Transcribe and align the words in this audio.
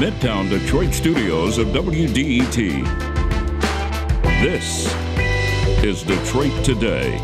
Midtown 0.00 0.48
Detroit 0.48 0.94
studios 0.94 1.58
of 1.58 1.66
WDET. 1.68 2.54
This 4.40 4.90
is 5.84 6.02
Detroit 6.04 6.64
Today. 6.64 7.18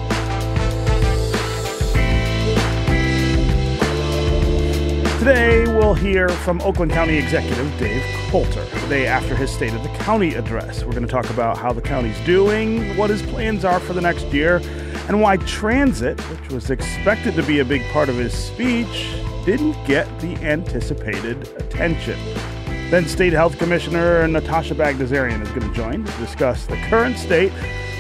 Today, 5.19 5.65
we'll 5.75 5.95
hear 5.95 6.29
from 6.29 6.61
Oakland 6.61 6.93
County 6.93 7.17
Executive 7.17 7.79
Dave 7.79 8.05
Coulter, 8.29 8.67
the 8.67 8.89
day 8.91 9.07
after 9.07 9.35
his 9.35 9.51
State 9.51 9.73
of 9.73 9.83
the 9.83 9.89
County 10.01 10.35
address. 10.35 10.85
We're 10.85 10.93
going 10.93 11.07
to 11.07 11.11
talk 11.11 11.31
about 11.31 11.57
how 11.57 11.73
the 11.73 11.81
county's 11.81 12.21
doing, 12.27 12.95
what 12.99 13.09
his 13.09 13.23
plans 13.23 13.65
are 13.65 13.81
for 13.81 13.95
the 13.95 14.03
next 14.03 14.27
year, 14.27 14.61
and 15.09 15.23
why 15.23 15.39
transit, 15.39 16.21
which 16.29 16.51
was 16.51 16.69
expected 16.69 17.37
to 17.37 17.43
be 17.43 17.61
a 17.61 17.65
big 17.65 17.91
part 17.91 18.11
of 18.11 18.17
his 18.17 18.35
speech, 18.35 19.17
didn't 19.47 19.83
get 19.87 20.07
the 20.21 20.37
anticipated 20.43 21.49
attention. 21.57 22.19
Then, 22.91 23.07
State 23.09 23.33
Health 23.33 23.59
Commissioner 23.59 24.29
Natasha 24.29 24.73
Bagdasarian 24.73 25.43
is 25.43 25.49
going 25.49 25.69
to 25.69 25.75
join 25.75 26.05
to 26.05 26.13
discuss 26.19 26.67
the 26.67 26.77
current 26.89 27.19
state 27.19 27.53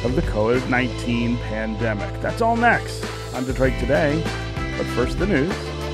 of 0.04 0.14
the 0.14 0.22
COVID 0.22 0.68
19 0.70 1.36
pandemic. 1.38 2.20
That's 2.22 2.40
all 2.40 2.56
next 2.56 3.04
on 3.34 3.44
Detroit 3.44 3.72
Today. 3.80 4.22
But 4.76 4.86
first, 4.94 5.18
the 5.18 5.26
news 5.26 5.52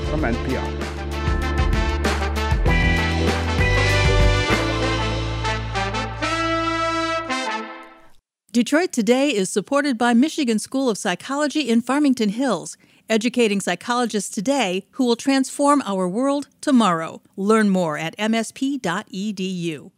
from 0.09 0.21
NPR. 0.21 0.93
Detroit 8.51 8.91
Today 8.91 9.29
is 9.33 9.49
supported 9.49 9.97
by 9.97 10.13
Michigan 10.13 10.59
School 10.59 10.87
of 10.87 10.99
Psychology 10.99 11.61
in 11.61 11.81
Farmington 11.81 12.29
Hills, 12.29 12.77
educating 13.09 13.59
psychologists 13.59 14.29
today 14.29 14.85
who 14.91 15.05
will 15.05 15.15
transform 15.15 15.81
our 15.85 16.07
world 16.07 16.47
tomorrow. 16.61 17.21
Learn 17.35 17.69
more 17.69 17.97
at 17.97 18.17
msp.edu. 18.17 19.91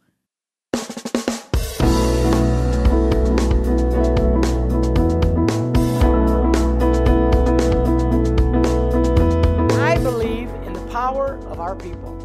I 9.78 9.98
believe 9.98 10.50
in 10.50 10.72
the 10.72 10.88
power 10.90 11.38
of 11.46 11.60
our 11.60 11.76
people, 11.76 12.16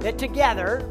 that 0.00 0.18
together 0.18 0.88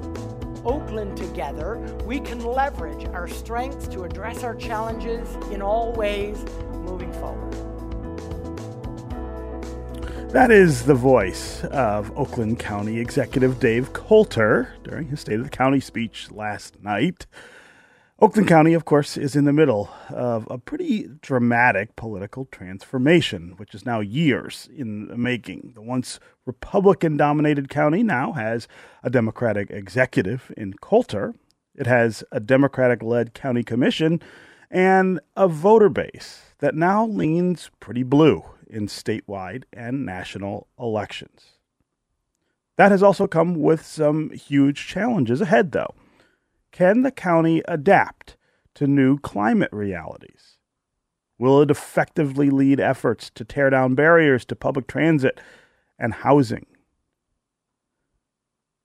Oakland 0.66 1.18
together, 1.18 1.78
we 2.06 2.20
can 2.20 2.44
leverage 2.44 3.06
our 3.08 3.28
strengths 3.28 3.88
to 3.88 4.04
address 4.04 4.44
our 4.44 4.56
challenges 4.56 5.28
in 5.52 5.62
all 5.62 5.92
ways 5.94 6.46
moving 6.86 7.12
forward. 7.14 7.71
That 10.32 10.50
is 10.50 10.86
the 10.86 10.96
voice 10.96 11.62
of 11.66 12.18
Oakland 12.18 12.58
County 12.58 13.02
Executive 13.02 13.60
Dave 13.60 13.92
Coulter 13.92 14.74
during 14.82 15.10
his 15.10 15.20
State 15.20 15.40
of 15.40 15.44
the 15.44 15.50
County 15.50 15.82
speech 15.82 16.32
last 16.32 16.82
night. 16.82 17.26
Oakland 18.18 18.48
County, 18.48 18.74
of 18.74 18.86
course, 18.86 19.18
is 19.18 19.36
in 19.36 19.44
the 19.44 19.52
middle 19.52 19.90
of 20.10 20.48
a 20.50 20.58
pretty 20.58 21.10
dramatic 21.22 21.98
political 21.98 22.46
transformation, 22.46 23.56
which 23.58 23.76
is 23.76 23.86
now 23.86 24.00
years 24.00 24.70
in 24.74 25.10
the 25.10 25.18
making. 25.18 25.74
The 25.76 25.82
once 25.82 26.18
Republican 26.46 27.18
dominated 27.18 27.68
county 27.68 28.02
now 28.02 28.32
has 28.32 28.70
a 29.04 29.10
Democratic 29.10 29.70
executive 29.70 30.50
in 30.56 30.76
Coulter. 30.76 31.36
It 31.76 31.88
has 31.88 32.24
a 32.32 32.40
Democratic 32.40 33.04
led 33.04 33.34
county 33.34 33.64
commission 33.64 34.22
and 34.70 35.20
a 35.36 35.50
voter 35.50 35.90
base 35.90 36.54
that 36.60 36.74
now 36.74 37.06
leans 37.06 37.70
pretty 37.82 38.04
blue 38.04 38.46
in 38.72 38.88
statewide 38.88 39.64
and 39.74 40.06
national 40.06 40.68
elections. 40.80 41.60
That 42.78 42.92
has 42.92 43.04
also 43.04 43.28
come 43.28 43.56
with 43.56 43.86
some 43.86 44.32
huge 44.32 44.88
challenges 44.88 45.42
ahead, 45.42 45.72
though. 45.72 45.94
Can 46.72 47.02
the 47.04 47.12
county 47.12 47.62
adapt 47.68 48.38
to 48.76 48.88
new 48.88 49.20
climate 49.20 49.72
realities? 49.72 50.58
Will 51.38 51.62
it 51.62 51.72
effectively 51.72 52.50
lead 52.50 52.80
efforts 52.80 53.30
to 53.32 53.44
tear 53.44 53.70
down 53.70 53.96
barriers 53.96 54.46
to 54.46 54.56
public 54.56 54.88
transit 54.88 55.40
and 56.00 56.14
housing? 56.14 56.66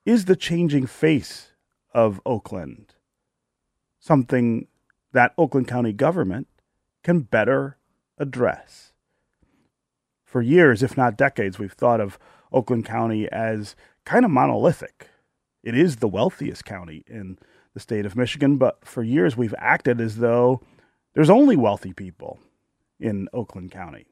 Is 0.04 0.24
the 0.24 0.36
changing 0.36 0.86
face 0.86 1.52
of 1.92 2.20
Oakland 2.26 2.94
something 3.98 4.68
that 5.12 5.34
Oakland 5.36 5.68
County 5.68 5.92
government 5.92 6.48
can 7.02 7.20
better 7.20 7.78
address? 8.18 8.92
For 10.36 10.42
years, 10.42 10.82
if 10.82 10.98
not 10.98 11.16
decades, 11.16 11.58
we've 11.58 11.72
thought 11.72 11.98
of 11.98 12.18
Oakland 12.52 12.84
County 12.84 13.26
as 13.32 13.74
kind 14.04 14.22
of 14.22 14.30
monolithic. 14.30 15.08
It 15.64 15.74
is 15.74 15.96
the 15.96 16.08
wealthiest 16.08 16.62
county 16.66 17.04
in 17.06 17.38
the 17.72 17.80
state 17.80 18.04
of 18.04 18.16
Michigan, 18.16 18.58
but 18.58 18.84
for 18.84 19.02
years 19.02 19.34
we've 19.34 19.54
acted 19.56 19.98
as 19.98 20.18
though 20.18 20.60
there's 21.14 21.30
only 21.30 21.56
wealthy 21.56 21.94
people 21.94 22.38
in 23.00 23.30
Oakland 23.32 23.70
County. 23.70 24.04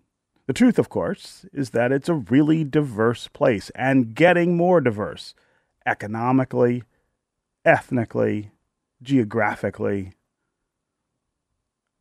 The 0.46 0.54
truth, 0.54 0.78
of 0.78 0.88
course, 0.88 1.44
is 1.52 1.68
that 1.72 1.92
it's 1.92 2.08
a 2.08 2.14
really 2.14 2.64
diverse 2.64 3.28
place 3.28 3.68
and 3.74 4.14
getting 4.14 4.56
more 4.56 4.80
diverse 4.80 5.34
economically, 5.84 6.84
ethnically, 7.66 8.50
geographically. 9.02 10.14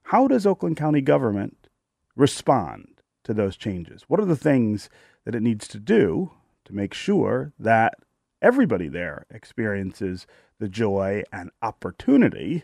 How 0.04 0.30
does 0.30 0.48
Oakland 0.48 0.78
County 0.78 1.02
government 1.02 1.68
respond 2.16 2.93
to 3.24 3.34
those 3.34 3.58
changes? 3.58 4.04
What 4.08 4.20
are 4.20 4.26
the 4.26 4.36
things 4.36 4.90
that 5.26 5.36
it 5.36 5.42
needs 5.42 5.68
to 5.70 5.80
do 5.80 6.32
to 6.66 6.74
make 6.74 6.94
sure 6.94 7.54
that 7.60 7.96
everybody 8.42 8.88
there 8.88 9.26
experiences 9.30 10.28
the 10.60 10.68
joy 10.68 11.24
and 11.32 11.50
opportunity 11.62 12.64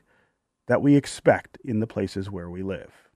that 0.67 0.81
we 0.81 0.95
expect 0.95 1.57
in 1.65 1.79
the 1.79 1.87
places 1.87 2.29
where 2.29 2.49
we 2.49 2.61
live. 2.61 3.09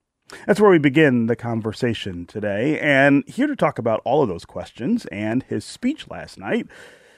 That's 0.48 0.60
where 0.60 0.72
we 0.72 0.80
begin 0.80 1.28
the 1.28 1.36
conversation 1.36 2.26
today. 2.26 2.80
And 2.80 3.24
here 3.28 3.48
to 3.48 3.56
talk 3.56 3.78
about 3.78 4.02
all 4.04 4.24
of 4.24 4.30
those 4.30 4.46
questions 4.46 5.06
and 5.08 5.44
his 5.44 5.64
speech 5.64 6.10
last 6.10 6.40
night 6.40 6.68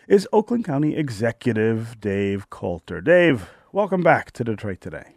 is 0.08 0.28
Oakland 0.34 0.66
County 0.66 0.96
Executive 0.96 2.00
Dave 2.02 2.50
Coulter. 2.50 3.00
Dave, 3.00 3.50
welcome 3.72 4.02
back 4.02 4.32
to 4.34 4.44
Detroit 4.44 4.82
Today. 4.82 5.15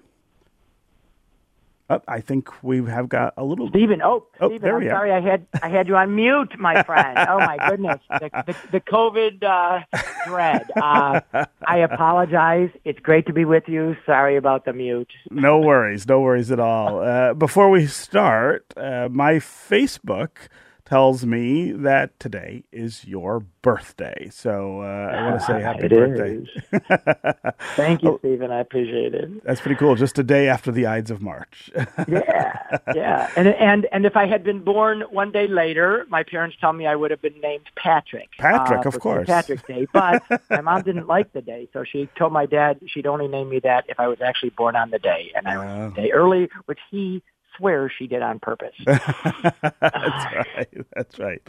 Oh, 1.91 2.03
I 2.06 2.21
think 2.21 2.50
we 2.62 2.84
have 2.84 3.09
got 3.09 3.32
a 3.38 3.44
little. 3.44 3.69
Stephen, 3.71 4.03
oh, 4.03 4.26
oh 4.41 4.49
Stephen, 4.49 4.71
I'm 4.75 4.88
sorry, 4.88 5.10
I 5.10 5.21
had 5.21 5.47
I 5.62 5.71
had 5.71 5.88
you 5.88 5.97
on 5.97 6.15
mute, 6.15 6.53
my 6.59 6.82
friend. 6.88 7.19
oh 7.28 7.38
my 7.38 7.56
goodness, 7.69 8.00
the, 8.10 8.31
the, 8.47 8.56
the 8.72 8.81
COVID 8.81 9.43
uh, 9.43 9.84
dread. 10.27 10.71
Uh, 10.77 11.21
I 11.66 11.78
apologize. 11.78 12.69
It's 12.84 12.98
great 13.00 13.27
to 13.27 13.32
be 13.32 13.47
with 13.47 13.65
you. 13.69 13.97
Sorry 14.04 14.37
about 14.37 14.66
the 14.66 14.75
mute. 14.75 15.10
no 15.31 15.59
worries, 15.60 16.06
no 16.06 16.21
worries 16.21 16.50
at 16.50 16.60
all. 16.60 17.00
Uh, 17.00 17.32
before 17.32 17.71
we 17.71 17.87
start, 17.87 18.66
uh, 18.77 19.09
my 19.10 19.34
Facebook 19.34 20.48
tells 20.88 21.26
me 21.26 21.71
that 21.72 22.19
today 22.19 22.65
is 22.72 23.04
your 23.04 23.41
birthday. 23.41 24.28
So 24.31 24.81
uh, 24.81 24.84
I 24.87 25.22
want 25.28 25.41
to 25.41 25.47
say 25.47 25.60
happy 25.60 25.84
it 25.87 25.91
birthday. 25.91 27.53
Thank 27.76 28.03
you, 28.03 28.16
Stephen. 28.21 28.50
I 28.50 28.60
appreciate 28.60 29.15
it. 29.15 29.44
That's 29.44 29.60
pretty 29.60 29.77
cool. 29.77 29.94
Just 29.97 30.19
a 30.19 30.22
day 30.22 30.48
after 30.48 30.72
the 30.72 30.87
Ides 30.87 31.10
of 31.10 31.21
March. 31.21 31.71
yeah, 32.09 32.78
yeah. 32.94 33.31
And 33.37 33.48
and 33.48 33.87
and 33.93 34.06
if 34.06 34.16
I 34.16 34.27
had 34.27 34.43
been 34.44 34.65
born 34.65 35.03
one 35.10 35.31
day 35.31 35.47
later, 35.47 36.06
my 36.09 36.22
parents 36.22 36.56
tell 36.60 36.72
me 36.72 36.87
I 36.87 36.97
would 36.97 37.10
have 37.10 37.21
been 37.21 37.38
named 37.43 37.66
Patrick. 37.77 38.28
Patrick, 38.38 38.87
uh, 38.87 38.88
of 38.88 38.98
course. 39.00 39.27
Patrick's 39.27 39.62
Day. 39.65 39.87
But 39.93 40.22
my 40.50 40.60
mom 40.62 40.82
didn't 40.82 41.06
like 41.06 41.32
the 41.32 41.43
day, 41.43 41.69
so 41.72 41.84
she 41.84 42.09
told 42.16 42.32
my 42.32 42.47
dad 42.47 42.81
she'd 42.87 43.06
only 43.06 43.28
name 43.28 43.50
me 43.50 43.60
that 43.60 43.84
if 43.88 44.00
I 44.00 44.09
was 44.09 44.21
actually 44.22 44.50
born 44.50 44.75
on 44.77 44.91
the 44.91 44.98
day, 44.98 45.32
and 45.34 45.47
I 45.47 45.56
was 45.59 45.69
Oh. 45.69 45.93
a 45.93 46.03
day 46.03 46.10
early, 46.12 46.48
which 46.66 46.78
he 46.91 47.22
swears 47.59 47.93
she 47.99 48.07
did 48.07 48.22
on 48.22 48.39
purpose. 48.39 48.75
that's 48.87 49.75
right. 49.81 50.69
That's 50.95 51.19
right. 51.19 51.43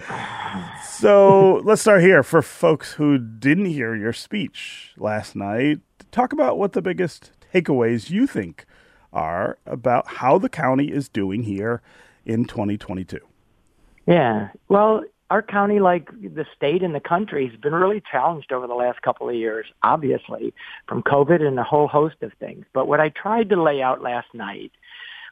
So 0.84 1.62
let's 1.64 1.82
start 1.82 2.02
here. 2.02 2.24
For 2.24 2.42
folks 2.42 2.94
who 2.94 3.18
didn't 3.18 3.68
hear 3.68 3.96
your 3.96 4.14
speech 4.14 4.92
last 4.98 5.36
night, 5.36 5.80
talk 6.12 6.34
about 6.34 6.58
what 6.58 6.74
the 6.74 6.82
biggest 6.82 7.32
takeaways 7.54 8.10
you 8.10 8.28
think 8.28 8.66
are 9.14 9.58
about 9.66 10.08
how 10.08 10.38
the 10.38 10.50
county 10.50 10.92
is 10.92 11.10
doing 11.10 11.44
here 11.44 11.82
in 12.26 12.46
2022. 12.46 13.20
Yeah. 14.06 14.50
Well, 14.68 15.04
our 15.30 15.44
county, 15.44 15.80
like 15.80 16.10
the 16.12 16.46
state 16.56 16.82
and 16.82 16.96
the 16.96 17.00
country, 17.00 17.48
has 17.48 17.60
been 17.60 17.74
really 17.74 18.02
challenged 18.12 18.52
over 18.52 18.66
the 18.66 18.74
last 18.74 19.02
couple 19.04 19.30
of 19.30 19.36
years, 19.36 19.68
obviously, 19.84 20.54
from 20.88 21.04
COVID 21.04 21.42
and 21.42 21.60
a 21.60 21.64
whole 21.64 21.88
host 21.88 22.16
of 22.22 22.32
things. 22.40 22.66
But 22.74 22.88
what 22.88 23.00
I 23.00 23.10
tried 23.10 23.50
to 23.50 23.62
lay 23.62 23.82
out 23.82 24.02
last 24.02 24.28
night 24.34 24.72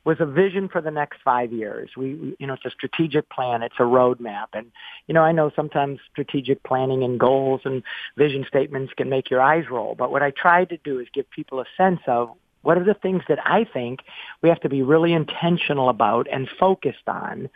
was 0.07 0.21
a 0.21 0.25
vision 0.25 0.69
for 0.69 0.79
the 0.79 0.89
next 0.89 1.19
five 1.21 1.51
years. 1.51 1.89
We, 1.97 2.33
you 2.39 2.47
know, 2.47 2.53
it's 2.53 2.63
a 2.63 2.69
strategic 2.69 3.29
plan. 3.29 3.61
It's 3.61 3.75
a 3.77 3.83
roadmap. 3.83 4.47
And, 4.53 4.71
you 5.05 5.13
know, 5.13 5.21
I 5.21 5.33
know 5.33 5.51
sometimes 5.53 5.99
strategic 6.09 6.63
planning 6.63 7.03
and 7.03 7.19
goals 7.19 7.59
and 7.65 7.83
vision 8.15 8.45
statements 8.47 8.93
can 8.95 9.09
make 9.09 9.29
your 9.29 9.41
eyes 9.41 9.65
roll. 9.69 9.95
But 9.95 10.09
what 10.09 10.23
I 10.23 10.31
tried 10.31 10.69
to 10.69 10.77
do 10.77 10.99
is 10.99 11.07
give 11.13 11.29
people 11.29 11.59
a 11.59 11.65
sense 11.75 11.99
of 12.07 12.29
what 12.61 12.77
are 12.77 12.85
the 12.85 12.93
things 12.93 13.21
that 13.27 13.39
I 13.45 13.65
think 13.65 13.99
we 14.41 14.47
have 14.47 14.61
to 14.61 14.69
be 14.69 14.81
really 14.81 15.11
intentional 15.11 15.89
about 15.89 16.25
and 16.31 16.47
focused 16.57 17.07
on 17.07 17.49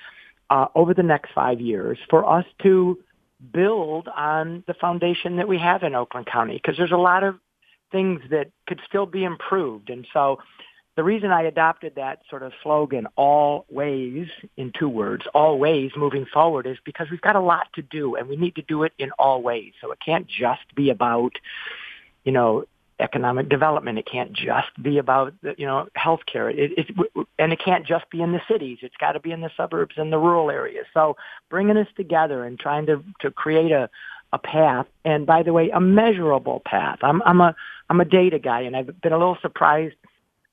uh, 0.49 0.65
over 0.75 0.93
the 0.93 1.03
next 1.03 1.31
five 1.33 1.61
years 1.61 1.99
for 2.09 2.29
us 2.29 2.45
to 2.63 2.99
build 3.53 4.09
on 4.09 4.65
the 4.67 4.73
foundation 4.73 5.37
that 5.37 5.47
we 5.47 5.57
have 5.57 5.83
in 5.83 5.95
Oakland 5.95 6.27
County 6.27 6.55
because 6.55 6.75
there's 6.75 6.91
a 6.91 6.97
lot 6.97 7.23
of 7.23 7.39
things 7.93 8.19
that 8.29 8.51
could 8.67 8.81
still 8.85 9.05
be 9.05 9.23
improved. 9.23 9.89
And 9.89 10.05
so 10.11 10.39
the 11.01 11.05
reason 11.05 11.31
I 11.31 11.41
adopted 11.41 11.95
that 11.95 12.19
sort 12.29 12.43
of 12.43 12.51
slogan, 12.61 13.07
all 13.15 13.65
ways, 13.71 14.27
in 14.55 14.71
two 14.77 14.87
words, 14.87 15.23
always 15.33 15.89
moving 15.97 16.27
forward 16.31 16.67
is 16.67 16.77
because 16.85 17.07
we've 17.09 17.21
got 17.21 17.35
a 17.35 17.41
lot 17.41 17.65
to 17.73 17.81
do 17.81 18.13
and 18.13 18.27
we 18.29 18.35
need 18.35 18.53
to 18.57 18.61
do 18.61 18.83
it 18.83 18.93
in 18.99 19.09
all 19.17 19.41
ways. 19.41 19.73
So 19.81 19.91
it 19.91 19.97
can't 20.05 20.27
just 20.27 20.61
be 20.75 20.91
about, 20.91 21.31
you 22.23 22.31
know, 22.31 22.65
economic 22.99 23.49
development. 23.49 23.97
It 23.97 24.05
can't 24.05 24.31
just 24.31 24.67
be 24.79 24.99
about, 24.99 25.33
you 25.57 25.65
know, 25.65 25.87
healthcare. 25.97 26.53
It, 26.55 26.71
it, 26.77 27.27
and 27.39 27.51
it 27.51 27.59
can't 27.65 27.83
just 27.83 28.07
be 28.11 28.21
in 28.21 28.31
the 28.31 28.41
cities. 28.47 28.77
It's 28.83 28.97
got 28.97 29.13
to 29.13 29.19
be 29.19 29.31
in 29.31 29.41
the 29.41 29.49
suburbs 29.57 29.95
and 29.97 30.13
the 30.13 30.19
rural 30.19 30.51
areas. 30.51 30.85
So 30.93 31.17
bringing 31.49 31.77
us 31.77 31.87
together 31.97 32.45
and 32.45 32.59
trying 32.59 32.85
to, 32.85 33.03
to 33.21 33.31
create 33.31 33.71
a, 33.71 33.89
a 34.31 34.37
path. 34.37 34.85
And 35.03 35.25
by 35.25 35.41
the 35.41 35.51
way, 35.51 35.71
a 35.71 35.81
measurable 35.81 36.61
path. 36.63 36.99
I'm, 37.01 37.23
I'm 37.23 37.41
a, 37.41 37.55
I'm 37.89 37.99
a 37.99 38.05
data 38.05 38.37
guy 38.37 38.61
and 38.61 38.75
I've 38.77 39.01
been 39.01 39.13
a 39.13 39.17
little 39.17 39.39
surprised 39.41 39.95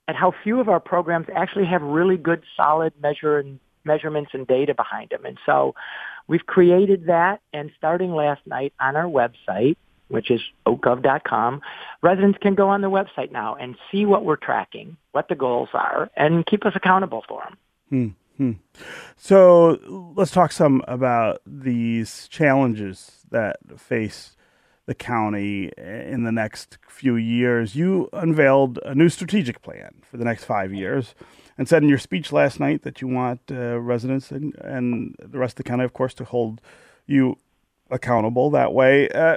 at 0.09 0.17
how 0.17 0.33
few 0.43 0.59
of 0.59 0.69
our 0.69 0.81
programs 0.81 1.27
actually 1.37 1.67
have 1.67 1.83
really 1.83 2.17
good, 2.17 2.43
solid 2.57 2.93
measure 3.01 3.39
and 3.39 3.61
measurements 3.85 4.31
and 4.33 4.47
data 4.47 4.75
behind 4.75 5.11
them. 5.11 5.25
And 5.25 5.39
so 5.47 5.75
we've 6.27 6.47
created 6.47 7.07
that. 7.07 7.41
And 7.53 7.71
starting 7.77 8.13
last 8.13 8.41
night 8.47 8.73
on 8.81 8.97
our 8.97 9.05
website, 9.05 9.77
which 10.09 10.31
is 10.31 10.41
oakgov.com, 10.67 11.61
residents 12.03 12.39
can 12.41 12.55
go 12.55 12.69
on 12.69 12.81
the 12.81 12.91
website 12.91 13.31
now 13.31 13.55
and 13.55 13.77
see 13.93 14.07
what 14.07 14.25
we're 14.25 14.37
tracking, 14.37 14.97
what 15.13 15.29
the 15.29 15.35
goals 15.35 15.69
are, 15.75 16.11
and 16.17 16.47
keep 16.47 16.65
us 16.65 16.73
accountable 16.75 17.23
for 17.29 17.43
them. 17.45 17.59
Hmm. 17.91 18.09
Hmm. 18.39 18.53
So 19.17 19.79
let's 20.17 20.31
talk 20.31 20.53
some 20.53 20.83
about 20.87 21.43
these 21.45 22.29
challenges 22.29 23.27
that 23.31 23.57
face 23.77 24.37
the 24.89 24.95
county 24.95 25.71
in 25.77 26.25
the 26.25 26.33
next 26.33 26.79
few 26.89 27.15
years. 27.15 27.77
You 27.77 28.09
unveiled 28.15 28.79
a 28.87 28.95
new 28.95 29.11
strategic 29.11 29.61
plan 29.61 29.97
for 30.01 30.17
the 30.17 30.25
next 30.25 30.45
five 30.45 30.73
years 30.73 31.15
and 31.59 31.69
said 31.69 31.83
in 31.83 31.91
your 31.91 31.99
speech 31.99 32.33
last 32.33 32.59
night 32.59 32.85
that 32.85 33.03
you 33.03 33.07
want 33.07 33.41
uh, 33.51 33.79
residents 33.79 34.31
and, 34.31 34.55
and, 34.57 35.15
the 35.23 35.39
rest 35.39 35.53
of 35.53 35.65
the 35.65 35.69
county, 35.71 35.85
of 35.85 35.93
course, 35.93 36.15
to 36.15 36.25
hold 36.25 36.63
you 37.07 37.37
accountable 37.91 38.49
that 38.49 38.73
way. 38.73 39.11
Uh, 39.11 39.37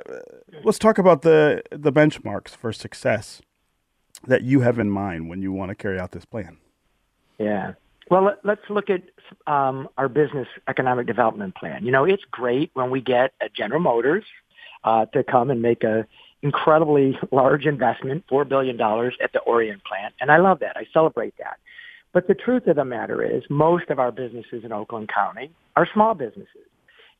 let's 0.63 0.80
talk 0.80 0.98
about 0.98 1.21
the, 1.21 1.62
the 1.69 1.92
benchmarks 1.92 2.51
for 2.51 2.71
success 2.71 3.42
that 4.25 4.44
you 4.44 4.62
have 4.62 4.80
in 4.80 4.89
mind 4.89 5.30
when 5.30 5.42
you 5.42 5.51
want 5.51 5.68
to 5.68 5.75
carry 5.75 6.00
out 6.00 6.12
this 6.12 6.24
plan. 6.24 6.57
Yeah. 7.39 7.74
Well, 8.09 8.36
let's 8.45 8.69
look 8.69 8.89
at 8.89 9.01
um, 9.48 9.89
our 9.98 10.07
business 10.07 10.48
economic 10.69 11.07
development 11.07 11.56
plan. 11.56 11.86
You 11.86 11.92
know, 11.92 12.06
it's 12.06 12.24
great 12.31 12.71
when 12.74 12.89
we 12.89 13.01
get 13.01 13.33
a 13.42 13.50
General 13.50 13.81
Motors 13.81 14.24
uh, 14.83 15.06
to 15.07 15.24
come 15.24 15.50
and 15.50 15.62
make 15.62 15.83
a 15.83 16.07
incredibly 16.42 17.18
large 17.31 17.66
investment, 17.66 18.25
$4 18.31 18.48
billion 18.48 18.80
at 18.80 19.31
the 19.31 19.42
Orion 19.45 19.81
plant. 19.88 20.13
And 20.19 20.31
I 20.31 20.38
love 20.38 20.60
that. 20.60 20.75
I 20.75 20.86
celebrate 20.92 21.36
that. 21.38 21.57
But 22.13 22.28
the 22.28 22.33
truth 22.33 22.68
of 22.68 22.75
the 22.75 22.86
matter 22.86 23.24
is 23.24 23.44
most 23.50 23.89
of 23.89 24.00
our 24.00 24.12
businesses 24.12 24.63
in 24.63 24.72
Oakland 24.72 25.10
County 25.13 25.51
are 25.75 25.88
small 25.94 26.13
businesses. 26.13 26.68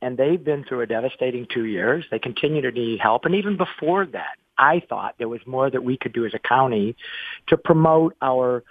And 0.02 0.18
they've 0.18 0.44
been 0.44 0.63
through 0.63 0.81
a 0.81 0.88
devastating 0.88 1.46
two 1.54 1.66
years. 1.66 2.06
They 2.10 2.19
continue 2.19 2.62
to 2.62 2.72
need 2.72 3.00
help. 3.00 3.25
And 3.25 3.36
even 3.36 3.56
before 3.56 4.06
that, 4.07 4.38
I 4.57 4.81
thought 4.90 5.16
there 5.18 5.30
was 5.30 5.42
more 5.46 5.69
that 5.69 5.84
we 5.84 5.98
could 5.98 6.14
do 6.14 6.25
as 6.25 6.34
a 6.34 6.40
county 6.40 6.96
to 7.48 7.57
promote 7.57 8.16
our 8.22 8.64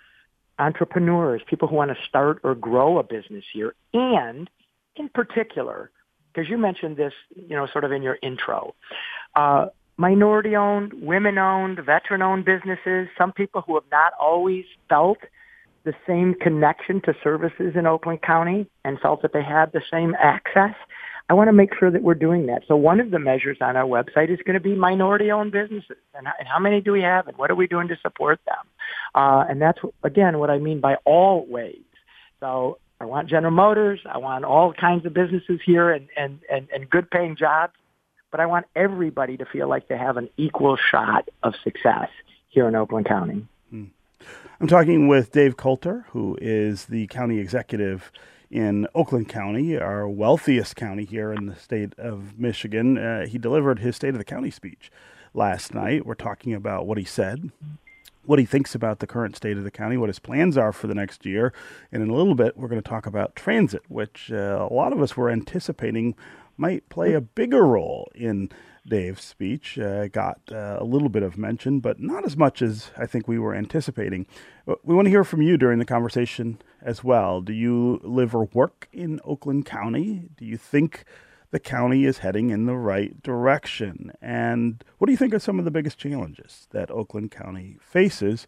entrepreneurs, 0.58 1.40
people 1.46 1.68
who 1.68 1.76
want 1.76 1.90
to 1.90 1.96
start 2.08 2.40
or 2.42 2.54
grow 2.54 2.98
a 2.98 3.02
business 3.02 3.44
here, 3.52 3.74
and 3.94 4.50
in 4.96 5.08
particular, 5.08 5.90
because 6.32 6.48
you 6.48 6.58
mentioned 6.58 6.96
this, 6.96 7.12
you 7.34 7.56
know, 7.56 7.66
sort 7.66 7.84
of 7.84 7.92
in 7.92 8.02
your 8.02 8.18
intro. 8.22 8.74
Uh, 9.34 9.66
minority 9.96 10.56
owned, 10.56 10.92
women 10.94 11.38
owned, 11.38 11.78
veteran 11.84 12.22
owned 12.22 12.44
businesses, 12.44 13.08
some 13.18 13.32
people 13.32 13.62
who 13.66 13.74
have 13.74 13.84
not 13.90 14.12
always 14.20 14.64
felt 14.88 15.18
the 15.84 15.94
same 16.06 16.34
connection 16.34 17.00
to 17.02 17.14
services 17.22 17.74
in 17.74 17.86
Oakland 17.86 18.22
County 18.22 18.66
and 18.84 18.98
felt 19.00 19.22
that 19.22 19.32
they 19.32 19.42
had 19.42 19.72
the 19.72 19.82
same 19.90 20.14
access. 20.18 20.74
I 21.28 21.34
want 21.34 21.48
to 21.48 21.52
make 21.52 21.70
sure 21.78 21.90
that 21.90 22.02
we're 22.02 22.14
doing 22.14 22.46
that. 22.46 22.62
So 22.66 22.76
one 22.76 22.98
of 22.98 23.10
the 23.12 23.18
measures 23.18 23.58
on 23.60 23.76
our 23.76 23.84
website 23.84 24.30
is 24.30 24.40
going 24.44 24.54
to 24.54 24.60
be 24.60 24.74
minority 24.74 25.30
owned 25.30 25.52
businesses 25.52 25.96
and, 26.14 26.26
and 26.38 26.48
how 26.48 26.58
many 26.58 26.80
do 26.80 26.92
we 26.92 27.02
have 27.02 27.28
and 27.28 27.36
what 27.38 27.50
are 27.50 27.54
we 27.54 27.66
doing 27.66 27.88
to 27.88 27.96
support 28.02 28.40
them? 28.46 28.64
Uh, 29.14 29.44
and 29.48 29.62
that's, 29.62 29.78
again, 30.02 30.38
what 30.38 30.50
I 30.50 30.58
mean 30.58 30.80
by 30.80 30.96
all 31.04 31.46
ways. 31.46 31.84
So 32.40 32.78
I 33.00 33.06
want 33.06 33.28
General 33.28 33.52
Motors. 33.52 34.00
I 34.04 34.18
want 34.18 34.44
all 34.44 34.72
kinds 34.72 35.06
of 35.06 35.14
businesses 35.14 35.60
here 35.64 35.90
and, 35.90 36.08
and, 36.16 36.40
and, 36.50 36.68
and 36.72 36.88
good 36.88 37.10
paying 37.10 37.34
jobs. 37.34 37.72
But 38.30 38.40
I 38.40 38.46
want 38.46 38.66
everybody 38.76 39.36
to 39.38 39.44
feel 39.46 39.68
like 39.68 39.88
they 39.88 39.96
have 39.96 40.16
an 40.16 40.28
equal 40.36 40.76
shot 40.76 41.28
of 41.42 41.54
success 41.64 42.08
here 42.48 42.68
in 42.68 42.76
Oakland 42.76 43.06
County. 43.06 43.46
Hmm. 43.70 43.84
I'm 44.60 44.68
talking 44.68 45.08
with 45.08 45.32
Dave 45.32 45.56
Coulter, 45.56 46.04
who 46.10 46.36
is 46.40 46.84
the 46.86 47.06
county 47.06 47.38
executive 47.38 48.12
in 48.50 48.86
Oakland 48.94 49.28
County, 49.28 49.78
our 49.78 50.08
wealthiest 50.08 50.76
county 50.76 51.04
here 51.04 51.32
in 51.32 51.46
the 51.46 51.56
state 51.56 51.98
of 51.98 52.38
Michigan. 52.38 52.98
Uh, 52.98 53.26
he 53.26 53.38
delivered 53.38 53.78
his 53.78 53.96
State 53.96 54.10
of 54.10 54.18
the 54.18 54.24
County 54.24 54.50
speech 54.50 54.90
last 55.32 55.72
night. 55.72 56.04
We're 56.04 56.14
talking 56.14 56.52
about 56.52 56.86
what 56.86 56.98
he 56.98 57.04
said, 57.04 57.50
what 58.30 58.38
he 58.38 58.46
thinks 58.46 58.76
about 58.76 59.00
the 59.00 59.08
current 59.08 59.34
state 59.34 59.56
of 59.56 59.64
the 59.64 59.72
county, 59.72 59.96
what 59.96 60.08
his 60.08 60.20
plans 60.20 60.56
are 60.56 60.70
for 60.70 60.86
the 60.86 60.94
next 60.94 61.26
year. 61.26 61.52
And 61.90 62.00
in 62.00 62.10
a 62.10 62.14
little 62.14 62.36
bit, 62.36 62.56
we're 62.56 62.68
going 62.68 62.80
to 62.80 62.88
talk 62.88 63.04
about 63.04 63.34
transit, 63.34 63.82
which 63.88 64.30
uh, 64.30 64.68
a 64.70 64.72
lot 64.72 64.92
of 64.92 65.02
us 65.02 65.16
were 65.16 65.28
anticipating 65.28 66.14
might 66.56 66.88
play 66.88 67.12
a 67.12 67.20
bigger 67.20 67.66
role 67.66 68.08
in 68.14 68.48
Dave's 68.86 69.24
speech. 69.24 69.80
Uh, 69.80 70.06
got 70.06 70.38
uh, 70.52 70.76
a 70.78 70.84
little 70.84 71.08
bit 71.08 71.24
of 71.24 71.38
mention, 71.38 71.80
but 71.80 71.98
not 71.98 72.24
as 72.24 72.36
much 72.36 72.62
as 72.62 72.92
I 72.96 73.04
think 73.04 73.26
we 73.26 73.36
were 73.36 73.52
anticipating. 73.52 74.26
We 74.84 74.94
want 74.94 75.06
to 75.06 75.10
hear 75.10 75.24
from 75.24 75.42
you 75.42 75.56
during 75.56 75.80
the 75.80 75.84
conversation 75.84 76.62
as 76.80 77.02
well. 77.02 77.40
Do 77.40 77.52
you 77.52 77.98
live 78.04 78.32
or 78.32 78.44
work 78.52 78.88
in 78.92 79.18
Oakland 79.24 79.66
County? 79.66 80.28
Do 80.36 80.44
you 80.44 80.56
think 80.56 81.04
the 81.50 81.60
county 81.60 82.04
is 82.04 82.18
heading 82.18 82.50
in 82.50 82.66
the 82.66 82.76
right 82.76 83.22
direction. 83.22 84.12
And 84.20 84.84
what 84.98 85.06
do 85.06 85.12
you 85.12 85.16
think 85.16 85.34
are 85.34 85.38
some 85.38 85.58
of 85.58 85.64
the 85.64 85.70
biggest 85.70 85.98
challenges 85.98 86.68
that 86.70 86.90
Oakland 86.90 87.30
County 87.30 87.76
faces 87.80 88.46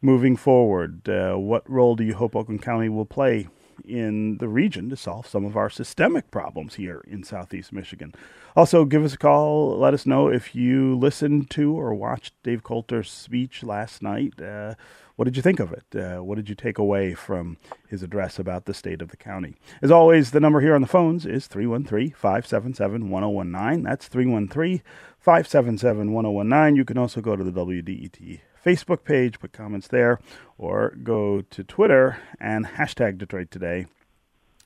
moving 0.00 0.36
forward? 0.36 1.08
Uh, 1.08 1.34
what 1.34 1.68
role 1.68 1.96
do 1.96 2.04
you 2.04 2.14
hope 2.14 2.36
Oakland 2.36 2.62
County 2.62 2.88
will 2.88 3.06
play 3.06 3.48
in 3.84 4.38
the 4.38 4.48
region 4.48 4.88
to 4.90 4.96
solve 4.96 5.26
some 5.26 5.44
of 5.44 5.56
our 5.56 5.70
systemic 5.70 6.30
problems 6.30 6.74
here 6.74 7.02
in 7.06 7.22
Southeast 7.22 7.72
Michigan. 7.72 8.14
Also, 8.54 8.84
give 8.84 9.04
us 9.04 9.14
a 9.14 9.18
call. 9.18 9.78
Let 9.78 9.94
us 9.94 10.06
know 10.06 10.28
if 10.28 10.54
you 10.54 10.96
listened 10.96 11.50
to 11.50 11.78
or 11.78 11.94
watched 11.94 12.32
Dave 12.42 12.62
Coulter's 12.62 13.10
speech 13.10 13.62
last 13.62 14.02
night. 14.02 14.40
Uh, 14.40 14.74
what 15.16 15.24
did 15.24 15.36
you 15.36 15.42
think 15.42 15.60
of 15.60 15.72
it? 15.72 15.84
Uh, 15.98 16.22
what 16.22 16.36
did 16.36 16.48
you 16.48 16.54
take 16.54 16.78
away 16.78 17.14
from 17.14 17.56
his 17.88 18.02
address 18.02 18.38
about 18.38 18.66
the 18.66 18.74
state 18.74 19.00
of 19.00 19.08
the 19.08 19.16
county? 19.16 19.54
As 19.82 19.90
always, 19.90 20.30
the 20.30 20.40
number 20.40 20.60
here 20.60 20.74
on 20.74 20.82
the 20.82 20.86
phones 20.86 21.24
is 21.24 21.46
313 21.46 22.12
577 22.12 23.10
1019. 23.10 23.82
That's 23.82 24.08
313 24.08 24.82
577 25.18 26.12
1019. 26.12 26.76
You 26.76 26.84
can 26.84 26.98
also 26.98 27.20
go 27.20 27.34
to 27.34 27.42
the 27.42 27.50
WDET 27.50 28.40
Facebook 28.64 29.04
page, 29.04 29.40
put 29.40 29.52
comments 29.52 29.88
there, 29.88 30.20
or 30.58 30.94
go 31.02 31.40
to 31.40 31.64
Twitter 31.64 32.18
and 32.38 32.66
hashtag 32.66 33.16
Detroit 33.16 33.50
Today, 33.50 33.86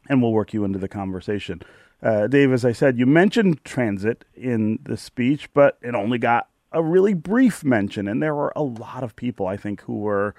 and 0.09 0.21
we'll 0.21 0.33
work 0.33 0.53
you 0.53 0.65
into 0.65 0.79
the 0.79 0.89
conversation. 0.89 1.63
Uh, 2.03 2.27
Dave, 2.27 2.53
as 2.53 2.65
I 2.65 2.73
said, 2.73 2.99
you 2.99 3.07
mentioned 3.07 3.63
transit 3.65 4.25
in 4.35 4.79
the 4.83 4.97
speech, 4.97 5.53
but 5.53 5.79
it 5.83 5.95
only 5.95 6.19
got 6.19 6.49
a 6.73 6.83
really 6.83 7.15
brief 7.15 7.65
mention, 7.65 8.07
and 8.09 8.23
there 8.23 8.35
were 8.35 8.53
a 8.55 8.63
lot 8.63 9.03
of 9.03 9.17
people, 9.17 9.47
I 9.47 9.57
think, 9.57 9.83
who 9.83 9.99
were 9.99 10.35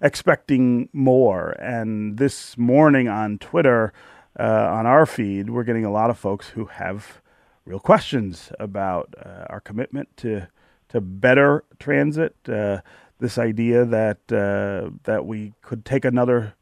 expecting 0.00 0.88
more. 0.92 1.50
And 1.60 2.18
this 2.18 2.56
morning 2.56 3.08
on 3.08 3.38
Twitter, 3.38 3.92
uh, 4.38 4.42
on 4.72 4.86
our 4.86 5.06
feed, 5.06 5.50
we're 5.50 5.64
getting 5.64 5.84
a 5.84 5.92
lot 5.92 6.10
of 6.10 6.18
folks 6.18 6.50
who 6.50 6.66
have 6.66 7.20
real 7.64 7.80
questions 7.80 8.52
about 8.60 9.14
uh, 9.24 9.46
our 9.48 9.60
commitment 9.60 10.16
to 10.18 10.48
to 10.88 11.00
better 11.00 11.64
transit. 11.78 12.36
Uh, 12.48 12.80
this 13.20 13.38
idea 13.38 13.84
that 13.84 14.18
uh, 14.32 14.90
that 15.04 15.24
we 15.26 15.54
could 15.62 15.84
take 15.84 16.04
another 16.04 16.54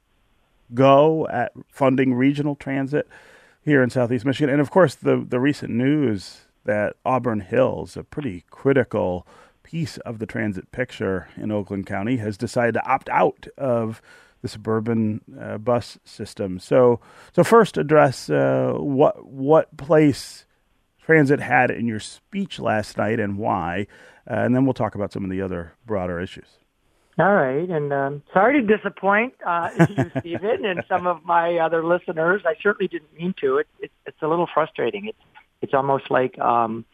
go 0.75 1.27
at 1.29 1.53
funding 1.69 2.15
regional 2.15 2.55
transit 2.55 3.09
here 3.63 3.83
in 3.83 3.91
Southeast 3.91 4.25
Michigan, 4.25 4.51
and 4.51 4.61
of 4.61 4.71
course 4.71 4.95
the 4.95 5.25
the 5.29 5.41
recent 5.41 5.71
news 5.71 6.43
that 6.65 6.97
Auburn 7.05 7.41
Hills, 7.41 7.97
a 7.97 8.05
pretty 8.05 8.45
critical 8.51 9.27
piece 9.63 9.97
of 9.99 10.19
the 10.19 10.27
transit 10.27 10.71
picture 10.73 11.29
in 11.37 11.51
Oakland 11.51 11.87
County, 11.87 12.17
has 12.19 12.37
decided 12.37 12.75
to 12.75 12.87
opt 12.87 13.09
out 13.09 13.47
of 13.57 14.03
the 14.43 14.49
suburban 14.49 15.21
uh, 15.41 15.59
bus 15.59 15.99
system. 16.05 16.59
So, 16.59 17.01
so 17.33 17.45
first 17.45 17.79
address 17.79 18.29
uh, 18.29 18.75
what 18.77 19.25
what 19.25 19.77
place 19.77 20.47
transit 21.05 21.41
had 21.41 21.71
in 21.71 21.87
your 21.87 22.01
speech 22.01 22.59
last 22.59 22.97
night 22.97 23.19
and 23.19 23.39
why, 23.39 23.87
uh, 24.31 24.35
and 24.35 24.55
then 24.55 24.65
we'll 24.65 24.75
talk 24.75 24.95
about 24.95 25.13
some 25.13 25.25
of 25.25 25.31
the 25.31 25.41
other 25.41 25.75
broader 25.87 26.21
issues. 26.21 26.59
All 27.19 27.35
right, 27.35 27.69
and 27.69 27.93
um, 27.93 28.23
sorry 28.33 28.61
to 28.61 28.77
disappoint 28.77 29.35
uh, 29.47 29.69
you, 29.91 30.11
Stephen, 30.21 30.65
and 30.65 30.83
some 30.89 31.07
of 31.07 31.25
my 31.25 31.59
other 31.59 31.85
listeners. 31.85 32.43
I 32.47 32.55
certainly 32.63 32.89
didn't 32.89 33.13
mean 33.17 33.35
to. 33.41 33.59
It, 33.59 33.67
it, 33.81 33.91
it's 34.07 34.23
a 34.23 34.29
little 34.29 34.49
frustrating. 34.53 35.07
It's 35.07 35.19
it's 35.63 35.75
almost 35.75 36.11
like 36.11 36.39
um, 36.39 36.85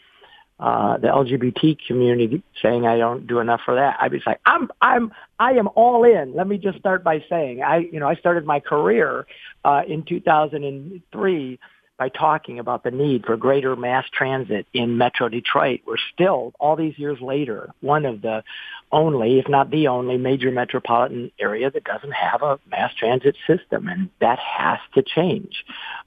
uh, 0.61 0.99
the 0.99 1.09
LGBT 1.09 1.79
community 1.87 2.43
saying 2.63 2.87
I 2.87 2.99
don't 2.99 3.27
do 3.27 3.39
enough 3.39 3.61
for 3.65 3.75
that. 3.77 3.97
I'd 4.01 4.13
be 4.13 4.21
like, 4.27 4.41
I'm, 4.45 4.69
I'm, 4.81 5.13
I 5.39 5.53
am 5.53 5.69
all 5.75 6.05
in. 6.05 6.35
Let 6.35 6.47
me 6.47 6.59
just 6.59 6.79
start 6.79 7.05
by 7.05 7.25
saying, 7.29 7.63
I, 7.63 7.79
you 7.79 8.01
know, 8.01 8.09
I 8.09 8.17
started 8.17 8.45
my 8.45 8.61
career 8.61 9.27
uh, 9.65 9.83
in 9.87 10.03
2003 10.05 11.59
by 11.99 12.09
talking 12.09 12.59
about 12.59 12.85
the 12.85 12.91
need 12.91 13.27
for 13.27 13.37
greater 13.37 13.75
mass 13.75 14.05
transit 14.13 14.67
in 14.73 14.97
Metro 14.97 15.29
Detroit. 15.29 15.81
We're 15.87 15.97
still, 16.15 16.53
all 16.61 16.77
these 16.77 16.99
years 16.99 17.21
later, 17.21 17.71
one 17.81 18.07
of 18.07 18.23
the 18.23 18.45
only, 18.93 19.39
if 19.39 19.49
not 19.49 19.71
the 19.71 19.89
only, 19.89 20.17
major 20.17 20.51
metropolitan 20.51 21.33
area 21.39 21.71
that 21.71 21.85
doesn't 21.85 22.13
have 22.13 22.43
a 22.43 22.59
mass 22.71 22.95
transit 22.95 23.37
system, 23.47 23.89
and 23.89 24.11
that 24.21 24.39
has 24.39 24.79
to 24.95 25.03
change. 25.03 25.65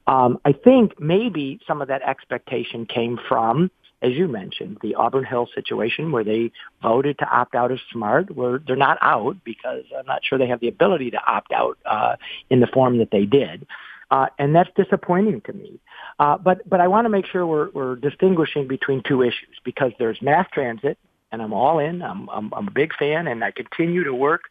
Um, 0.08 0.40
I 0.46 0.54
think 0.54 1.00
maybe 1.00 1.60
some 1.68 1.82
of 1.82 1.90
that 1.90 2.02
expectation 2.02 2.86
came 2.86 3.20
from 3.28 3.70
as 4.02 4.14
you 4.14 4.28
mentioned, 4.28 4.80
the 4.82 4.96
Auburn 4.96 5.26
Hill 5.26 5.48
situation 5.54 6.12
where 6.12 6.24
they 6.24 6.52
voted 6.82 7.20
to 7.20 7.26
opt 7.26 7.54
out 7.54 7.72
of 7.72 7.80
SMART, 7.92 8.36
where 8.36 8.60
they're 8.66 8.76
not 8.76 8.98
out 9.02 9.38
because 9.44 9.84
I'm 9.98 10.08
not 10.08 10.26
sure 10.26 10.40
they 10.40 10.48
have 10.48 10.60
the 10.60 10.70
ability 10.70 11.12
to 11.12 11.24
opt 11.24 11.52
out 11.52 11.78
uh, 11.86 12.16
in 12.50 12.62
the 12.62 12.68
form 12.68 12.98
that 12.98 13.12
they 13.12 13.26
did. 13.26 13.68
Uh, 14.12 14.28
and 14.38 14.54
that's 14.54 14.70
disappointing 14.76 15.42
to 15.42 15.54
me. 15.54 15.80
Uh, 16.20 16.38
but 16.38 16.68
but 16.70 16.80
I 16.80 16.88
want 16.88 17.06
to 17.06 17.10
make 17.10 17.26
sure 17.26 17.48
we're, 17.48 17.70
we're 17.72 17.96
distinguishing 17.96 18.68
between 18.68 19.02
two 19.08 19.24
issues 19.24 19.58
because 19.64 19.94
there's 19.98 20.22
mass 20.22 20.48
transit, 20.54 20.98
and 21.32 21.42
I'm 21.42 21.54
all 21.54 21.80
in. 21.80 22.02
I'm, 22.02 22.30
I'm 22.30 22.54
I'm 22.54 22.68
a 22.68 22.72
big 22.72 22.94
fan, 22.96 23.28
and 23.28 23.44
I 23.44 23.52
continue 23.52 24.04
to 24.04 24.14
work 24.14 24.44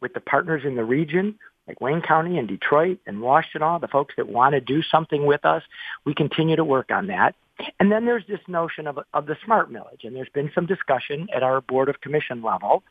with 0.00 0.12
the 0.12 0.20
partners 0.20 0.62
in 0.64 0.76
the 0.76 0.84
region 0.84 1.38
like 1.66 1.80
Wayne 1.80 2.00
County 2.00 2.38
and 2.38 2.46
Detroit 2.46 2.98
and 3.06 3.18
Washtenaw, 3.18 3.80
the 3.80 3.88
folks 3.88 4.14
that 4.16 4.28
want 4.28 4.52
to 4.52 4.60
do 4.60 4.82
something 4.82 5.26
with 5.26 5.44
us. 5.44 5.62
We 6.04 6.14
continue 6.14 6.56
to 6.56 6.64
work 6.64 6.90
on 6.90 7.08
that. 7.08 7.34
And 7.80 7.90
then 7.90 8.04
there's 8.04 8.26
this 8.28 8.40
notion 8.46 8.86
of, 8.86 8.98
of 9.14 9.26
the 9.26 9.36
smart 9.44 9.72
millage, 9.72 10.04
and 10.04 10.14
there's 10.14 10.28
been 10.28 10.50
some 10.54 10.66
discussion 10.66 11.26
at 11.34 11.42
our 11.42 11.60
board 11.60 11.88
of 11.88 12.00
commission 12.00 12.42
level 12.42 12.82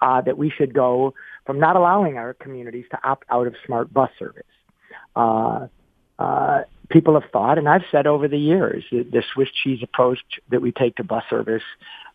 uh, 0.00 0.20
that 0.22 0.38
we 0.38 0.48
should 0.48 0.72
go 0.72 1.14
from 1.44 1.58
not 1.58 1.76
allowing 1.76 2.16
our 2.16 2.34
communities 2.34 2.84
to 2.92 2.98
opt 3.04 3.24
out 3.30 3.46
of 3.46 3.54
smart 3.66 3.92
bus 3.92 4.10
service. 4.18 4.44
Uh, 5.14 5.66
uh, 6.18 6.62
people 6.88 7.18
have 7.18 7.30
thought, 7.30 7.58
and 7.58 7.68
I've 7.68 7.84
said 7.90 8.06
over 8.06 8.28
the 8.28 8.38
years, 8.38 8.84
that 8.92 9.10
the 9.10 9.22
Swiss 9.32 9.48
cheese 9.62 9.80
approach 9.82 10.18
that 10.50 10.62
we 10.62 10.72
take 10.72 10.96
to 10.96 11.04
bus 11.04 11.24
service 11.28 11.62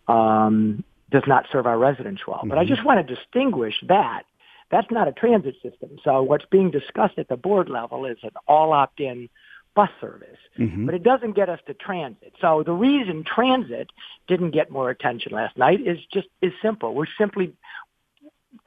um, 0.07 0.84
does 1.12 1.24
not 1.27 1.46
serve 1.51 1.65
our 1.65 1.77
residents 1.77 2.25
well. 2.27 2.39
Mm-hmm. 2.39 2.50
But 2.50 2.57
I 2.57 2.63
mm-hmm. 2.63 2.74
just 2.74 2.86
want 2.86 3.05
to 3.05 3.15
distinguish 3.15 3.75
that. 3.88 4.24
That's 4.69 4.91
not 4.91 5.07
a 5.07 5.13
transit 5.13 5.55
system. 5.63 5.98
So 6.03 6.22
what's 6.24 6.46
being 6.51 6.72
discussed 6.72 7.17
at 7.17 7.29
the 7.29 7.38
board 7.38 7.69
level 7.69 8.05
is 8.05 8.17
an 8.24 8.31
all 8.48 8.74
opt-in 8.74 9.29
bus 9.75 9.89
service, 10.01 10.39
mm-hmm. 10.57 10.88
but 10.88 10.96
it 10.96 11.03
doesn't 11.03 11.34
get 11.36 11.50
us 11.50 11.60
to 11.67 11.74
transit. 11.74 12.34
So 12.41 12.63
the 12.63 12.74
reason 12.74 13.24
transit 13.24 13.91
didn't 14.27 14.51
get 14.51 14.72
more 14.72 14.89
attention 14.89 15.31
last 15.34 15.55
night 15.55 15.79
is 15.86 16.00
just 16.12 16.27
is 16.41 16.51
simple. 16.62 16.96
We're 16.96 17.05
simply 17.17 17.53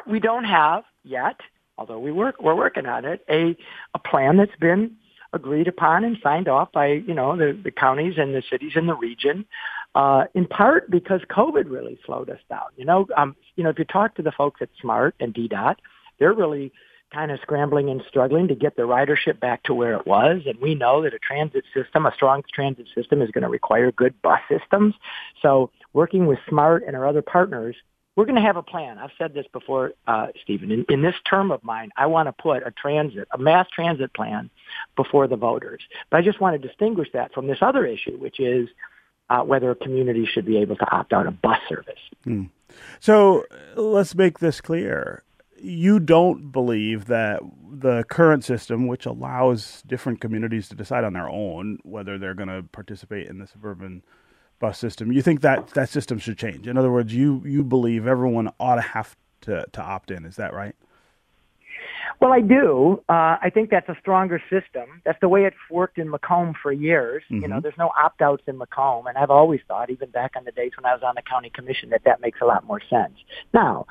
we 0.07 0.21
don't 0.21 0.45
have 0.45 0.85
yet, 1.03 1.41
although 1.81 1.99
we 1.99 2.13
work 2.13 2.37
we're 2.41 2.55
working 2.55 2.87
on 2.87 3.05
it, 3.05 3.25
a 3.29 3.57
a 3.95 3.99
plan 3.99 4.37
that's 4.37 4.55
been 4.61 4.97
agreed 5.33 5.67
upon 5.67 6.05
and 6.05 6.19
signed 6.23 6.49
off 6.49 6.71
by 6.73 6.87
you 6.89 7.15
know 7.15 7.37
the, 7.37 7.59
the 7.65 7.71
counties 7.73 8.15
and 8.19 8.35
the 8.35 8.43
cities 8.49 8.73
in 8.77 8.87
the 8.87 8.95
region. 8.95 9.47
Uh, 9.93 10.25
in 10.35 10.47
part 10.47 10.89
because 10.89 11.21
COVID 11.31 11.69
really 11.69 11.99
slowed 12.07 12.31
us 12.31 12.39
down. 12.49 12.69
You 12.77 12.85
know, 12.85 13.09
um, 13.17 13.35
you 13.57 13.65
know, 13.65 13.71
if 13.71 13.79
you 13.79 13.85
talk 13.85 14.15
to 14.17 14.23
the 14.23 14.31
folks 14.31 14.63
at 14.63 14.69
Smart 14.81 15.17
and 15.19 15.35
DDOT, 15.35 15.77
they're 16.21 16.33
really 16.33 16.71
kind 17.13 17.33
of 17.33 17.41
scrambling 17.43 17.91
and 17.91 18.01
struggling 18.09 18.47
to 18.47 18.55
get 18.55 18.77
the 18.77 18.83
ridership 18.83 19.41
back 19.41 19.65
to 19.65 19.75
where 19.75 19.95
it 19.95 20.07
was. 20.07 20.43
And 20.47 20.61
we 20.61 20.77
know 20.77 21.03
that 21.03 21.13
a 21.13 21.19
transit 21.19 21.65
system, 21.75 22.07
a 22.07 22.13
strong 22.15 22.45
transit 22.55 22.87
system 22.95 23.21
is 23.21 23.33
going 23.33 23.43
to 23.43 23.49
require 23.49 23.91
good 23.91 24.15
bus 24.23 24.39
systems. 24.49 24.95
So 25.43 25.71
working 25.93 26.27
with 26.27 26.39
SMART 26.49 26.85
and 26.87 26.95
our 26.95 27.07
other 27.07 27.23
partners, 27.23 27.75
we're 28.17 28.25
going 28.25 28.37
to 28.37 28.43
have 28.43 28.57
a 28.57 28.63
plan. 28.63 28.99
I've 28.99 29.11
said 29.19 29.35
this 29.35 29.47
before, 29.53 29.93
uh, 30.07 30.29
Stephen. 30.43 30.71
In, 30.71 30.85
in 30.89 31.03
this 31.03 31.15
term 31.29 31.51
of 31.51 31.63
mine, 31.63 31.91
I 31.97 32.07
want 32.07 32.29
to 32.29 32.33
put 32.33 32.67
a 32.67 32.71
transit, 32.71 33.29
a 33.33 33.39
mass 33.39 33.67
transit 33.73 34.13
plan 34.13 34.51
before 34.97 35.29
the 35.29 35.37
voters. 35.37 35.83
But 36.11 36.19
I 36.19 36.23
just 36.23 36.41
want 36.41 36.61
to 36.61 36.69
distinguish 36.69 37.09
that 37.13 37.33
from 37.33 37.47
this 37.47 37.59
other 37.61 37.87
issue, 37.87 38.17
which 38.19 38.41
is 38.41 38.69
uh, 39.29 39.43
whether 39.43 39.71
a 39.71 39.77
community 39.77 40.27
should 40.27 40.45
be 40.45 40.59
able 40.59 40.77
to 40.77 40.91
opt 40.91 41.13
out 41.13 41.27
of 41.27 41.41
bus 41.41 41.59
service. 41.69 42.01
Hmm. 42.25 42.45
So 42.99 43.45
let's 43.77 44.15
make 44.15 44.41
this 44.41 44.61
clear 44.61 45.23
you 45.63 46.01
don't 46.01 46.51
believe 46.51 47.07
that 47.07 47.41
the 47.71 48.05
current 48.09 48.45
system, 48.45 48.87
which 48.87 49.07
allows 49.07 49.83
different 49.87 50.21
communities 50.21 50.69
to 50.69 50.75
decide 50.75 51.05
on 51.05 51.13
their 51.13 51.29
own 51.29 51.79
whether 51.83 52.19
they're 52.19 52.35
going 52.35 52.49
to 52.49 52.63
participate 52.73 53.29
in 53.29 53.39
the 53.39 53.47
suburban 53.47 54.03
bus 54.61 54.79
system, 54.79 55.11
you 55.11 55.23
think 55.23 55.41
that 55.41 55.69
that 55.71 55.89
system 55.89 56.19
should 56.19 56.39
change. 56.39 56.69
In 56.69 56.77
other 56.77 56.93
words, 56.93 57.13
you 57.13 57.43
you 57.45 57.65
believe 57.65 58.07
everyone 58.07 58.53
ought 58.61 58.77
to 58.77 58.83
have 58.83 59.17
to 59.43 59.67
to 59.73 59.83
opt 59.83 60.11
in. 60.11 60.25
Is 60.25 60.37
that 60.37 60.55
right? 60.55 60.77
Well, 62.21 62.33
I 62.33 62.43
do. 62.43 63.03
Uh, 63.09 63.39
I 63.41 63.51
think 63.53 63.71
that's 63.71 63.89
a 63.89 63.97
stronger 63.99 64.43
system. 64.51 65.01
That's 65.07 65.19
the 65.21 65.29
way 65.29 65.47
it's 65.47 65.57
worked 65.71 65.97
in 65.97 66.11
Macomb 66.11 66.55
for 66.63 66.71
years. 66.71 67.23
Mm-hmm. 67.25 67.35
You 67.37 67.41
know, 67.49 67.55
mm-hmm. 67.57 67.63
there's 67.63 67.79
no 67.79 67.91
opt-outs 67.99 68.43
in 68.47 68.59
Macomb, 68.59 69.07
and 69.07 69.17
I've 69.17 69.31
always 69.31 69.61
thought, 69.67 69.89
even 69.89 70.11
back 70.11 70.33
in 70.37 70.45
the 70.45 70.53
days 70.53 70.73
when 70.77 70.85
I 70.85 70.93
was 70.93 71.03
on 71.03 71.15
the 71.15 71.23
county 71.23 71.49
commission, 71.49 71.89
that 71.91 72.05
that 72.05 72.21
makes 72.21 72.41
a 72.43 72.45
lot 72.45 72.67
more 72.67 72.81
sense. 72.91 73.15
Now, 73.55 73.87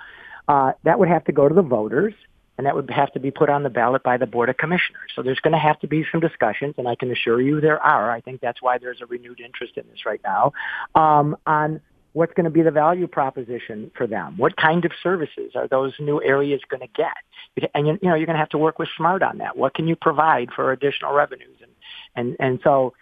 uh, 0.48 0.74
that 0.84 1.00
would 1.00 1.08
have 1.08 1.26
to 1.26 1.32
go 1.32 1.50
to 1.50 1.56
the 1.56 1.64
voters 1.64 2.14
and 2.60 2.66
that 2.66 2.76
would 2.76 2.90
have 2.90 3.10
to 3.14 3.22
be 3.22 3.32
put 3.32 3.50
on 3.50 3.64
the 3.64 3.70
ballot 3.70 4.04
by 4.04 4.18
the 4.18 4.26
Board 4.26 4.50
of 4.50 4.58
Commissioners. 4.58 5.10
So 5.16 5.24
there's 5.24 5.40
going 5.40 5.54
to 5.54 5.58
have 5.58 5.80
to 5.80 5.88
be 5.88 6.06
some 6.12 6.20
discussions, 6.20 6.76
and 6.78 6.90
I 6.90 6.96
can 6.96 7.10
assure 7.10 7.40
you 7.40 7.62
there 7.62 7.82
are. 7.82 8.12
I 8.12 8.20
think 8.20 8.42
that's 8.42 8.62
why 8.62 8.78
there's 8.78 9.00
a 9.02 9.06
renewed 9.06 9.40
interest 9.40 9.78
in 9.78 9.86
this 9.90 10.06
right 10.06 10.20
now 10.26 10.52
um, 10.94 11.38
on 11.48 11.80
what's 12.12 12.34
going 12.34 12.44
to 12.44 12.50
be 12.50 12.62
the 12.62 12.70
value 12.72 13.08
proposition 13.08 13.92
for 13.96 14.08
them. 14.08 14.36
What 14.36 14.58
kind 14.58 14.84
of 14.84 14.92
services 15.02 15.54
are 15.56 15.70
those 15.70 15.94
new 16.02 16.22
areas 16.22 16.60
going 16.70 16.82
to 16.82 16.90
get? 16.94 17.70
And 17.74 17.88
you 17.88 17.98
know 18.02 18.16
you're 18.16 18.26
going 18.26 18.36
to 18.36 18.40
have 18.40 18.50
to 18.50 18.58
work 18.58 18.78
with 18.78 18.90
Smart 18.98 19.24
on 19.24 19.38
that. 19.38 19.56
What 19.56 19.74
can 19.74 19.88
you 19.88 19.96
provide 19.96 20.50
for 20.54 20.74
additional 20.74 21.14
revenues? 21.14 21.56
And 21.62 21.72
and 22.18 22.36
and 22.42 22.60
so 22.62 22.94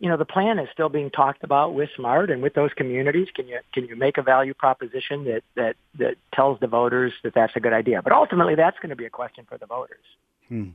you 0.00 0.08
know, 0.08 0.16
the 0.16 0.24
plan 0.24 0.58
is 0.58 0.66
still 0.72 0.88
being 0.88 1.10
talked 1.10 1.44
about 1.44 1.74
with 1.74 1.90
SMART 1.96 2.30
and 2.30 2.42
with 2.42 2.54
those 2.54 2.72
communities. 2.74 3.28
Can 3.34 3.46
you 3.46 3.60
can 3.72 3.86
you 3.86 3.94
make 3.96 4.18
a 4.18 4.22
value 4.22 4.54
proposition 4.54 5.24
that 5.24 5.42
that 5.56 5.76
that 5.98 6.14
tells 6.34 6.58
the 6.60 6.66
voters 6.66 7.12
that 7.22 7.34
that's 7.34 7.54
a 7.56 7.60
good 7.60 7.74
idea? 7.74 8.00
But 8.02 8.12
ultimately, 8.12 8.54
that's 8.54 8.78
going 8.78 8.88
to 8.90 8.96
be 8.96 9.04
a 9.04 9.10
question 9.10 9.44
for 9.48 9.58
the 9.58 9.66
voters. 9.66 10.04
Hmm. 10.48 10.70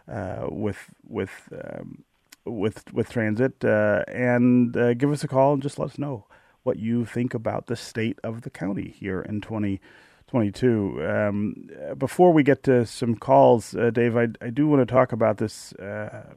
uh, 0.07 0.47
with 0.49 0.89
with 1.07 1.49
um, 1.51 2.03
with 2.45 2.93
with 2.93 3.09
transit, 3.09 3.63
uh, 3.65 4.03
and 4.07 4.75
uh, 4.77 4.93
give 4.93 5.11
us 5.11 5.23
a 5.23 5.27
call 5.27 5.53
and 5.53 5.63
just 5.63 5.79
let 5.79 5.91
us 5.91 5.97
know 5.97 6.25
what 6.63 6.77
you 6.77 7.05
think 7.05 7.33
about 7.33 7.67
the 7.67 7.75
state 7.75 8.19
of 8.23 8.41
the 8.41 8.49
county 8.49 8.93
here 8.99 9.21
in 9.21 9.39
2022. 9.41 11.05
Um, 11.05 11.69
before 11.97 12.33
we 12.33 12.41
get 12.43 12.63
to 12.63 12.85
some 12.85 13.15
calls, 13.15 13.75
uh, 13.75 13.91
Dave, 13.91 14.17
I, 14.17 14.29
I 14.41 14.49
do 14.49 14.67
want 14.67 14.81
to 14.81 14.91
talk 14.91 15.11
about 15.11 15.37
this 15.37 15.73
uh, 15.73 16.33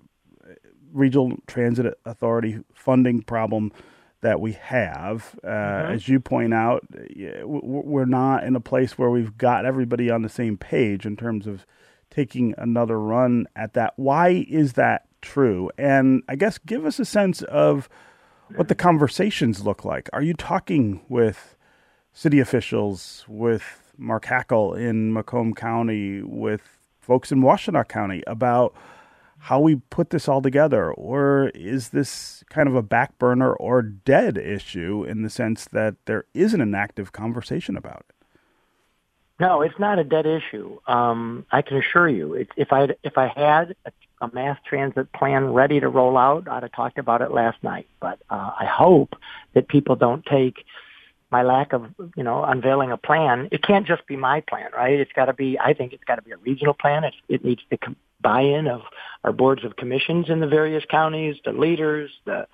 regional 0.92 1.38
transit 1.46 1.98
authority 2.04 2.58
funding 2.74 3.22
problem 3.22 3.72
that 4.20 4.40
we 4.40 4.52
have. 4.52 5.38
Uh, 5.44 5.48
mm-hmm. 5.48 5.92
As 5.92 6.08
you 6.08 6.20
point 6.20 6.52
out, 6.52 6.84
we're 7.44 8.04
not 8.04 8.44
in 8.44 8.56
a 8.56 8.60
place 8.60 8.98
where 8.98 9.10
we've 9.10 9.36
got 9.36 9.64
everybody 9.64 10.10
on 10.10 10.22
the 10.22 10.28
same 10.28 10.56
page 10.56 11.06
in 11.06 11.16
terms 11.16 11.46
of 11.46 11.64
taking 12.10 12.54
another 12.58 12.98
run 12.98 13.46
at 13.54 13.74
that. 13.74 13.94
Why 13.96 14.46
is 14.48 14.74
that 14.74 15.06
true? 15.20 15.70
And 15.78 16.22
I 16.28 16.36
guess 16.36 16.58
give 16.58 16.84
us 16.84 16.98
a 16.98 17.04
sense 17.04 17.42
of 17.42 17.88
what 18.56 18.68
the 18.68 18.74
conversations 18.74 19.64
look 19.64 19.84
like. 19.84 20.08
Are 20.12 20.22
you 20.22 20.34
talking 20.34 21.02
with 21.08 21.56
city 22.12 22.40
officials, 22.40 23.24
with 23.28 23.92
Mark 23.96 24.24
Hackel 24.24 24.78
in 24.78 25.12
Macomb 25.12 25.54
County, 25.54 26.22
with 26.22 26.62
folks 26.98 27.30
in 27.30 27.42
Washtenaw 27.42 27.86
County 27.88 28.22
about 28.26 28.74
how 29.38 29.60
we 29.60 29.76
put 29.76 30.10
this 30.10 30.28
all 30.28 30.42
together? 30.42 30.92
Or 30.92 31.50
is 31.54 31.90
this 31.90 32.44
kind 32.50 32.68
of 32.68 32.74
a 32.74 32.82
back 32.82 33.18
burner 33.18 33.52
or 33.52 33.82
dead 33.82 34.36
issue 34.36 35.04
in 35.04 35.22
the 35.22 35.30
sense 35.30 35.66
that 35.72 35.96
there 36.06 36.24
isn't 36.34 36.60
an 36.60 36.74
active 36.74 37.12
conversation 37.12 37.76
about 37.76 38.04
it? 38.08 38.14
No, 39.40 39.62
it's 39.62 39.78
not 39.78 39.98
a 39.98 40.04
dead 40.04 40.26
issue. 40.26 40.78
Um, 40.86 41.46
I 41.52 41.62
can 41.62 41.76
assure 41.76 42.08
you, 42.08 42.34
it, 42.34 42.48
if 42.56 42.72
I 42.72 42.88
if 43.04 43.16
I 43.16 43.28
had 43.28 43.76
a, 43.86 43.92
a, 44.20 44.34
mass 44.34 44.58
transit 44.68 45.12
plan 45.12 45.52
ready 45.52 45.78
to 45.78 45.88
roll 45.88 46.18
out, 46.18 46.48
I'd 46.48 46.64
have 46.64 46.72
talked 46.72 46.98
about 46.98 47.22
it 47.22 47.30
last 47.30 47.62
night. 47.62 47.86
But 48.00 48.18
uh, 48.30 48.50
I 48.58 48.66
hope 48.66 49.14
that 49.54 49.68
people 49.68 49.94
don't 49.94 50.26
take 50.26 50.64
my 51.30 51.42
lack 51.42 51.72
of, 51.72 51.86
you 52.16 52.24
know, 52.24 52.42
unveiling 52.42 52.90
a 52.90 52.96
plan. 52.96 53.48
It 53.52 53.62
can't 53.62 53.86
just 53.86 54.06
be 54.08 54.16
my 54.16 54.40
plan, 54.40 54.70
right? 54.74 54.98
It's 54.98 55.12
got 55.12 55.26
to 55.26 55.34
be. 55.34 55.56
I 55.56 55.72
think 55.72 55.92
it's 55.92 56.04
got 56.04 56.16
to 56.16 56.22
be 56.22 56.32
a 56.32 56.36
regional 56.38 56.74
plan. 56.74 57.04
It, 57.04 57.14
it 57.28 57.44
needs 57.44 57.62
to 57.70 57.76
com- 57.76 57.96
buy-in 58.20 58.66
of 58.66 58.82
our 59.24 59.32
boards 59.32 59.64
of 59.64 59.76
commissions 59.76 60.28
in 60.28 60.40
the 60.40 60.46
various 60.46 60.84
counties, 60.90 61.36
the 61.44 61.52
leaders, 61.52 62.10
the, 62.24 62.46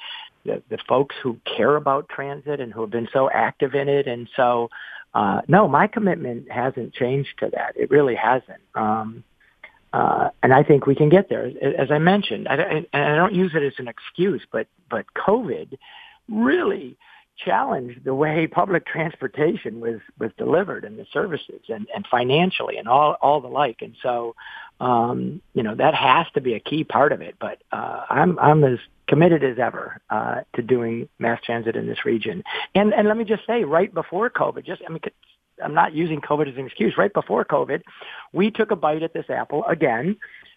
the, 0.44 0.62
the 0.70 0.78
folks 0.88 1.14
who 1.22 1.38
care 1.56 1.76
about 1.76 2.08
transit 2.08 2.60
and 2.60 2.72
who 2.72 2.82
have 2.82 2.90
been 2.90 3.08
so 3.12 3.30
active 3.30 3.74
in 3.74 3.88
it. 3.88 4.06
And 4.06 4.28
so, 4.36 4.68
uh, 5.14 5.40
no, 5.48 5.68
my 5.68 5.86
commitment 5.86 6.50
hasn't 6.50 6.94
changed 6.94 7.30
to 7.38 7.50
that. 7.50 7.76
It 7.76 7.90
really 7.90 8.14
hasn't. 8.14 8.60
Um, 8.74 9.24
uh, 9.92 10.30
and 10.42 10.52
I 10.52 10.64
think 10.64 10.86
we 10.86 10.96
can 10.96 11.08
get 11.08 11.28
there. 11.28 11.46
As 11.46 11.92
I 11.92 11.98
mentioned, 11.98 12.48
I, 12.48 12.56
and 12.56 12.86
I 12.92 13.14
don't 13.14 13.34
use 13.34 13.52
it 13.54 13.62
as 13.62 13.74
an 13.78 13.86
excuse, 13.86 14.42
but 14.50 14.66
but 14.90 15.06
COVID 15.14 15.78
really 16.28 16.96
challenged 17.36 18.04
the 18.04 18.14
way 18.14 18.48
public 18.48 18.86
transportation 18.86 19.80
was 19.80 20.00
was 20.18 20.32
delivered 20.36 20.84
and 20.84 20.98
the 20.98 21.06
services 21.12 21.60
and, 21.68 21.86
and 21.94 22.04
financially 22.10 22.76
and 22.76 22.88
all 22.88 23.16
all 23.22 23.40
the 23.40 23.46
like. 23.46 23.82
And 23.82 23.94
so, 24.02 24.34
um, 24.80 25.40
you 25.52 25.62
know, 25.62 25.74
that 25.74 25.94
has 25.94 26.26
to 26.34 26.40
be 26.40 26.54
a 26.54 26.60
key 26.60 26.84
part 26.84 27.12
of 27.12 27.20
it. 27.20 27.36
But 27.38 27.62
uh, 27.72 28.04
I'm 28.08 28.38
I'm 28.38 28.64
as 28.64 28.78
committed 29.06 29.44
as 29.44 29.58
ever 29.58 30.00
uh, 30.10 30.40
to 30.54 30.62
doing 30.62 31.08
mass 31.18 31.40
transit 31.44 31.76
in 31.76 31.86
this 31.86 32.04
region. 32.04 32.42
And 32.74 32.92
and 32.92 33.08
let 33.08 33.16
me 33.16 33.24
just 33.24 33.46
say, 33.46 33.64
right 33.64 33.92
before 33.92 34.30
COVID, 34.30 34.64
just 34.64 34.82
I 34.86 34.90
mean, 34.90 35.00
I'm 35.62 35.74
not 35.74 35.94
using 35.94 36.20
COVID 36.20 36.50
as 36.50 36.56
an 36.56 36.66
excuse. 36.66 36.96
Right 36.98 37.12
before 37.12 37.44
COVID, 37.44 37.82
we 38.32 38.50
took 38.50 38.70
a 38.70 38.76
bite 38.76 39.02
at 39.02 39.12
this 39.12 39.26
apple 39.28 39.64
again, 39.66 40.16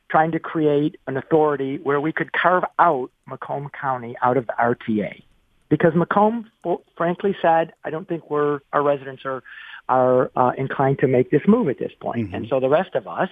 trying 0.09 0.31
to 0.31 0.39
create 0.39 0.99
an 1.07 1.17
authority 1.17 1.77
where 1.77 2.01
we 2.01 2.11
could 2.11 2.33
carve 2.33 2.63
out 2.79 3.11
Macomb 3.27 3.69
County 3.79 4.15
out 4.21 4.37
of 4.37 4.47
the 4.47 4.53
RTA. 4.53 5.23
Because 5.69 5.93
Macomb, 5.95 6.49
frankly, 6.95 7.35
said, 7.41 7.73
I 7.83 7.89
don't 7.89 8.07
think 8.07 8.29
we're 8.29 8.61
our 8.71 8.81
residents 8.81 9.23
are 9.25 9.43
are 9.89 10.31
uh, 10.35 10.51
inclined 10.57 10.99
to 10.99 11.07
make 11.07 11.31
this 11.31 11.41
move 11.47 11.69
at 11.69 11.79
this 11.79 11.91
point. 11.99 12.27
Mm-hmm. 12.27 12.35
And 12.35 12.47
so 12.49 12.59
the 12.59 12.69
rest 12.69 12.95
of 12.95 13.07
us, 13.07 13.29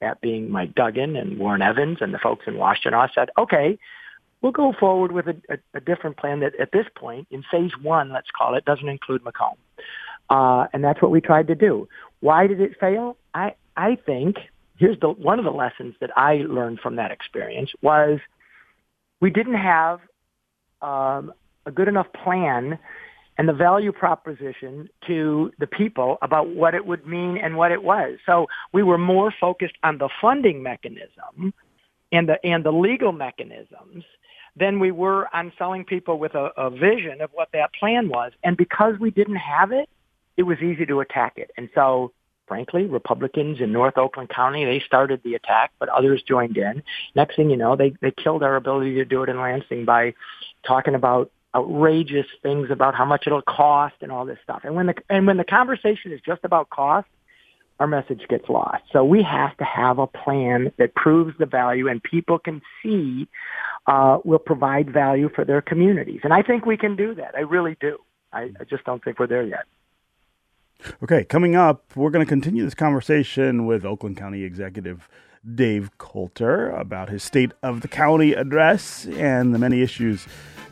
that 0.00 0.20
being 0.20 0.50
Mike 0.50 0.74
Duggan 0.74 1.16
and 1.16 1.38
Warren 1.38 1.62
Evans 1.62 1.98
and 2.00 2.12
the 2.12 2.18
folks 2.18 2.44
in 2.46 2.54
Washtenaw, 2.54 3.08
said, 3.14 3.30
okay, 3.38 3.78
we'll 4.42 4.52
go 4.52 4.74
forward 4.78 5.12
with 5.12 5.26
a, 5.26 5.36
a, 5.48 5.58
a 5.74 5.80
different 5.80 6.16
plan 6.16 6.40
that 6.40 6.54
at 6.60 6.72
this 6.72 6.86
point, 6.94 7.26
in 7.30 7.42
phase 7.50 7.72
one, 7.80 8.12
let's 8.12 8.28
call 8.36 8.54
it, 8.54 8.64
doesn't 8.64 8.88
include 8.88 9.24
Macomb. 9.24 9.56
Uh, 10.30 10.66
and 10.72 10.82
that's 10.82 11.00
what 11.00 11.10
we 11.10 11.20
tried 11.20 11.46
to 11.46 11.54
do. 11.54 11.88
Why 12.20 12.46
did 12.46 12.60
it 12.60 12.78
fail? 12.78 13.16
I, 13.34 13.54
I 13.76 13.96
think 13.96 14.36
here's 14.78 14.98
the, 15.00 15.08
one 15.08 15.38
of 15.38 15.44
the 15.44 15.50
lessons 15.50 15.94
that 16.00 16.10
I 16.16 16.44
learned 16.48 16.80
from 16.80 16.96
that 16.96 17.10
experience 17.10 17.70
was 17.82 18.20
we 19.20 19.30
didn't 19.30 19.54
have 19.54 20.00
um, 20.82 21.32
a 21.66 21.70
good 21.70 21.88
enough 21.88 22.06
plan 22.12 22.78
and 23.36 23.48
the 23.48 23.52
value 23.52 23.92
proposition 23.92 24.88
to 25.06 25.52
the 25.58 25.66
people 25.66 26.18
about 26.22 26.48
what 26.48 26.74
it 26.74 26.86
would 26.86 27.06
mean 27.06 27.36
and 27.36 27.56
what 27.56 27.72
it 27.72 27.82
was. 27.82 28.18
So 28.26 28.46
we 28.72 28.82
were 28.82 28.98
more 28.98 29.32
focused 29.40 29.74
on 29.82 29.98
the 29.98 30.08
funding 30.20 30.62
mechanism 30.62 31.52
and 32.12 32.28
the 32.28 32.44
and 32.44 32.64
the 32.64 32.70
legal 32.72 33.12
mechanisms 33.12 34.04
than 34.56 34.78
we 34.78 34.92
were 34.92 35.28
on 35.34 35.52
selling 35.58 35.84
people 35.84 36.18
with 36.18 36.34
a, 36.34 36.50
a 36.56 36.70
vision 36.70 37.20
of 37.20 37.30
what 37.32 37.48
that 37.52 37.72
plan 37.74 38.08
was. 38.08 38.32
And 38.44 38.56
because 38.56 38.94
we 39.00 39.10
didn't 39.10 39.36
have 39.36 39.72
it, 39.72 39.88
it 40.36 40.44
was 40.44 40.58
easy 40.58 40.86
to 40.86 41.00
attack 41.00 41.34
it. 41.36 41.50
And 41.56 41.68
so, 41.74 42.12
frankly, 42.46 42.86
Republicans 42.86 43.60
in 43.60 43.72
North 43.72 43.98
Oakland 43.98 44.28
County, 44.28 44.64
they 44.64 44.80
started 44.86 45.20
the 45.24 45.34
attack, 45.34 45.72
but 45.80 45.88
others 45.88 46.22
joined 46.22 46.56
in. 46.56 46.82
Next 47.16 47.34
thing 47.34 47.50
you 47.50 47.56
know, 47.56 47.74
they, 47.74 47.94
they 48.00 48.12
killed 48.12 48.44
our 48.44 48.54
ability 48.54 48.94
to 48.94 49.04
do 49.04 49.22
it 49.24 49.28
in 49.28 49.40
Lansing 49.40 49.84
by 49.84 50.14
talking 50.66 50.94
about 50.94 51.32
outrageous 51.54 52.26
things 52.42 52.70
about 52.70 52.94
how 52.94 53.04
much 53.04 53.24
it'll 53.26 53.42
cost 53.42 53.94
and 54.00 54.10
all 54.10 54.24
this 54.24 54.38
stuff. 54.42 54.62
And 54.64 54.74
when 54.74 54.86
the, 54.86 54.94
and 55.08 55.26
when 55.26 55.36
the 55.36 55.44
conversation 55.44 56.12
is 56.12 56.20
just 56.24 56.44
about 56.44 56.70
cost, 56.70 57.06
our 57.80 57.86
message 57.86 58.22
gets 58.28 58.48
lost. 58.48 58.84
So 58.92 59.04
we 59.04 59.22
have 59.22 59.56
to 59.56 59.64
have 59.64 59.98
a 59.98 60.06
plan 60.06 60.72
that 60.78 60.94
proves 60.94 61.36
the 61.38 61.46
value 61.46 61.88
and 61.88 62.02
people 62.02 62.38
can 62.38 62.62
see 62.82 63.28
uh, 63.86 64.18
will 64.24 64.38
provide 64.38 64.92
value 64.92 65.28
for 65.34 65.44
their 65.44 65.60
communities. 65.60 66.20
And 66.24 66.32
I 66.32 66.42
think 66.42 66.66
we 66.66 66.76
can 66.76 66.96
do 66.96 67.14
that. 67.16 67.34
I 67.36 67.40
really 67.40 67.76
do. 67.80 67.98
I, 68.32 68.50
I 68.60 68.64
just 68.68 68.84
don't 68.84 69.02
think 69.02 69.18
we're 69.18 69.26
there 69.26 69.42
yet. 69.42 69.64
Okay, 71.02 71.24
coming 71.24 71.56
up, 71.56 71.96
we're 71.96 72.10
going 72.10 72.24
to 72.24 72.28
continue 72.28 72.64
this 72.64 72.74
conversation 72.74 73.66
with 73.66 73.84
Oakland 73.84 74.16
County 74.16 74.42
Executive 74.42 75.08
Dave 75.54 75.96
Coulter 75.98 76.70
about 76.70 77.10
his 77.10 77.22
State 77.22 77.52
of 77.62 77.80
the 77.80 77.88
County 77.88 78.32
address 78.32 79.06
and 79.06 79.54
the 79.54 79.58
many 79.58 79.82
issues 79.82 80.26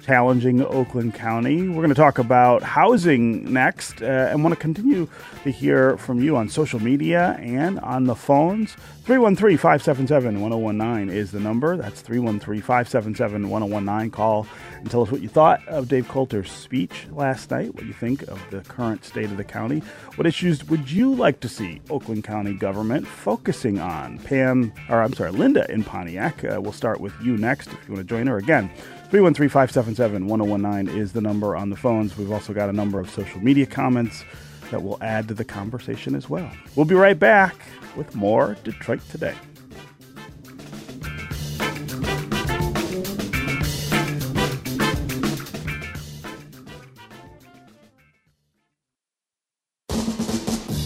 challenging 0.05 0.63
Oakland 0.63 1.15
County. 1.15 1.69
We're 1.69 1.77
going 1.77 1.89
to 1.89 1.95
talk 1.95 2.19
about 2.19 2.63
housing 2.63 3.53
next 3.53 4.03
uh, 4.03 4.29
and 4.31 4.43
want 4.43 4.55
to 4.55 4.61
continue 4.61 5.09
to 5.45 5.51
hear 5.51 5.97
from 5.97 6.21
you 6.21 6.37
on 6.37 6.49
social 6.49 6.81
media 6.81 7.37
and 7.41 7.79
on 7.81 8.05
the 8.05 8.15
phones. 8.15 8.77
313 9.05 9.59
577 9.59 10.41
1019 10.41 11.15
is 11.15 11.33
the 11.33 11.41
number. 11.41 11.77
That's 11.77 12.01
313 12.01 12.61
577 12.63 13.49
1019. 13.49 14.11
Call 14.11 14.47
and 14.79 14.91
tell 14.91 15.03
us 15.03 15.11
what 15.11 15.21
you 15.23 15.29
thought 15.29 15.67
of 15.67 15.89
Dave 15.89 16.09
Coulter's 16.09 16.51
speech 16.51 17.07
last 17.11 17.51
night, 17.51 17.75
what 17.75 17.85
you 17.85 17.93
think 17.93 18.23
of 18.23 18.41
the 18.51 18.61
current 18.61 19.05
state 19.05 19.27
of 19.27 19.37
the 19.37 19.45
county. 19.45 19.81
What 20.17 20.27
issues 20.27 20.65
would 20.69 20.91
you 20.91 21.15
like 21.15 21.41
to 21.41 21.49
see 21.49 21.81
Oakland 21.91 22.25
County 22.25 22.55
government 22.55 23.07
focusing 23.07 23.81
on? 23.81 24.19
Pam, 24.19 24.73
or 24.89 25.03
I'm 25.03 25.13
sorry, 25.13 25.33
Linda 25.33 25.71
in 25.71 25.85
Pontiac. 25.85 26.45
Uh, 26.45 26.61
we'll 26.61 26.73
start 26.73 27.01
with 27.01 27.15
you 27.23 27.37
next 27.37 27.73
if 27.73 27.89
you 27.89 27.95
want 27.95 28.07
to 28.07 28.15
join 28.15 28.27
her. 28.27 28.39
Again, 28.39 28.71
313 29.13 29.51
577 29.51 30.27
1019 30.27 30.99
is 30.99 31.13
the 31.13 31.21
number 31.21 31.55
on 31.55 31.69
the 31.69 31.77
phones. 31.77 32.17
We've 32.17 32.33
also 32.33 32.55
got 32.55 32.71
a 32.71 32.73
number 32.73 32.99
of 32.99 33.11
social 33.11 33.41
media 33.41 33.67
comments 33.67 34.25
that 34.71 34.83
will 34.83 34.97
add 35.03 35.29
to 35.29 35.35
the 35.35 35.45
conversation 35.45 36.15
as 36.15 36.31
well. 36.31 36.51
We'll 36.77 36.87
be 36.87 36.95
right 36.95 37.19
back 37.19 37.55
with 37.95 38.15
more 38.15 38.57
Detroit 38.65 39.03
Today. 39.11 39.35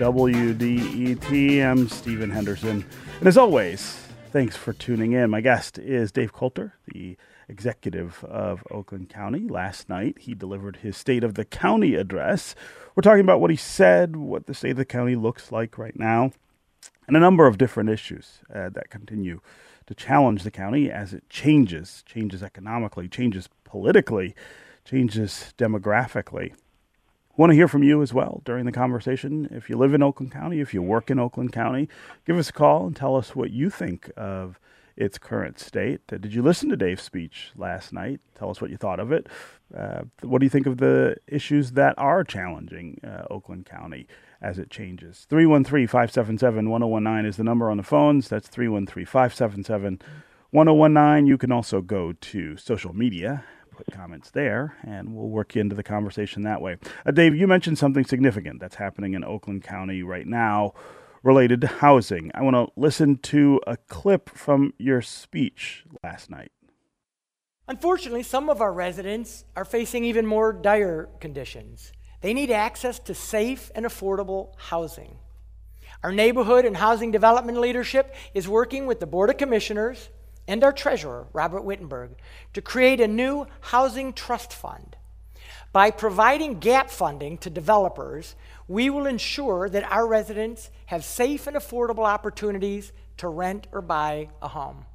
WDET. 0.00 1.62
I'm 1.62 1.86
Stephen 1.86 2.30
Henderson. 2.30 2.86
And 3.18 3.28
as 3.28 3.36
always, 3.36 3.98
thanks 4.32 4.56
for 4.56 4.72
tuning 4.72 5.12
in. 5.12 5.28
My 5.28 5.42
guest 5.42 5.78
is 5.78 6.10
Dave 6.10 6.32
Coulter, 6.32 6.72
the 6.86 7.18
executive 7.50 8.24
of 8.24 8.64
Oakland 8.70 9.10
County. 9.10 9.40
Last 9.40 9.90
night, 9.90 10.20
he 10.20 10.32
delivered 10.32 10.76
his 10.76 10.96
State 10.96 11.22
of 11.22 11.34
the 11.34 11.44
County 11.44 11.96
address. 11.96 12.54
We're 12.96 13.02
talking 13.02 13.20
about 13.20 13.42
what 13.42 13.50
he 13.50 13.58
said, 13.58 14.16
what 14.16 14.46
the 14.46 14.54
state 14.54 14.70
of 14.70 14.76
the 14.78 14.86
county 14.86 15.16
looks 15.16 15.52
like 15.52 15.76
right 15.76 15.98
now, 15.98 16.32
and 17.06 17.14
a 17.14 17.20
number 17.20 17.46
of 17.46 17.58
different 17.58 17.90
issues 17.90 18.38
uh, 18.54 18.70
that 18.70 18.88
continue 18.88 19.42
to 19.84 19.94
challenge 19.94 20.44
the 20.44 20.50
county 20.50 20.90
as 20.90 21.12
it 21.12 21.28
changes, 21.28 22.02
changes 22.06 22.42
economically, 22.42 23.06
changes 23.06 23.50
politically, 23.64 24.34
changes 24.82 25.52
demographically 25.58 26.54
want 27.40 27.50
to 27.50 27.56
hear 27.56 27.68
from 27.68 27.82
you 27.82 28.02
as 28.02 28.12
well 28.12 28.42
during 28.44 28.66
the 28.66 28.72
conversation. 28.72 29.48
If 29.50 29.70
you 29.70 29.78
live 29.78 29.94
in 29.94 30.02
Oakland 30.02 30.30
County, 30.30 30.60
if 30.60 30.74
you 30.74 30.82
work 30.82 31.10
in 31.10 31.18
Oakland 31.18 31.54
County, 31.54 31.88
give 32.26 32.36
us 32.36 32.50
a 32.50 32.52
call 32.52 32.86
and 32.86 32.94
tell 32.94 33.16
us 33.16 33.34
what 33.34 33.50
you 33.50 33.70
think 33.70 34.10
of 34.14 34.60
its 34.94 35.16
current 35.16 35.58
state. 35.58 36.02
Uh, 36.12 36.18
did 36.18 36.34
you 36.34 36.42
listen 36.42 36.68
to 36.68 36.76
Dave's 36.76 37.02
speech 37.02 37.52
last 37.56 37.94
night? 37.94 38.20
Tell 38.34 38.50
us 38.50 38.60
what 38.60 38.70
you 38.70 38.76
thought 38.76 39.00
of 39.00 39.10
it. 39.10 39.26
Uh, 39.74 40.02
what 40.20 40.40
do 40.40 40.44
you 40.44 40.50
think 40.50 40.66
of 40.66 40.76
the 40.76 41.16
issues 41.26 41.72
that 41.72 41.94
are 41.96 42.24
challenging 42.24 43.00
uh, 43.02 43.22
Oakland 43.30 43.64
County 43.64 44.06
as 44.42 44.58
it 44.58 44.68
changes? 44.68 45.26
313 45.30 45.86
577 45.86 46.68
1019 46.68 47.26
is 47.26 47.38
the 47.38 47.44
number 47.44 47.70
on 47.70 47.78
the 47.78 47.82
phones. 47.82 48.28
That's 48.28 48.48
313 48.48 49.06
577 49.06 50.02
1019. 50.50 51.26
You 51.26 51.38
can 51.38 51.52
also 51.52 51.80
go 51.80 52.12
to 52.12 52.58
social 52.58 52.94
media 52.94 53.44
comments 53.92 54.30
there, 54.30 54.76
and 54.82 55.14
we'll 55.14 55.28
work 55.28 55.54
you 55.54 55.60
into 55.60 55.74
the 55.74 55.82
conversation 55.82 56.42
that 56.42 56.60
way. 56.60 56.76
Uh, 57.06 57.10
Dave, 57.10 57.34
you 57.34 57.46
mentioned 57.46 57.78
something 57.78 58.04
significant 58.04 58.60
that's 58.60 58.76
happening 58.76 59.14
in 59.14 59.24
Oakland 59.24 59.62
County 59.62 60.02
right 60.02 60.26
now 60.26 60.74
related 61.22 61.60
to 61.60 61.66
housing. 61.66 62.30
I 62.34 62.42
want 62.42 62.56
to 62.56 62.68
listen 62.76 63.18
to 63.18 63.60
a 63.66 63.76
clip 63.76 64.30
from 64.30 64.72
your 64.78 65.02
speech 65.02 65.84
last 66.02 66.30
night. 66.30 66.52
Unfortunately, 67.68 68.22
some 68.22 68.48
of 68.48 68.60
our 68.60 68.72
residents 68.72 69.44
are 69.54 69.64
facing 69.64 70.04
even 70.04 70.26
more 70.26 70.52
dire 70.52 71.08
conditions. 71.20 71.92
They 72.20 72.34
need 72.34 72.50
access 72.50 72.98
to 73.00 73.14
safe 73.14 73.70
and 73.74 73.86
affordable 73.86 74.54
housing. 74.58 75.18
Our 76.02 76.12
neighborhood 76.12 76.64
and 76.64 76.76
housing 76.76 77.10
development 77.10 77.60
leadership 77.60 78.14
is 78.34 78.48
working 78.48 78.86
with 78.86 79.00
the 79.00 79.06
Board 79.06 79.30
of 79.30 79.36
Commissioners 79.36 80.08
and 80.46 80.64
our 80.64 80.72
treasurer, 80.72 81.26
Robert 81.32 81.62
Wittenberg, 81.62 82.10
to 82.52 82.62
create 82.62 83.00
a 83.00 83.08
new 83.08 83.46
housing 83.60 84.12
trust 84.12 84.52
fund. 84.52 84.96
By 85.72 85.90
providing 85.90 86.58
gap 86.58 86.90
funding 86.90 87.38
to 87.38 87.50
developers, 87.50 88.34
we 88.66 88.90
will 88.90 89.06
ensure 89.06 89.68
that 89.68 89.84
our 89.84 90.06
residents 90.06 90.70
have 90.86 91.04
safe 91.04 91.46
and 91.46 91.56
affordable 91.56 92.04
opportunities 92.04 92.92
to 93.18 93.28
rent 93.28 93.66
or 93.70 93.80
buy 93.80 94.28
a 94.42 94.48
home. 94.48 94.86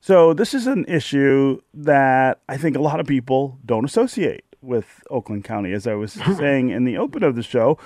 So, 0.00 0.32
this 0.32 0.54
is 0.54 0.66
an 0.66 0.86
issue 0.86 1.60
that 1.74 2.40
I 2.48 2.56
think 2.56 2.76
a 2.76 2.80
lot 2.80 2.98
of 2.98 3.06
people 3.06 3.58
don't 3.64 3.84
associate 3.84 4.44
with 4.62 5.02
Oakland 5.10 5.44
County. 5.44 5.72
As 5.72 5.86
I 5.86 5.94
was 5.94 6.12
saying 6.38 6.70
in 6.70 6.84
the 6.84 6.96
open 6.96 7.22
of 7.22 7.36
the 7.36 7.42
show, 7.42 7.78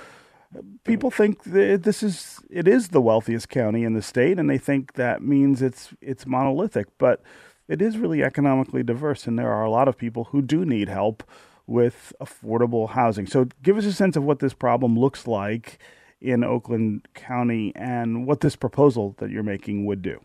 people 0.83 1.11
think 1.11 1.43
this 1.43 2.03
is 2.03 2.39
it 2.49 2.67
is 2.67 2.89
the 2.89 3.01
wealthiest 3.01 3.49
county 3.49 3.83
in 3.83 3.93
the 3.93 4.01
state, 4.01 4.39
and 4.39 4.49
they 4.49 4.57
think 4.57 4.93
that 4.93 5.21
means 5.21 5.61
it's 5.61 5.93
it's 6.01 6.25
monolithic. 6.25 6.87
But 6.97 7.21
it 7.67 7.81
is 7.81 7.97
really 7.97 8.23
economically 8.23 8.83
diverse, 8.83 9.27
and 9.27 9.37
there 9.37 9.51
are 9.51 9.63
a 9.63 9.69
lot 9.69 9.87
of 9.87 9.97
people 9.97 10.25
who 10.25 10.41
do 10.41 10.65
need 10.65 10.89
help 10.89 11.23
with 11.65 12.13
affordable 12.21 12.89
housing. 12.89 13.25
So, 13.25 13.47
give 13.61 13.77
us 13.77 13.85
a 13.85 13.93
sense 13.93 14.15
of 14.15 14.23
what 14.23 14.39
this 14.39 14.53
problem 14.53 14.99
looks 14.99 15.27
like 15.27 15.79
in 16.21 16.43
Oakland 16.43 17.07
County 17.13 17.73
and 17.75 18.25
what 18.25 18.41
this 18.41 18.55
proposal 18.55 19.15
that 19.19 19.29
you're 19.29 19.43
making 19.43 19.85
would 19.85 20.01
do. 20.01 20.19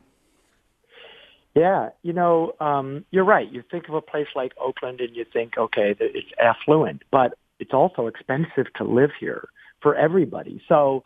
Yeah, 1.55 1.91
you 2.03 2.13
know, 2.13 2.55
um, 2.61 3.05
you're 3.11 3.25
right. 3.25 3.51
You 3.51 3.65
think 3.69 3.89
of 3.89 3.95
a 3.95 4.01
place 4.01 4.29
like 4.37 4.53
Oakland 4.61 5.01
and 5.01 5.17
you 5.17 5.25
think, 5.33 5.59
okay, 5.59 5.97
it's 5.99 6.29
affluent, 6.41 7.03
but 7.11 7.37
it's 7.59 7.73
also 7.73 8.07
expensive 8.07 8.73
to 8.77 8.85
live 8.85 9.11
here 9.19 9.49
for 9.81 9.95
everybody. 9.95 10.63
So, 10.69 11.05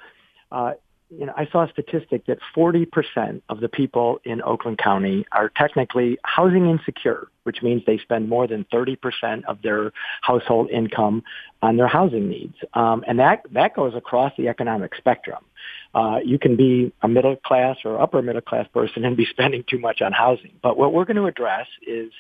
uh, 0.51 0.73
you 1.19 1.27
know, 1.27 1.33
I 1.37 1.47
saw 1.47 1.65
a 1.65 1.71
statistic 1.71 2.27
that 2.27 2.39
40% 2.57 3.43
of 3.49 3.61
the 3.61 3.69
people 3.69 4.21
in 4.25 4.41
Oakland 4.43 4.79
County 4.79 5.27
are 5.33 5.51
technically 5.51 6.19
housing 6.25 6.71
insecure, 6.71 7.29
which 7.43 7.63
means 7.63 7.83
they 7.87 7.99
spend 7.99 8.29
more 8.29 8.47
than 8.47 8.65
30% 8.73 9.45
of 9.45 9.61
their 9.63 9.93
household 10.23 10.71
income 10.71 11.23
on 11.61 11.77
their 11.77 11.87
housing 11.87 12.29
needs. 12.29 12.55
Um, 12.73 13.05
and 13.07 13.19
that, 13.19 13.43
that 13.53 13.77
goes 13.77 13.95
across 13.95 14.33
the 14.39 14.49
economic 14.49 14.95
spectrum. 14.95 15.45
Uh, 15.95 16.21
you 16.25 16.39
can 16.39 16.57
be 16.57 16.93
a 17.03 17.09
middle 17.09 17.37
class 17.37 17.77
or 17.85 18.01
upper 18.01 18.23
middle 18.23 18.41
class 18.41 18.67
person 18.73 19.05
and 19.05 19.17
be 19.17 19.27
spending 19.31 19.65
too 19.69 19.79
much 19.79 20.01
on 20.01 20.13
housing. 20.13 20.53
But 20.63 20.79
what 20.79 20.95
we're 20.95 21.05
going 21.05 21.17
to 21.17 21.27
address 21.27 21.67
is 21.87 22.11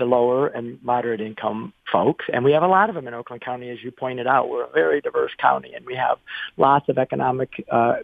the 0.00 0.06
lower 0.06 0.48
and 0.48 0.82
moderate 0.82 1.20
income 1.20 1.72
folks. 1.92 2.24
And 2.32 2.44
we 2.44 2.52
have 2.52 2.64
a 2.64 2.66
lot 2.66 2.88
of 2.88 2.96
them 2.96 3.06
in 3.06 3.14
Oakland 3.14 3.42
County, 3.42 3.70
as 3.70 3.78
you 3.84 3.92
pointed 3.92 4.26
out. 4.26 4.48
We're 4.48 4.64
a 4.64 4.72
very 4.72 5.00
diverse 5.00 5.30
county 5.38 5.74
and 5.74 5.86
we 5.86 5.94
have 5.94 6.18
lots 6.56 6.88
of 6.88 6.98
economic 6.98 7.64
uh, 7.70 7.96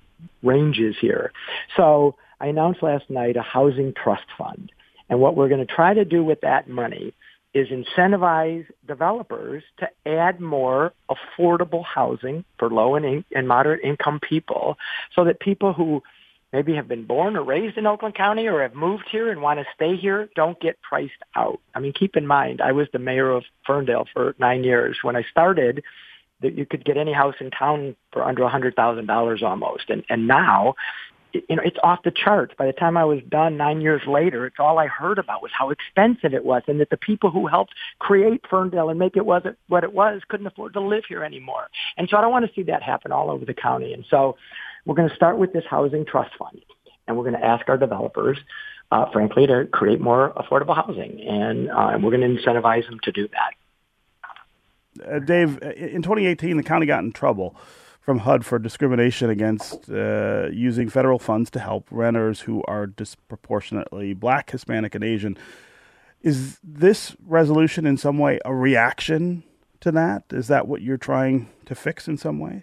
ranges 0.44 0.94
here. 1.00 1.32
So 1.76 2.14
I 2.40 2.46
announced 2.46 2.82
last 2.82 3.10
night 3.10 3.36
a 3.36 3.42
housing 3.42 3.92
trust 3.94 4.26
fund. 4.38 4.70
And 5.08 5.20
what 5.20 5.36
we're 5.36 5.48
going 5.48 5.66
to 5.66 5.74
try 5.74 5.94
to 5.94 6.04
do 6.04 6.22
with 6.22 6.40
that 6.42 6.68
money 6.68 7.14
is 7.54 7.68
incentivize 7.68 8.66
developers 8.86 9.62
to 9.78 9.88
add 10.04 10.40
more 10.40 10.92
affordable 11.10 11.84
housing 11.84 12.44
for 12.58 12.68
low 12.68 12.96
and, 12.96 13.06
in- 13.06 13.24
and 13.34 13.48
moderate 13.48 13.82
income 13.82 14.20
people 14.20 14.76
so 15.14 15.24
that 15.24 15.40
people 15.40 15.72
who 15.72 16.02
maybe 16.52 16.74
have 16.74 16.88
been 16.88 17.04
born 17.04 17.36
or 17.36 17.44
raised 17.44 17.76
in 17.76 17.86
Oakland 17.86 18.14
County 18.14 18.46
or 18.46 18.62
have 18.62 18.74
moved 18.74 19.04
here 19.10 19.30
and 19.30 19.42
want 19.42 19.58
to 19.58 19.66
stay 19.74 19.96
here 19.96 20.28
don't 20.36 20.58
get 20.60 20.80
priced 20.80 21.12
out. 21.34 21.60
I 21.74 21.80
mean, 21.80 21.92
keep 21.92 22.16
in 22.16 22.26
mind, 22.26 22.60
I 22.60 22.72
was 22.72 22.88
the 22.92 22.98
mayor 22.98 23.30
of 23.30 23.44
Ferndale 23.66 24.06
for 24.12 24.34
nine 24.38 24.64
years. 24.64 24.98
When 25.02 25.16
I 25.16 25.22
started, 25.30 25.82
that 26.42 26.56
you 26.56 26.66
could 26.66 26.84
get 26.84 26.96
any 26.96 27.12
house 27.12 27.34
in 27.40 27.50
town 27.50 27.96
for 28.12 28.22
under 28.22 28.42
a 28.42 28.48
hundred 28.48 28.76
thousand 28.76 29.06
dollars 29.06 29.42
almost, 29.42 29.88
and 29.88 30.04
and 30.10 30.26
now, 30.26 30.74
you 31.32 31.56
know, 31.56 31.62
it's 31.64 31.78
off 31.82 32.00
the 32.04 32.10
charts. 32.10 32.54
By 32.58 32.66
the 32.66 32.72
time 32.72 32.96
I 32.96 33.04
was 33.04 33.20
done 33.28 33.56
nine 33.56 33.80
years 33.80 34.02
later, 34.06 34.46
it's 34.46 34.56
all 34.58 34.78
I 34.78 34.86
heard 34.86 35.18
about 35.18 35.42
was 35.42 35.50
how 35.56 35.70
expensive 35.70 36.34
it 36.34 36.44
was, 36.44 36.62
and 36.66 36.80
that 36.80 36.90
the 36.90 36.98
people 36.98 37.30
who 37.30 37.46
helped 37.46 37.72
create 37.98 38.42
Ferndale 38.48 38.90
and 38.90 38.98
make 38.98 39.16
it 39.16 39.24
was 39.24 39.42
what 39.68 39.84
it 39.84 39.92
was 39.92 40.20
couldn't 40.28 40.46
afford 40.46 40.74
to 40.74 40.80
live 40.80 41.04
here 41.08 41.24
anymore. 41.24 41.68
And 41.96 42.08
so 42.08 42.16
I 42.18 42.20
don't 42.20 42.32
want 42.32 42.46
to 42.46 42.52
see 42.54 42.64
that 42.64 42.82
happen 42.82 43.12
all 43.12 43.30
over 43.30 43.44
the 43.44 43.54
county. 43.54 43.92
And 43.94 44.04
so 44.10 44.36
we're 44.86 44.94
going 44.94 45.08
to 45.08 45.14
start 45.14 45.36
with 45.36 45.52
this 45.52 45.64
housing 45.68 46.06
trust 46.06 46.30
fund, 46.38 46.64
and 47.06 47.16
we're 47.16 47.24
going 47.24 47.38
to 47.38 47.44
ask 47.44 47.68
our 47.68 47.76
developers, 47.76 48.38
uh, 48.90 49.10
frankly, 49.10 49.46
to 49.46 49.66
create 49.66 50.00
more 50.00 50.32
affordable 50.34 50.74
housing, 50.74 51.20
and, 51.20 51.70
uh, 51.70 51.90
and 51.92 52.02
we're 52.02 52.16
going 52.16 52.36
to 52.36 52.42
incentivize 52.42 52.86
them 52.88 52.98
to 53.02 53.12
do 53.12 53.28
that. 53.28 53.54
Uh, 55.04 55.18
Dave, 55.18 55.60
in 55.62 56.00
2018, 56.02 56.56
the 56.56 56.62
county 56.62 56.86
got 56.86 57.02
in 57.02 57.12
trouble 57.12 57.54
from 58.00 58.20
HUD 58.20 58.46
for 58.46 58.58
discrimination 58.60 59.28
against 59.28 59.90
uh, 59.90 60.46
using 60.52 60.88
federal 60.88 61.18
funds 61.18 61.50
to 61.50 61.58
help 61.58 61.88
renters 61.90 62.42
who 62.42 62.62
are 62.68 62.86
disproportionately 62.86 64.14
black, 64.14 64.50
Hispanic, 64.50 64.94
and 64.94 65.02
Asian. 65.02 65.36
Is 66.22 66.58
this 66.62 67.16
resolution 67.26 67.84
in 67.84 67.96
some 67.96 68.18
way 68.18 68.38
a 68.44 68.54
reaction 68.54 69.42
to 69.80 69.90
that? 69.92 70.22
Is 70.30 70.46
that 70.46 70.68
what 70.68 70.82
you're 70.82 70.96
trying 70.96 71.50
to 71.66 71.74
fix 71.74 72.06
in 72.06 72.16
some 72.16 72.38
ways? 72.38 72.62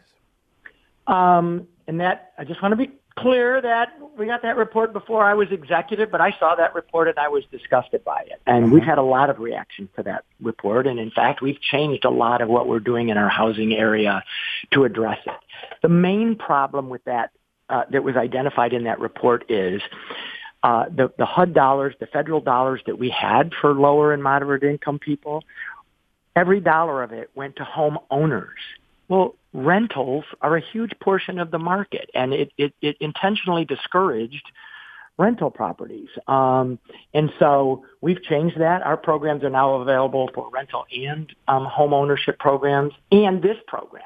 Um, 1.07 1.67
and 1.87 1.99
that 1.99 2.33
I 2.37 2.43
just 2.43 2.61
want 2.61 2.71
to 2.71 2.75
be 2.77 2.91
clear 3.15 3.61
that 3.61 3.89
we 4.17 4.25
got 4.25 4.41
that 4.41 4.57
report 4.57 4.91
before 4.91 5.23
I 5.23 5.33
was 5.33 5.47
executive, 5.51 6.09
but 6.09 6.19
I 6.19 6.35
saw 6.39 6.55
that 6.55 6.73
report 6.73 7.07
and 7.07 7.19
I 7.19 7.27
was 7.27 7.43
disgusted 7.51 8.03
by 8.03 8.21
it. 8.21 8.41
And 8.47 8.71
we've 8.71 8.83
had 8.83 8.97
a 8.97 9.03
lot 9.03 9.29
of 9.29 9.39
reaction 9.39 9.87
to 9.97 10.03
that 10.03 10.25
report. 10.41 10.87
And 10.87 10.99
in 10.99 11.11
fact, 11.11 11.41
we've 11.41 11.61
changed 11.61 12.05
a 12.05 12.09
lot 12.09 12.41
of 12.41 12.49
what 12.49 12.67
we're 12.67 12.79
doing 12.79 13.09
in 13.09 13.17
our 13.17 13.29
housing 13.29 13.73
area 13.73 14.23
to 14.71 14.83
address 14.83 15.19
it. 15.25 15.33
The 15.81 15.89
main 15.89 16.35
problem 16.35 16.89
with 16.89 17.03
that 17.05 17.31
uh, 17.69 17.83
that 17.91 18.03
was 18.03 18.15
identified 18.15 18.73
in 18.73 18.83
that 18.85 18.99
report 18.99 19.45
is 19.49 19.81
uh, 20.63 20.85
the, 20.89 21.11
the 21.17 21.25
HUD 21.25 21.53
dollars, 21.53 21.95
the 21.99 22.07
federal 22.07 22.41
dollars 22.41 22.81
that 22.85 22.97
we 22.97 23.09
had 23.09 23.51
for 23.61 23.73
lower 23.73 24.13
and 24.13 24.23
moderate 24.23 24.63
income 24.63 24.99
people, 24.99 25.43
every 26.35 26.59
dollar 26.59 27.03
of 27.03 27.11
it 27.11 27.29
went 27.35 27.55
to 27.57 27.63
home 27.63 27.97
owners. 28.09 28.57
Well, 29.13 29.35
rentals 29.53 30.25
are 30.41 30.57
a 30.57 30.61
huge 30.71 30.93
portion 30.99 31.37
of 31.37 31.51
the 31.51 31.59
market, 31.59 32.09
and 32.15 32.33
it, 32.33 32.51
it, 32.57 32.73
it 32.81 32.97
intentionally 32.99 33.63
discouraged 33.63 34.43
rental 35.19 35.51
properties. 35.51 36.09
Um, 36.27 36.79
and 37.13 37.31
so 37.37 37.85
we've 38.01 38.23
changed 38.23 38.59
that. 38.59 38.81
Our 38.81 38.97
programs 38.97 39.43
are 39.43 39.51
now 39.51 39.75
available 39.75 40.31
for 40.33 40.49
rental 40.51 40.85
and 40.91 41.31
um, 41.47 41.65
home 41.65 41.93
ownership 41.93 42.39
programs, 42.39 42.93
and 43.11 43.43
this 43.43 43.57
program. 43.67 44.01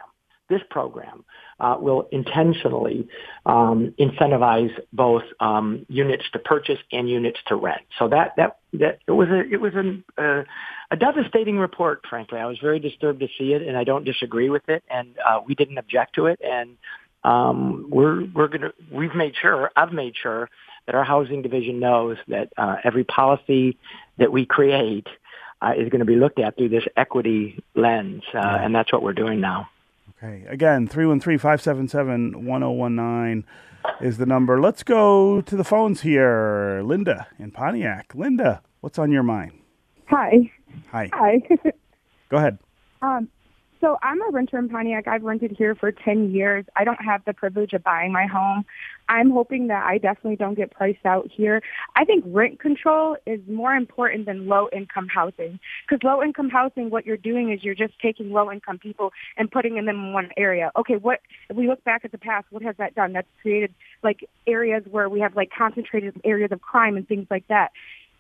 This 0.50 0.62
program 0.70 1.26
uh, 1.60 1.78
will 1.80 2.08
intentionally 2.12 3.08
um, 3.46 3.94
incentivize 4.00 4.72
both 4.94 5.24
um, 5.40 5.86
units 5.90 6.24
to 6.34 6.40
purchase 6.40 6.80
and 6.92 7.10
units 7.10 7.40
to 7.48 7.56
rent. 7.56 7.82
So 8.00 8.08
that 8.10 8.36
that 8.38 8.58
that 8.74 9.00
it 9.08 9.12
was 9.12 9.28
a 9.30 9.42
it 9.42 9.60
was 9.60 9.74
a, 9.74 10.22
a, 10.24 10.46
a 10.92 10.96
devastating 10.96 11.58
report. 11.58 12.04
Frankly, 12.10 12.40
I 12.40 12.46
was 12.46 12.60
very 12.60 12.80
disturbed 12.80 13.20
to 13.20 13.28
see 13.38 13.54
it, 13.54 13.62
and 13.62 13.78
I 13.78 13.84
don't 13.84 14.06
disagree 14.06 14.50
with 14.50 14.68
it. 14.70 14.84
And 14.90 15.16
uh, 15.28 15.42
we 15.46 15.56
didn't 15.56 15.78
object 15.78 16.16
to 16.16 16.28
it, 16.28 16.40
and 16.44 16.78
um, 17.24 17.88
we're 17.90 18.26
we're 18.34 18.48
gonna 18.48 18.72
we've 18.92 19.16
made 19.16 19.34
sure 19.42 19.72
I've 19.76 19.92
made 19.92 20.14
sure 20.22 20.50
that 20.86 20.96
our 20.96 21.04
housing 21.04 21.42
division 21.42 21.80
knows 21.80 22.18
that 22.30 22.54
uh, 22.58 22.78
every 22.84 23.04
policy 23.04 23.78
that 24.18 24.32
we 24.32 24.46
create 24.46 25.08
uh, 25.62 25.74
is 25.78 25.90
going 25.90 26.00
to 26.00 26.06
be 26.06 26.16
looked 26.16 26.40
at 26.40 26.56
through 26.56 26.70
this 26.70 26.86
equity 26.96 27.62
lens, 27.76 28.24
uh, 28.34 28.38
and 28.38 28.74
that's 28.74 28.92
what 28.94 29.04
we're 29.04 29.14
doing 29.14 29.42
now. 29.42 29.68
Okay. 30.22 30.46
Again, 30.48 30.88
313-577-1019 30.88 33.44
is 34.02 34.18
the 34.18 34.26
number. 34.26 34.60
Let's 34.60 34.84
go 34.84 35.42
to 35.42 35.56
the 35.56 35.64
phones 35.64 36.02
here. 36.02 36.82
Linda 36.84 37.28
in 37.38 37.52
Pontiac. 37.52 38.14
Linda, 38.16 38.64
what's 38.82 38.98
on 38.98 39.12
your 39.12 39.22
mind? 39.24 39.52
Hi. 40.08 40.52
Hi. 40.92 41.10
Hi. 41.14 41.42
Go 42.30 42.38
ahead. 42.38 42.58
Um, 43.02 43.28
so 43.80 43.98
I'm 44.02 44.22
a 44.22 44.30
renter 44.32 44.58
in 44.58 44.70
Pontiac. 44.70 45.08
I've 45.08 45.24
rented 45.24 45.52
here 45.52 45.76
for 45.76 45.92
10 45.92 46.32
years. 46.32 46.66
I 46.76 46.84
don't 46.84 47.02
have 47.02 47.24
the 47.26 47.34
privilege 47.34 47.74
of 47.74 47.84
buying 47.84 48.12
my 48.12 48.26
home. 48.26 48.66
I'm 49.10 49.32
hoping 49.32 49.68
that 49.68 49.86
I 49.86 49.98
definitely 49.98 50.36
don't 50.36 50.56
get 50.56 50.72
priced 50.72 51.06
out 51.06 51.30
here. 51.32 51.62
I 51.96 52.06
think 52.06 52.24
rent 52.28 52.60
control 52.60 53.18
is 53.26 53.40
more 53.48 53.74
important 53.74 54.26
than 54.26 54.48
low 54.48 54.68
income 54.74 55.08
housing 55.08 55.60
because 55.88 56.04
low 56.04 56.22
income 56.22 56.50
housing, 56.50 56.90
what 56.90 57.06
you're 57.06 57.18
doing 57.18 57.52
is 57.52 57.64
you're 57.64 57.76
just 57.76 57.94
taking 58.02 58.32
low 58.32 58.52
income 58.52 58.80
people 58.80 59.12
and 59.38 59.50
putting 59.50 59.76
them 59.76 59.88
in 59.88 60.14
one 60.14 60.30
area. 60.38 60.72
Okay, 60.78 60.96
what 60.96 61.22
if 61.50 61.56
we 61.56 61.68
look 61.68 61.84
back 61.84 62.04
at 62.04 62.12
the 62.12 62.18
past? 62.18 62.48
What 62.50 62.64
has 62.64 62.76
that 62.78 62.96
done? 62.96 63.14
That's 63.14 63.28
created 63.42 63.74
like 64.04 64.28
areas 64.46 64.84
where 64.90 65.10
we 65.10 65.20
have 65.22 65.36
like 65.36 65.50
concentrated 65.58 66.20
areas 66.24 66.52
of 66.52 66.62
crime 66.62 66.98
and 66.98 67.08
things 67.08 67.28
like 67.30 67.48
that 67.48 67.72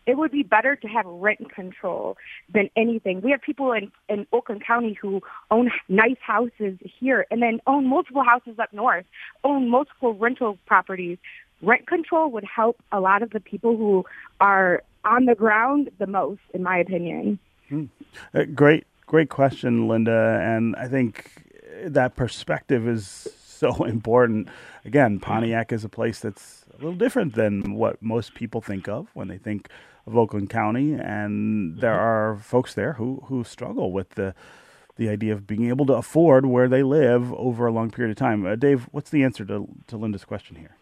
it 0.08 0.17
would 0.17 0.32
be 0.32 0.41
better 0.41 0.76
to 0.78 0.88
have 0.88 1.06
rent 1.06 1.54
control 1.54 2.17
than 2.52 2.70
anything. 2.76 3.22
We 3.22 3.32
have 3.32 3.41
people 3.41 3.74
in, 3.74 3.91
in 4.08 4.26
Oakland 4.32 4.63
County 4.65 4.98
who 5.00 5.22
own 5.52 5.70
nice 5.89 6.17
houses 6.26 6.80
here 6.82 7.28
and 7.30 7.41
then 7.41 7.60
own 7.67 7.88
multiple 7.88 8.24
houses 8.24 8.58
up 8.58 8.72
north, 8.72 9.06
own 9.43 9.70
multiple 9.70 10.13
rental 10.13 10.58
properties. 10.65 11.17
Rent 11.62 11.88
control 11.88 12.32
would 12.32 12.46
help 12.46 12.78
a 12.91 13.02
lot 13.02 13.22
of 13.22 13.32
the 13.32 13.41
people 13.41 13.76
who 13.76 14.06
are 14.39 14.82
on 15.04 15.26
the 15.26 15.36
ground 15.36 15.89
the 16.00 16.08
most, 16.08 16.41
in 16.54 16.63
my 16.63 16.78
opinion. 16.78 17.38
Hmm. 17.67 17.86
Uh, 18.34 18.43
great, 18.56 18.86
great 19.06 19.30
question, 19.30 19.89
Linda. 19.89 20.39
And 20.41 20.76
I 20.78 20.88
think 20.88 21.43
that 21.84 22.15
perspective 22.15 22.88
is 22.88 23.28
so 23.38 23.84
important. 23.84 24.48
Again, 24.86 25.20
Pontiac 25.20 25.74
is 25.74 25.84
a 25.84 25.89
place 25.89 26.22
that's 26.22 26.63
a 26.74 26.78
little 26.78 26.96
different 26.96 27.36
than 27.36 27.74
what 27.74 28.02
most 28.02 28.36
people 28.36 28.62
think 28.62 28.88
of 28.88 29.08
when 29.13 29.28
they 29.28 29.38
think 29.38 29.70
of 30.08 30.17
Oakland 30.17 30.50
County, 30.50 30.93
and 30.93 31.80
there 31.80 32.00
are 32.00 32.38
folks 32.38 32.74
there 32.74 32.93
who 32.93 33.24
who 33.26 33.43
struggle 33.43 33.91
with 33.91 34.12
the 34.12 34.34
the 34.96 35.10
idea 35.10 35.34
of 35.34 35.46
being 35.46 35.67
able 35.67 35.86
to 35.86 35.93
afford 35.93 36.46
where 36.46 36.67
they 36.67 36.82
live 36.82 37.32
over 37.34 37.67
a 37.67 37.72
long 37.72 37.91
period 37.91 38.12
of 38.12 38.17
time. 38.17 38.46
Uh, 38.46 38.56
Dave, 38.56 38.88
what's 38.91 39.12
the 39.12 39.24
answer 39.24 39.46
to 39.46 39.67
to 39.88 39.98
Linda's 39.98 40.26
question 40.26 40.56
here? 40.56 40.76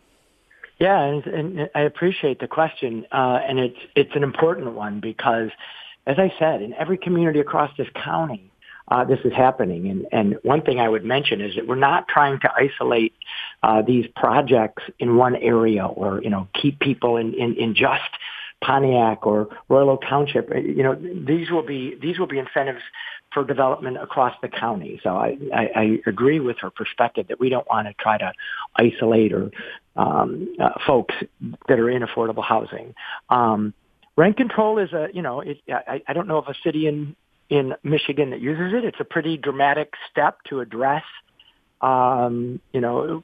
Yeah, 0.78 1.02
and, 1.02 1.26
and 1.26 1.70
I 1.74 1.82
appreciate 1.82 2.40
the 2.40 2.48
question, 2.48 3.06
uh, 3.12 3.40
and 3.48 3.60
it's 3.60 3.80
it's 3.96 4.16
an 4.16 4.24
important 4.24 4.74
one 4.74 5.00
because, 5.00 5.50
as 6.06 6.18
I 6.20 6.32
said, 6.38 6.62
in 6.62 6.74
every 6.74 6.98
community 6.98 7.40
across 7.40 7.72
this 7.78 7.88
county, 7.96 8.52
uh, 8.90 9.04
this 9.06 9.20
is 9.26 9.34
happening. 9.34 9.88
And, 9.88 10.06
and 10.12 10.40
one 10.44 10.62
thing 10.62 10.80
I 10.80 10.88
would 10.88 11.04
mention 11.04 11.42
is 11.42 11.56
that 11.56 11.68
we're 11.68 11.76
not 11.76 12.08
trying 12.08 12.40
to 12.42 12.52
isolate 12.54 13.14
uh, 13.64 13.82
these 13.82 14.06
projects 14.16 14.84
in 15.00 15.16
one 15.16 15.36
area 15.36 15.86
or 15.86 16.22
you 16.22 16.30
know 16.30 16.48
keep 16.54 16.80
people 16.80 17.18
in, 17.18 17.34
in, 17.34 17.56
in 17.56 17.74
just 17.74 18.04
Pontiac 18.64 19.26
or 19.26 19.48
Royal 19.70 19.92
Oak 19.92 20.02
Township. 20.02 20.50
You 20.50 20.84
know 20.84 20.96
these 20.96 21.52
will 21.52 21.66
be 21.66 21.96
these 22.02 22.20
will 22.20 22.28
be 22.28 22.40
incentives 22.40 22.82
for 23.34 23.44
development 23.44 23.98
across 24.02 24.34
the 24.42 24.48
county. 24.48 25.00
So 25.04 25.10
I, 25.10 25.38
I, 25.54 25.70
I 25.76 25.98
agree 26.08 26.40
with 26.40 26.58
her 26.62 26.70
perspective 26.70 27.28
that 27.28 27.40
we 27.40 27.50
don't 27.50 27.68
want 27.70 27.88
to 27.88 27.94
try 27.94 28.18
to 28.18 28.32
isolate 28.78 29.34
or 29.34 29.52
um, 29.98 30.56
uh, 30.60 30.70
folks 30.88 31.14
that 31.68 31.80
are 31.80 31.90
in 31.90 32.02
affordable 32.02 32.44
housing. 32.44 32.96
Um, 33.30 33.74
rent 34.16 34.38
control 34.38 34.78
is 34.80 34.94
a, 34.94 35.10
you 35.14 35.22
know, 35.22 35.42
it, 35.42 35.58
I, 35.68 36.02
I 36.08 36.14
don't 36.14 36.28
know 36.28 36.38
of 36.38 36.48
a 36.48 36.56
city 36.64 36.88
in 36.88 37.16
in 37.50 37.76
Michigan 37.84 38.32
that 38.32 38.42
uses 38.42 38.74
it. 38.74 38.86
It's 38.86 39.00
a 39.00 39.06
pretty 39.06 39.38
dramatic 39.38 39.94
step 40.10 40.40
to 40.50 40.62
address, 40.62 41.04
um, 41.82 42.60
you 42.74 42.82
know, 42.82 43.24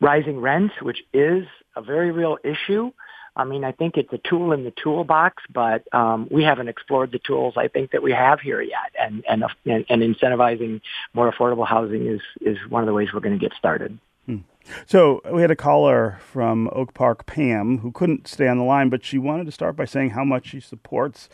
rising 0.00 0.40
rents, 0.40 0.74
which 0.82 0.98
is 1.14 1.46
a 1.74 1.80
very 1.80 2.10
real 2.10 2.36
issue. 2.44 2.92
I 3.34 3.44
mean, 3.44 3.64
I 3.64 3.72
think 3.72 3.96
it's 3.96 4.12
a 4.12 4.18
tool 4.18 4.52
in 4.52 4.64
the 4.64 4.72
toolbox, 4.72 5.42
but 5.52 5.82
um, 5.94 6.28
we 6.30 6.44
haven't 6.44 6.68
explored 6.68 7.12
the 7.12 7.18
tools 7.18 7.54
I 7.56 7.68
think 7.68 7.92
that 7.92 8.02
we 8.02 8.12
have 8.12 8.40
here 8.40 8.60
yet. 8.60 8.92
And 9.00 9.24
and 9.28 9.44
and, 9.64 9.84
and 9.88 10.02
incentivizing 10.02 10.80
more 11.14 11.32
affordable 11.32 11.66
housing 11.66 12.06
is 12.06 12.20
is 12.40 12.58
one 12.68 12.82
of 12.82 12.86
the 12.86 12.92
ways 12.92 13.08
we're 13.12 13.20
going 13.20 13.38
to 13.38 13.44
get 13.44 13.56
started. 13.56 13.98
Hmm. 14.26 14.38
So 14.86 15.22
we 15.32 15.40
had 15.40 15.50
a 15.50 15.56
caller 15.56 16.18
from 16.20 16.68
Oak 16.72 16.94
Park, 16.94 17.26
Pam, 17.26 17.78
who 17.78 17.90
couldn't 17.90 18.28
stay 18.28 18.48
on 18.48 18.58
the 18.58 18.64
line, 18.64 18.90
but 18.90 19.04
she 19.04 19.18
wanted 19.18 19.46
to 19.46 19.52
start 19.52 19.76
by 19.76 19.86
saying 19.86 20.10
how 20.10 20.24
much 20.24 20.48
she 20.48 20.60
supports 20.60 21.28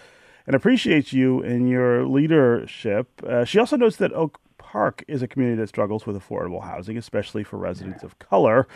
and 0.46 0.54
appreciates 0.54 1.12
you 1.12 1.42
and 1.42 1.68
your 1.68 2.06
leadership. 2.06 3.08
Uh, 3.26 3.44
she 3.44 3.58
also 3.58 3.76
notes 3.76 3.96
that 3.96 4.12
Oak 4.12 4.40
Park 4.56 5.04
is 5.08 5.20
a 5.20 5.28
community 5.28 5.60
that 5.60 5.68
struggles 5.68 6.06
with 6.06 6.16
affordable 6.16 6.62
housing, 6.62 6.96
especially 6.96 7.42
for 7.42 7.56
residents 7.58 8.02
of 8.02 8.18
color 8.18 8.68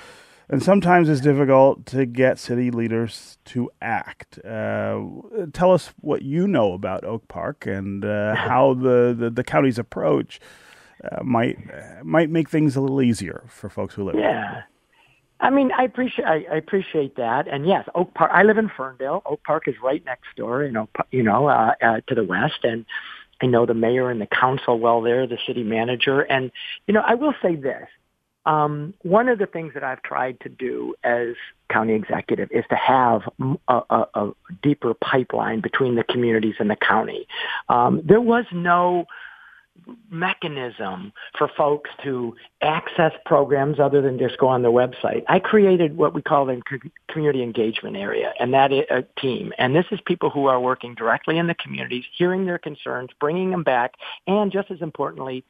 and 0.52 0.62
sometimes 0.62 1.08
it's 1.08 1.22
difficult 1.22 1.86
to 1.86 2.04
get 2.04 2.38
city 2.38 2.70
leaders 2.70 3.38
to 3.46 3.70
act. 3.80 4.38
Uh, 4.44 5.00
tell 5.54 5.72
us 5.72 5.94
what 6.00 6.20
you 6.20 6.46
know 6.46 6.74
about 6.74 7.04
Oak 7.04 7.26
Park 7.26 7.64
and 7.66 8.04
uh, 8.04 8.34
how 8.34 8.74
the, 8.74 9.16
the, 9.18 9.30
the, 9.30 9.42
county's 9.42 9.78
approach 9.78 10.40
uh, 11.10 11.24
might 11.24 11.56
might 12.04 12.28
make 12.28 12.50
things 12.50 12.76
a 12.76 12.82
little 12.82 13.00
easier 13.00 13.44
for 13.48 13.70
folks 13.70 13.94
who 13.94 14.04
live. 14.04 14.14
There. 14.14 14.24
Yeah. 14.24 14.62
I 15.40 15.48
mean, 15.48 15.72
I 15.72 15.84
appreciate 15.84 16.26
I, 16.26 16.44
I 16.52 16.56
appreciate 16.56 17.16
that, 17.16 17.48
and 17.48 17.66
yes, 17.66 17.88
Oak 17.94 18.12
Park. 18.14 18.30
I 18.32 18.42
live 18.42 18.58
in 18.58 18.68
Ferndale. 18.76 19.22
Oak 19.24 19.42
Park 19.44 19.66
is 19.66 19.74
right 19.82 20.04
next 20.04 20.26
door, 20.36 20.64
you 20.64 20.70
know, 20.70 20.88
you 21.10 21.22
know, 21.22 21.48
uh, 21.48 21.72
uh, 21.82 22.00
to 22.06 22.14
the 22.14 22.24
west, 22.24 22.62
and 22.62 22.84
I 23.40 23.46
know 23.46 23.64
the 23.64 23.74
mayor 23.74 24.10
and 24.10 24.20
the 24.20 24.26
council 24.26 24.78
well 24.78 25.00
there, 25.00 25.26
the 25.26 25.38
city 25.46 25.64
manager, 25.64 26.20
and 26.20 26.52
you 26.86 26.94
know, 26.94 27.00
I 27.00 27.14
will 27.14 27.34
say 27.42 27.56
this: 27.56 27.88
um, 28.46 28.94
one 29.02 29.28
of 29.28 29.38
the 29.38 29.46
things 29.46 29.74
that 29.74 29.84
I've 29.84 30.02
tried 30.02 30.40
to 30.40 30.48
do 30.48 30.94
as 31.04 31.34
county 31.70 31.94
executive 31.94 32.50
is 32.50 32.64
to 32.70 32.76
have 32.76 33.22
a, 33.68 33.80
a, 33.90 34.06
a 34.14 34.30
deeper 34.62 34.94
pipeline 34.94 35.60
between 35.60 35.94
the 35.94 36.04
communities 36.04 36.56
and 36.58 36.68
the 36.68 36.76
county. 36.76 37.26
Um, 37.68 38.02
there 38.04 38.20
was 38.20 38.44
no 38.52 39.06
mechanism 40.10 41.12
for 41.36 41.48
folks 41.56 41.90
to 42.04 42.36
access 42.60 43.12
programs 43.24 43.80
other 43.80 44.02
than 44.02 44.18
just 44.18 44.38
go 44.38 44.46
on 44.46 44.62
the 44.62 44.70
website. 44.70 45.24
I 45.28 45.38
created 45.38 45.96
what 45.96 46.14
we 46.14 46.22
call 46.22 46.46
the 46.46 46.60
community 47.08 47.42
engagement 47.42 47.96
area 47.96 48.32
and 48.38 48.52
that 48.54 48.72
is 48.72 48.84
a 48.90 49.02
team. 49.20 49.52
And 49.58 49.74
this 49.74 49.86
is 49.90 49.98
people 50.04 50.30
who 50.30 50.46
are 50.46 50.60
working 50.60 50.94
directly 50.94 51.38
in 51.38 51.46
the 51.46 51.54
communities, 51.54 52.04
hearing 52.16 52.44
their 52.44 52.58
concerns, 52.58 53.10
bringing 53.18 53.50
them 53.50 53.64
back, 53.64 53.94
and 54.26 54.52
just 54.52 54.70
as 54.70 54.82
importantly, 54.82 55.44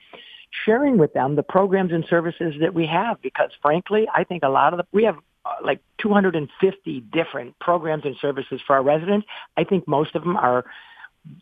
sharing 0.64 0.98
with 0.98 1.12
them 1.12 1.36
the 1.36 1.42
programs 1.42 1.92
and 1.92 2.04
services 2.08 2.54
that 2.60 2.74
we 2.74 2.86
have 2.86 3.20
because 3.22 3.50
frankly, 3.60 4.06
I 4.14 4.24
think 4.24 4.42
a 4.42 4.48
lot 4.48 4.72
of 4.72 4.78
the, 4.78 4.86
we 4.92 5.04
have 5.04 5.16
uh, 5.44 5.54
like 5.64 5.80
250 5.98 7.00
different 7.12 7.58
programs 7.58 8.04
and 8.04 8.16
services 8.20 8.60
for 8.66 8.76
our 8.76 8.82
residents. 8.82 9.26
I 9.56 9.64
think 9.64 9.88
most 9.88 10.14
of 10.14 10.22
them 10.22 10.36
are 10.36 10.64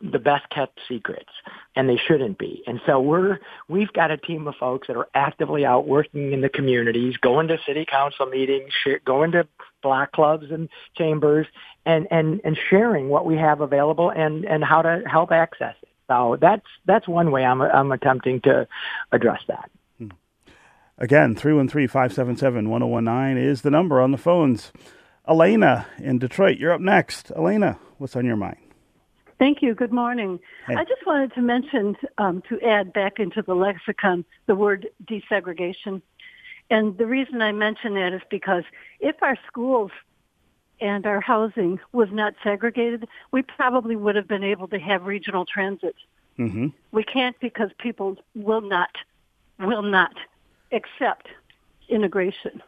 the 0.02 0.18
best 0.18 0.48
kept 0.50 0.78
secrets 0.88 1.30
and 1.74 1.88
they 1.88 1.96
shouldn't 1.96 2.38
be. 2.38 2.62
And 2.66 2.80
so 2.86 3.00
we're, 3.00 3.38
we've 3.68 3.92
got 3.92 4.10
a 4.10 4.16
team 4.16 4.46
of 4.46 4.54
folks 4.56 4.88
that 4.88 4.96
are 4.96 5.08
actively 5.14 5.64
out 5.64 5.86
working 5.86 6.32
in 6.32 6.42
the 6.42 6.50
communities, 6.50 7.16
going 7.16 7.48
to 7.48 7.58
city 7.66 7.86
council 7.86 8.26
meetings, 8.26 8.72
going 9.04 9.32
to 9.32 9.46
block 9.82 10.12
clubs 10.12 10.50
and 10.50 10.68
chambers 10.96 11.46
and, 11.86 12.06
and, 12.10 12.40
and 12.44 12.58
sharing 12.68 13.08
what 13.08 13.24
we 13.24 13.36
have 13.36 13.60
available 13.60 14.10
and, 14.10 14.44
and 14.44 14.62
how 14.62 14.82
to 14.82 15.02
help 15.06 15.32
access 15.32 15.74
it. 15.82 15.88
So 16.10 16.36
that's 16.40 16.66
that's 16.86 17.06
one 17.06 17.30
way 17.30 17.44
I'm 17.44 17.62
I'm 17.62 17.92
attempting 17.92 18.40
to 18.40 18.66
address 19.12 19.42
that. 19.46 19.70
Again, 20.98 21.34
313-577-1019 21.34 23.42
is 23.42 23.62
the 23.62 23.70
number 23.70 24.02
on 24.02 24.10
the 24.10 24.18
phones. 24.18 24.70
Elena 25.26 25.86
in 25.98 26.18
Detroit, 26.18 26.58
you're 26.58 26.72
up 26.72 26.82
next. 26.82 27.32
Elena, 27.34 27.78
what's 27.96 28.14
on 28.16 28.26
your 28.26 28.36
mind? 28.36 28.58
Thank 29.38 29.62
you. 29.62 29.74
Good 29.74 29.94
morning. 29.94 30.38
Hey. 30.66 30.74
I 30.74 30.84
just 30.84 31.06
wanted 31.06 31.32
to 31.36 31.40
mention, 31.40 31.96
um, 32.18 32.42
to 32.50 32.60
add 32.60 32.92
back 32.92 33.18
into 33.18 33.40
the 33.40 33.54
lexicon, 33.54 34.26
the 34.44 34.54
word 34.54 34.90
desegregation. 35.06 36.02
And 36.68 36.98
the 36.98 37.06
reason 37.06 37.40
I 37.40 37.52
mention 37.52 37.94
that 37.94 38.12
is 38.12 38.20
because 38.30 38.64
if 39.00 39.16
our 39.22 39.38
schools 39.46 39.92
and 40.80 41.06
our 41.06 41.20
housing 41.20 41.78
was 41.92 42.08
not 42.10 42.34
segregated, 42.42 43.06
we 43.32 43.42
probably 43.42 43.96
would 43.96 44.16
have 44.16 44.28
been 44.28 44.44
able 44.44 44.68
to 44.68 44.78
have 44.78 45.04
regional 45.04 45.44
transit. 45.44 45.96
Mm-hmm. 46.38 46.68
We 46.92 47.04
can't 47.04 47.38
because 47.40 47.70
people 47.78 48.16
will 48.34 48.62
not 48.62 48.90
will 49.58 49.82
not 49.82 50.14
accept 50.72 51.28
integration. 51.88 52.62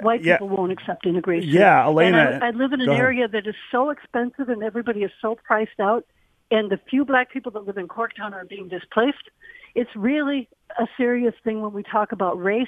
White 0.00 0.24
yeah. 0.24 0.38
people 0.38 0.48
won't 0.48 0.72
accept 0.72 1.06
integration. 1.06 1.50
Yeah, 1.50 1.84
Elena. 1.84 2.40
I, 2.42 2.48
I, 2.48 2.50
live 2.50 2.72
in 2.72 2.80
an 2.80 2.88
area 2.88 3.28
that 3.28 3.46
is 3.46 3.54
so 3.70 3.90
expensive 3.90 4.48
and 4.48 4.62
everybody 4.62 5.02
is 5.02 5.10
so 5.20 5.36
priced 5.36 5.78
out, 5.78 6.06
and 6.50 6.70
the 6.70 6.80
few 6.88 7.04
black 7.04 7.30
people 7.30 7.52
that 7.52 7.66
live 7.66 7.76
in 7.76 7.86
Corktown 7.86 8.32
are 8.32 8.44
being 8.44 8.68
displaced. 8.68 9.30
It's 9.74 9.94
really 9.94 10.48
a 10.78 10.86
serious 10.96 11.34
thing 11.44 11.60
when 11.60 11.72
we 11.72 11.82
talk 11.82 12.12
about 12.12 12.42
race 12.42 12.66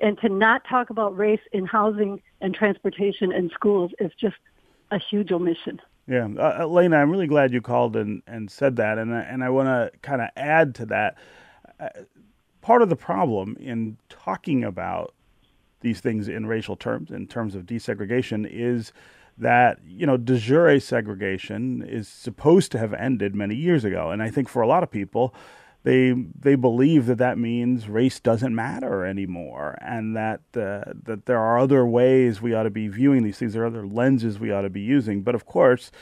and 0.00 0.18
to 0.18 0.28
not 0.28 0.62
talk 0.68 0.90
about 0.90 1.16
race 1.16 1.40
in 1.52 1.66
housing 1.66 2.22
and 2.40 2.54
transportation 2.54 3.32
and 3.32 3.50
schools 3.52 3.92
is 3.98 4.12
just 4.20 4.36
a 4.90 4.98
huge 4.98 5.32
omission. 5.32 5.80
Yeah, 6.06 6.28
uh, 6.38 6.58
Elena, 6.60 6.98
I'm 6.98 7.10
really 7.10 7.26
glad 7.26 7.52
you 7.52 7.60
called 7.60 7.96
and, 7.96 8.22
and 8.26 8.50
said 8.50 8.76
that, 8.76 8.98
and 8.98 9.12
and 9.12 9.42
I 9.42 9.50
want 9.50 9.66
to 9.66 9.98
kind 10.00 10.22
of 10.22 10.28
add 10.36 10.74
to 10.76 10.86
that. 10.86 11.16
Uh, 11.80 11.88
part 12.60 12.82
of 12.82 12.88
the 12.88 12.96
problem 12.96 13.56
in 13.58 13.96
talking 14.08 14.62
about 14.62 15.14
these 15.80 16.00
things 16.00 16.28
in 16.28 16.46
racial 16.46 16.76
terms, 16.76 17.10
in 17.10 17.26
terms 17.26 17.54
of 17.54 17.64
desegregation, 17.64 18.46
is 18.48 18.92
that 19.36 19.78
you 19.84 20.06
know 20.06 20.16
de 20.16 20.38
jure 20.38 20.78
segregation 20.78 21.82
is 21.82 22.06
supposed 22.06 22.70
to 22.72 22.78
have 22.78 22.94
ended 22.94 23.34
many 23.34 23.56
years 23.56 23.84
ago, 23.84 24.10
and 24.10 24.22
I 24.22 24.30
think 24.30 24.48
for 24.48 24.62
a 24.62 24.68
lot 24.68 24.84
of 24.84 24.90
people, 24.90 25.34
they 25.86 26.10
they 26.10 26.56
believe 26.56 27.06
that 27.06 27.18
that 27.18 27.38
means 27.38 27.88
race 27.88 28.18
doesn't 28.18 28.52
matter 28.52 29.06
anymore, 29.06 29.78
and 29.80 30.16
that 30.16 30.40
uh, 30.56 30.92
that 31.04 31.26
there 31.26 31.38
are 31.38 31.60
other 31.60 31.86
ways 31.86 32.42
we 32.42 32.54
ought 32.54 32.64
to 32.64 32.70
be 32.70 32.88
viewing 32.88 33.22
these 33.22 33.38
things. 33.38 33.52
There 33.52 33.62
are 33.62 33.66
other 33.66 33.86
lenses 33.86 34.40
we 34.40 34.50
ought 34.50 34.62
to 34.62 34.68
be 34.68 34.80
using. 34.80 35.22
But 35.22 35.36
of 35.36 35.46
course, 35.46 35.92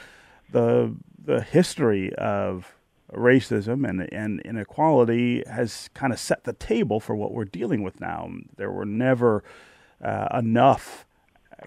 the 0.51 0.97
the 1.23 1.43
history 1.43 2.15
of 2.15 2.75
racism 3.13 3.87
and 3.87 4.11
and 4.11 4.41
inequality 4.41 5.45
has 5.51 5.91
kind 5.93 6.15
of 6.15 6.19
set 6.19 6.45
the 6.45 6.55
table 6.55 6.99
for 6.99 7.15
what 7.15 7.33
we're 7.33 7.45
dealing 7.45 7.83
with 7.83 8.01
now. 8.01 8.31
There 8.57 8.73
were 8.73 8.87
never 8.87 9.45
uh, 10.03 10.29
enough 10.33 11.05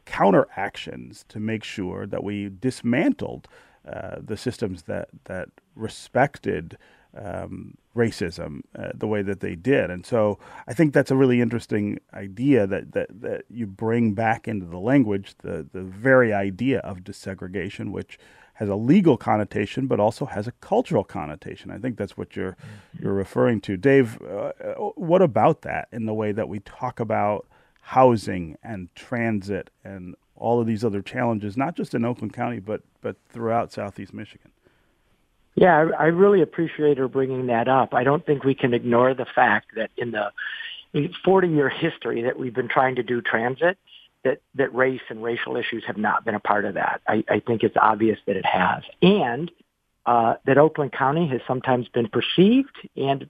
counteractions 0.05 1.23
to 1.29 1.39
make 1.39 1.63
sure 1.63 2.07
that 2.07 2.23
we 2.23 2.49
dismantled 2.49 3.47
uh, 3.87 4.15
the 4.19 4.37
systems 4.37 4.83
that 4.83 5.09
that 5.25 5.49
respected 5.75 6.79
um, 7.17 7.75
racism 7.95 8.61
uh, 8.77 8.89
the 8.93 9.07
way 9.07 9.21
that 9.21 9.39
they 9.39 9.55
did. 9.55 9.89
And 9.89 10.05
so 10.05 10.39
I 10.67 10.73
think 10.73 10.93
that's 10.93 11.11
a 11.11 11.15
really 11.15 11.41
interesting 11.41 11.99
idea 12.13 12.67
that, 12.67 12.91
that, 12.93 13.21
that 13.21 13.45
you 13.49 13.65
bring 13.65 14.13
back 14.13 14.47
into 14.47 14.65
the 14.65 14.77
language, 14.77 15.35
the, 15.39 15.67
the 15.71 15.81
very 15.81 16.31
idea 16.33 16.79
of 16.79 16.99
desegregation, 16.99 17.91
which 17.91 18.19
has 18.53 18.69
a 18.69 18.75
legal 18.75 19.17
connotation, 19.17 19.85
but 19.85 19.99
also 19.99 20.25
has 20.25 20.47
a 20.47 20.51
cultural 20.53 21.03
connotation. 21.03 21.69
I 21.69 21.77
think 21.77 21.97
that's 21.97 22.17
what 22.17 22.35
you're 22.35 22.53
mm-hmm. 22.53 23.03
you're 23.03 23.13
referring 23.13 23.61
to, 23.61 23.77
Dave. 23.77 24.19
Uh, 24.21 24.51
what 24.95 25.21
about 25.21 25.61
that 25.61 25.87
in 25.91 26.05
the 26.05 26.13
way 26.13 26.31
that 26.31 26.49
we 26.49 26.59
talk 26.59 26.99
about 26.99 27.45
housing 27.81 28.57
and 28.63 28.93
transit 28.95 29.69
and 29.83 30.15
all 30.35 30.59
of 30.59 30.65
these 30.67 30.83
other 30.83 31.01
challenges, 31.01 31.55
not 31.55 31.75
just 31.75 31.93
in 31.93 32.03
Oakland 32.03 32.33
County, 32.33 32.59
but 32.59 32.81
but 33.01 33.17
throughout 33.29 33.71
Southeast 33.71 34.13
Michigan? 34.13 34.51
Yeah, 35.57 35.89
I, 35.97 36.03
I 36.03 36.05
really 36.05 36.43
appreciate 36.43 36.99
her 36.99 37.07
bringing 37.07 37.47
that 37.47 37.67
up. 37.67 37.95
I 37.95 38.03
don't 38.03 38.23
think 38.23 38.43
we 38.43 38.53
can 38.53 38.75
ignore 38.75 39.15
the 39.15 39.25
fact 39.25 39.75
that 39.75 39.89
in 39.97 40.11
the 40.11 40.31
40 41.25 41.47
year 41.47 41.67
history 41.67 42.21
that 42.21 42.37
we've 42.39 42.53
been 42.53 42.69
trying 42.69 42.95
to 42.95 43.03
do 43.03 43.21
transit, 43.21 43.77
that, 44.23 44.39
that 44.53 44.73
race 44.75 45.01
and 45.09 45.23
racial 45.23 45.57
issues 45.57 45.83
have 45.87 45.97
not 45.97 46.23
been 46.23 46.35
a 46.35 46.39
part 46.39 46.65
of 46.65 46.75
that. 46.75 47.01
I, 47.07 47.23
I 47.27 47.39
think 47.39 47.63
it's 47.63 47.75
obvious 47.75 48.19
that 48.27 48.35
it 48.35 48.45
has. 48.45 48.83
And 49.01 49.49
uh, 50.05 50.35
that 50.45 50.59
Oakland 50.59 50.91
County 50.91 51.27
has 51.29 51.41
sometimes 51.47 51.87
been 51.87 52.07
perceived 52.07 52.75
and 52.95 53.27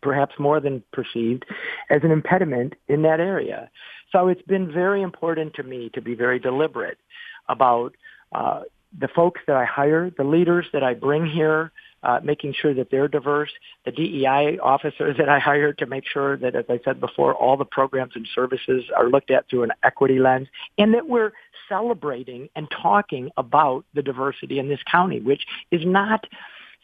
perhaps 0.00 0.34
more 0.38 0.60
than 0.60 0.82
perceived 0.92 1.44
as 1.90 2.02
an 2.02 2.10
impediment 2.10 2.74
in 2.88 3.02
that 3.02 3.20
area. 3.20 3.68
So 4.10 4.28
it's 4.28 4.42
been 4.42 4.72
very 4.72 5.02
important 5.02 5.54
to 5.54 5.62
me 5.62 5.90
to 5.90 6.00
be 6.00 6.14
very 6.14 6.38
deliberate 6.38 6.98
about 7.46 7.94
uh, 8.32 8.62
the 8.96 9.08
folks 9.08 9.40
that 9.46 9.56
I 9.56 9.64
hire, 9.64 10.10
the 10.16 10.24
leaders 10.24 10.66
that 10.72 10.82
I 10.82 10.94
bring 10.94 11.26
here, 11.26 11.72
uh, 12.02 12.20
making 12.22 12.54
sure 12.60 12.72
that 12.74 12.90
they're 12.90 13.08
diverse, 13.08 13.50
the 13.84 13.90
DEI 13.90 14.58
officers 14.62 15.16
that 15.18 15.28
I 15.28 15.38
hire 15.38 15.72
to 15.74 15.86
make 15.86 16.04
sure 16.06 16.36
that, 16.36 16.54
as 16.54 16.64
I 16.68 16.80
said 16.84 17.00
before, 17.00 17.34
all 17.34 17.56
the 17.56 17.64
programs 17.64 18.12
and 18.14 18.26
services 18.34 18.84
are 18.96 19.08
looked 19.08 19.30
at 19.30 19.48
through 19.48 19.64
an 19.64 19.72
equity 19.82 20.18
lens, 20.18 20.48
and 20.78 20.94
that 20.94 21.08
we're 21.08 21.32
celebrating 21.68 22.48
and 22.56 22.68
talking 22.70 23.30
about 23.36 23.84
the 23.94 24.02
diversity 24.02 24.58
in 24.58 24.68
this 24.68 24.80
county, 24.90 25.20
which 25.20 25.42
is 25.70 25.84
not 25.84 26.24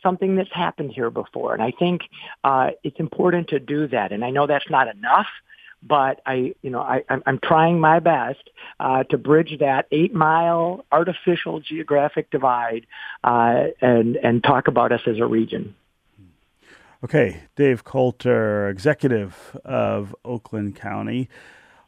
something 0.02 0.36
that's 0.36 0.52
happened 0.52 0.92
here 0.92 1.10
before. 1.10 1.54
And 1.54 1.62
I 1.62 1.72
think 1.78 2.02
uh, 2.42 2.70
it's 2.82 3.00
important 3.00 3.48
to 3.48 3.58
do 3.58 3.88
that. 3.88 4.12
And 4.12 4.24
I 4.24 4.30
know 4.30 4.46
that's 4.46 4.68
not 4.68 4.88
enough 4.88 5.26
but 5.86 6.20
I, 6.26 6.54
you 6.62 6.70
know, 6.70 6.80
I, 6.80 7.04
I'm, 7.08 7.38
trying 7.42 7.78
my 7.78 8.00
best 8.00 8.50
uh, 8.80 9.04
to 9.04 9.18
bridge 9.18 9.58
that 9.60 9.86
eight 9.92 10.14
mile 10.14 10.84
artificial 10.90 11.60
geographic 11.60 12.30
divide 12.30 12.86
uh, 13.22 13.64
and 13.80 14.16
and 14.16 14.42
talk 14.42 14.68
about 14.68 14.92
us 14.92 15.02
as 15.06 15.18
a 15.18 15.26
region. 15.26 15.74
Okay, 17.04 17.42
Dave 17.54 17.84
Coulter, 17.84 18.68
executive 18.68 19.56
of 19.64 20.16
Oakland 20.24 20.74
County. 20.74 21.28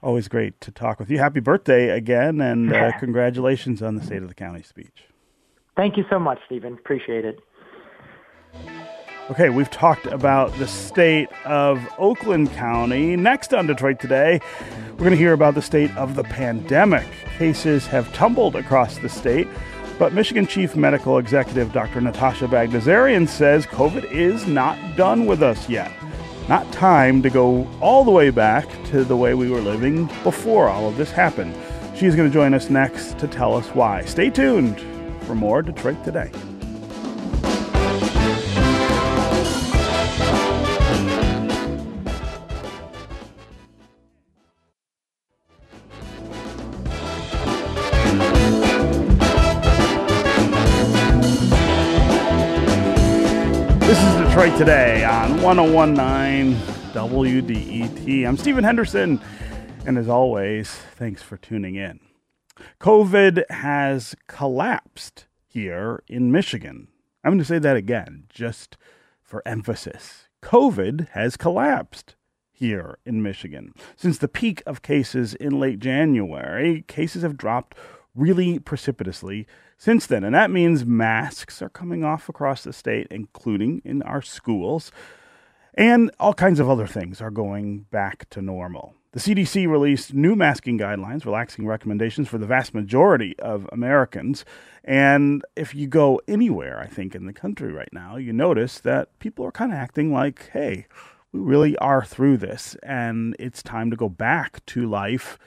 Always 0.02 0.28
great 0.28 0.60
to 0.60 0.70
talk 0.70 1.00
with 1.00 1.10
you. 1.10 1.18
Happy 1.18 1.40
birthday 1.40 1.88
again, 1.88 2.40
and 2.40 2.72
uh, 2.72 2.92
congratulations 2.98 3.82
on 3.82 3.94
the 3.94 4.04
State 4.04 4.22
of 4.22 4.28
the 4.28 4.34
County 4.34 4.62
speech. 4.62 5.04
Thank 5.74 5.96
you 5.96 6.04
so 6.10 6.18
much, 6.18 6.38
Stephen. 6.46 6.74
Appreciate 6.74 7.24
it. 7.24 7.40
Okay, 9.28 9.50
we've 9.50 9.70
talked 9.70 10.06
about 10.06 10.56
the 10.56 10.68
state 10.68 11.28
of 11.44 11.84
Oakland 11.98 12.52
County. 12.52 13.16
Next 13.16 13.52
on 13.52 13.66
Detroit 13.66 13.98
Today, 13.98 14.40
we're 14.92 14.98
going 14.98 15.10
to 15.10 15.16
hear 15.16 15.32
about 15.32 15.56
the 15.56 15.62
state 15.62 15.90
of 15.96 16.14
the 16.14 16.22
pandemic. 16.22 17.04
Cases 17.36 17.88
have 17.88 18.12
tumbled 18.14 18.54
across 18.54 18.98
the 18.98 19.08
state, 19.08 19.48
but 19.98 20.12
Michigan 20.12 20.46
Chief 20.46 20.76
Medical 20.76 21.18
Executive 21.18 21.72
Dr. 21.72 22.00
Natasha 22.00 22.46
Bagdasarian 22.46 23.28
says 23.28 23.66
COVID 23.66 24.12
is 24.12 24.46
not 24.46 24.78
done 24.96 25.26
with 25.26 25.42
us 25.42 25.68
yet. 25.68 25.90
Not 26.48 26.70
time 26.72 27.20
to 27.22 27.28
go 27.28 27.66
all 27.80 28.04
the 28.04 28.12
way 28.12 28.30
back 28.30 28.68
to 28.90 29.02
the 29.02 29.16
way 29.16 29.34
we 29.34 29.50
were 29.50 29.60
living 29.60 30.06
before 30.22 30.68
all 30.68 30.86
of 30.86 30.96
this 30.96 31.10
happened. 31.10 31.52
She's 31.96 32.14
going 32.14 32.30
to 32.30 32.32
join 32.32 32.54
us 32.54 32.70
next 32.70 33.18
to 33.18 33.26
tell 33.26 33.56
us 33.56 33.66
why. 33.70 34.04
Stay 34.04 34.30
tuned 34.30 34.80
for 35.22 35.34
more 35.34 35.62
Detroit 35.62 36.04
Today. 36.04 36.30
On 55.26 55.42
1019 55.42 56.54
WDET. 56.92 58.28
I'm 58.28 58.36
Stephen 58.36 58.62
Henderson, 58.62 59.20
and 59.84 59.98
as 59.98 60.08
always, 60.08 60.70
thanks 60.70 61.20
for 61.20 61.36
tuning 61.36 61.74
in. 61.74 61.98
COVID 62.80 63.42
has 63.50 64.14
collapsed 64.28 65.26
here 65.44 66.00
in 66.06 66.30
Michigan. 66.30 66.86
I'm 67.24 67.32
going 67.32 67.40
to 67.40 67.44
say 67.44 67.58
that 67.58 67.76
again, 67.76 68.26
just 68.28 68.76
for 69.20 69.42
emphasis. 69.44 70.28
COVID 70.44 71.08
has 71.08 71.36
collapsed 71.36 72.14
here 72.52 72.98
in 73.04 73.20
Michigan. 73.20 73.72
Since 73.96 74.18
the 74.18 74.28
peak 74.28 74.62
of 74.64 74.82
cases 74.82 75.34
in 75.34 75.58
late 75.58 75.80
January, 75.80 76.84
cases 76.86 77.22
have 77.24 77.36
dropped 77.36 77.76
really 78.14 78.60
precipitously 78.60 79.48
since 79.76 80.06
then. 80.06 80.24
And 80.24 80.34
that 80.34 80.50
means 80.50 80.84
masks 80.84 81.60
are 81.62 81.68
coming 81.68 82.04
off 82.04 82.28
across 82.28 82.64
the 82.64 82.72
state, 82.72 83.06
including 83.10 83.82
in 83.84 84.02
our 84.02 84.22
schools. 84.22 84.90
And 85.74 86.10
all 86.18 86.34
kinds 86.34 86.60
of 86.60 86.70
other 86.70 86.86
things 86.86 87.20
are 87.20 87.30
going 87.30 87.86
back 87.90 88.28
to 88.30 88.40
normal. 88.40 88.94
The 89.12 89.20
CDC 89.20 89.66
released 89.66 90.12
new 90.12 90.36
masking 90.36 90.78
guidelines, 90.78 91.24
relaxing 91.24 91.66
recommendations 91.66 92.28
for 92.28 92.36
the 92.36 92.46
vast 92.46 92.74
majority 92.74 93.34
of 93.38 93.66
Americans. 93.72 94.44
And 94.84 95.42
if 95.56 95.74
you 95.74 95.86
go 95.86 96.20
anywhere, 96.28 96.78
I 96.78 96.86
think, 96.86 97.14
in 97.14 97.24
the 97.24 97.32
country 97.32 97.72
right 97.72 97.92
now, 97.92 98.16
you 98.16 98.34
notice 98.34 98.78
that 98.80 99.18
people 99.18 99.46
are 99.46 99.52
kind 99.52 99.72
of 99.72 99.78
acting 99.78 100.12
like, 100.12 100.50
hey, 100.52 100.86
we 101.32 101.40
really 101.40 101.76
are 101.78 102.04
through 102.04 102.36
this, 102.36 102.76
and 102.82 103.34
it's 103.38 103.62
time 103.62 103.90
to 103.90 103.96
go 103.96 104.08
back 104.08 104.64
to 104.66 104.86
life 104.86 105.38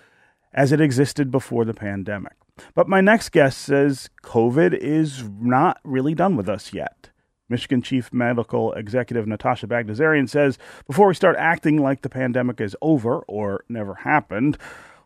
as 0.52 0.72
it 0.72 0.82
existed 0.82 1.30
before 1.32 1.64
the 1.64 1.74
pandemic. 1.74 2.34
But 2.74 2.88
my 2.88 3.02
next 3.02 3.30
guest 3.30 3.60
says 3.60 4.10
COVID 4.24 4.74
is 4.74 5.24
not 5.40 5.80
really 5.84 6.16
done 6.16 6.36
with 6.36 6.50
us 6.50 6.74
yet. 6.74 7.10
Michigan 7.50 7.82
Chief 7.82 8.14
Medical 8.14 8.74
Executive 8.74 9.28
Natasha 9.28 9.68
Bagdasarian 9.68 10.30
says 10.30 10.60
before 10.86 11.08
we 11.08 11.16
start 11.16 11.36
acting 11.38 11.82
like 11.82 12.02
the 12.02 12.10
pandemic 12.10 12.62
is 12.62 12.76
over 12.82 13.20
or 13.28 13.66
never 13.68 13.96
happened, 13.96 14.58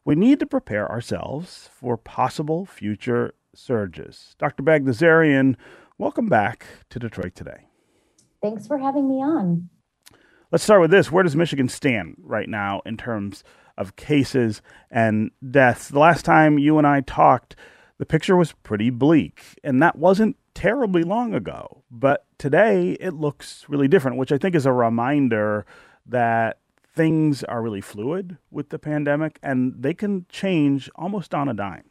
we 0.05 0.15
need 0.15 0.39
to 0.39 0.45
prepare 0.45 0.89
ourselves 0.91 1.69
for 1.73 1.95
possible 1.95 2.65
future 2.65 3.33
surges. 3.55 4.35
Dr. 4.37 4.63
Bagdasarian, 4.63 5.55
welcome 5.97 6.27
back 6.27 6.65
to 6.89 6.99
Detroit 6.99 7.35
today. 7.35 7.67
Thanks 8.41 8.67
for 8.67 8.77
having 8.77 9.07
me 9.07 9.15
on. 9.15 9.69
Let's 10.51 10.65
start 10.65 10.81
with 10.81 10.91
this. 10.91 11.11
Where 11.11 11.23
does 11.23 11.35
Michigan 11.35 11.69
stand 11.69 12.17
right 12.21 12.49
now 12.49 12.81
in 12.85 12.97
terms 12.97 13.43
of 13.77 13.95
cases 13.95 14.61
and 14.91 15.31
deaths. 15.49 15.89
The 15.89 15.99
last 15.99 16.25
time 16.25 16.57
you 16.57 16.77
and 16.77 16.85
I 16.85 17.01
talked, 17.01 17.55
the 17.97 18.05
picture 18.05 18.35
was 18.35 18.53
pretty 18.63 18.89
bleak, 18.89 19.41
and 19.63 19.81
that 19.81 19.97
wasn't 19.97 20.37
terribly 20.53 21.03
long 21.03 21.33
ago. 21.33 21.83
But 21.89 22.25
today 22.37 22.97
it 22.99 23.13
looks 23.13 23.65
really 23.67 23.87
different, 23.87 24.17
which 24.17 24.31
I 24.31 24.37
think 24.37 24.55
is 24.55 24.65
a 24.65 24.71
reminder 24.71 25.65
that 26.05 26.59
things 26.95 27.43
are 27.43 27.61
really 27.61 27.81
fluid 27.81 28.37
with 28.51 28.69
the 28.69 28.77
pandemic 28.77 29.39
and 29.41 29.73
they 29.79 29.93
can 29.93 30.25
change 30.29 30.89
almost 30.95 31.33
on 31.33 31.49
a 31.49 31.53
dime. 31.53 31.85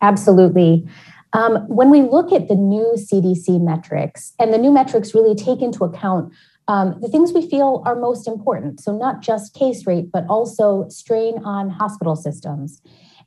Absolutely. 0.00 0.86
Um, 1.32 1.66
when 1.68 1.90
we 1.90 2.02
look 2.02 2.32
at 2.32 2.48
the 2.48 2.54
new 2.54 2.94
CDC 2.96 3.60
metrics, 3.60 4.34
and 4.38 4.52
the 4.52 4.58
new 4.58 4.70
metrics 4.70 5.14
really 5.14 5.34
take 5.34 5.62
into 5.62 5.84
account 5.84 6.32
um, 6.68 6.98
the 7.00 7.08
things 7.08 7.32
we 7.32 7.48
feel 7.48 7.82
are 7.84 7.96
most 7.96 8.28
important. 8.28 8.80
So, 8.80 8.96
not 8.96 9.20
just 9.20 9.54
case 9.54 9.86
rate, 9.86 10.10
but 10.12 10.24
also 10.28 10.88
strain 10.88 11.38
on 11.44 11.70
hospital 11.70 12.16
systems. 12.16 12.80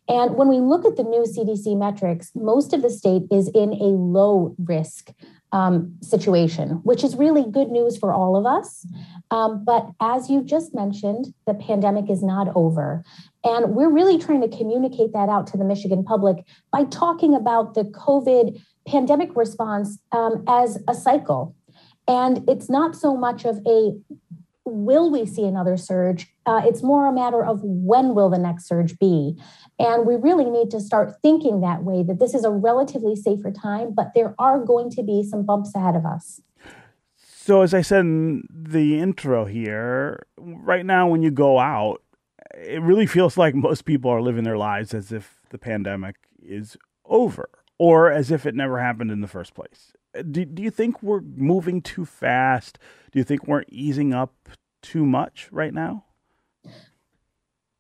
And 0.08 0.36
when 0.36 0.48
we 0.48 0.60
look 0.60 0.86
at 0.86 0.98
the 0.98 1.04
new 1.04 1.24
CDC 1.24 1.78
metrics, 1.78 2.32
most 2.36 2.74
of 2.74 2.82
the 2.82 2.90
state 2.90 3.24
is 3.32 3.50
in 3.50 3.74
a 3.74 3.96
low 3.98 4.56
risk 4.64 5.12
um, 5.52 5.96
situation, 6.02 6.82
which 6.84 7.04
is 7.04 7.16
really 7.16 7.46
good 7.50 7.70
news 7.70 7.98
for 7.98 8.14
all 8.14 8.36
of 8.36 8.46
us. 8.46 8.86
Um, 9.32 9.64
but 9.64 9.90
as 10.02 10.30
you 10.30 10.44
just 10.44 10.76
mentioned, 10.76 11.34
the 11.48 11.54
pandemic 11.54 12.10
is 12.10 12.22
not 12.22 12.50
over. 12.56 13.04
And 13.44 13.76
we're 13.76 13.90
really 13.90 14.20
trying 14.20 14.42
to 14.42 14.58
communicate 14.58 15.14
that 15.14 15.30
out 15.30 15.48
to 15.48 15.58
the 15.58 15.64
Michigan 15.64 16.04
public 16.04 16.46
by 16.72 16.84
talking 16.86 17.34
about 17.34 17.74
the 17.74 17.84
COVID 17.84 18.62
pandemic 18.88 19.36
response 19.36 19.98
um, 20.12 20.44
as 20.48 20.78
a 20.88 20.94
cycle. 20.94 21.56
And 22.08 22.48
it's 22.50 22.70
not 22.70 22.96
so 22.96 23.16
much 23.16 23.46
of 23.46 23.60
a 23.66 23.94
will 24.66 25.12
we 25.12 25.26
see 25.26 25.44
another 25.44 25.78
surge? 25.78 26.28
Uh, 26.46 26.62
it's 26.66 26.82
more 26.82 27.08
a 27.08 27.14
matter 27.14 27.46
of 27.46 27.62
when 27.64 28.16
will 28.16 28.30
the 28.30 28.40
next 28.40 28.68
surge 28.68 28.98
be? 28.98 29.40
And 29.78 30.08
we 30.08 30.16
really 30.16 30.50
need 30.50 30.72
to 30.72 30.80
start 30.80 31.16
thinking 31.22 31.62
that 31.62 31.84
way 31.84 32.04
that 32.04 32.20
this 32.20 32.34
is 32.34 32.44
a 32.44 32.50
relatively 32.50 33.16
safer 33.16 33.52
time, 33.52 33.94
but 33.94 34.12
there 34.16 34.34
are 34.40 34.60
going 34.60 34.90
to 34.92 35.04
be 35.04 35.24
some 35.24 35.46
bumps 35.46 35.76
ahead 35.76 35.96
of 35.96 36.06
us. 36.06 36.42
So, 37.18 37.62
as 37.62 37.76
I 37.76 37.82
said 37.82 38.02
in 38.02 38.48
the 38.50 39.00
intro 39.00 39.46
here, 39.46 40.26
right 40.38 40.86
now 40.86 41.08
when 41.08 41.22
you 41.22 41.30
go 41.30 41.60
out, 41.60 42.02
it 42.56 42.82
really 42.82 43.06
feels 43.06 43.38
like 43.38 43.54
most 43.54 43.86
people 43.86 44.10
are 44.10 44.22
living 44.22 44.44
their 44.44 44.58
lives 44.58 44.94
as 44.96 45.12
if 45.12 45.38
the 45.52 45.60
pandemic 45.60 46.16
is 46.42 46.76
over 47.06 47.50
or 47.78 48.12
as 48.12 48.32
if 48.32 48.48
it 48.48 48.56
never 48.56 48.80
happened 48.80 49.12
in 49.12 49.22
the 49.22 49.28
first 49.28 49.54
place. 49.54 49.94
Do, 50.32 50.46
do 50.46 50.64
you 50.64 50.72
think 50.72 51.02
we're 51.02 51.22
moving 51.22 51.82
too 51.82 52.06
fast? 52.06 52.80
Do 53.12 53.20
you 53.20 53.24
think 53.24 53.48
we're 53.48 53.64
easing 53.70 54.14
up 54.14 54.34
too 54.82 55.06
much 55.06 55.50
right 55.52 55.74
now? 55.74 56.06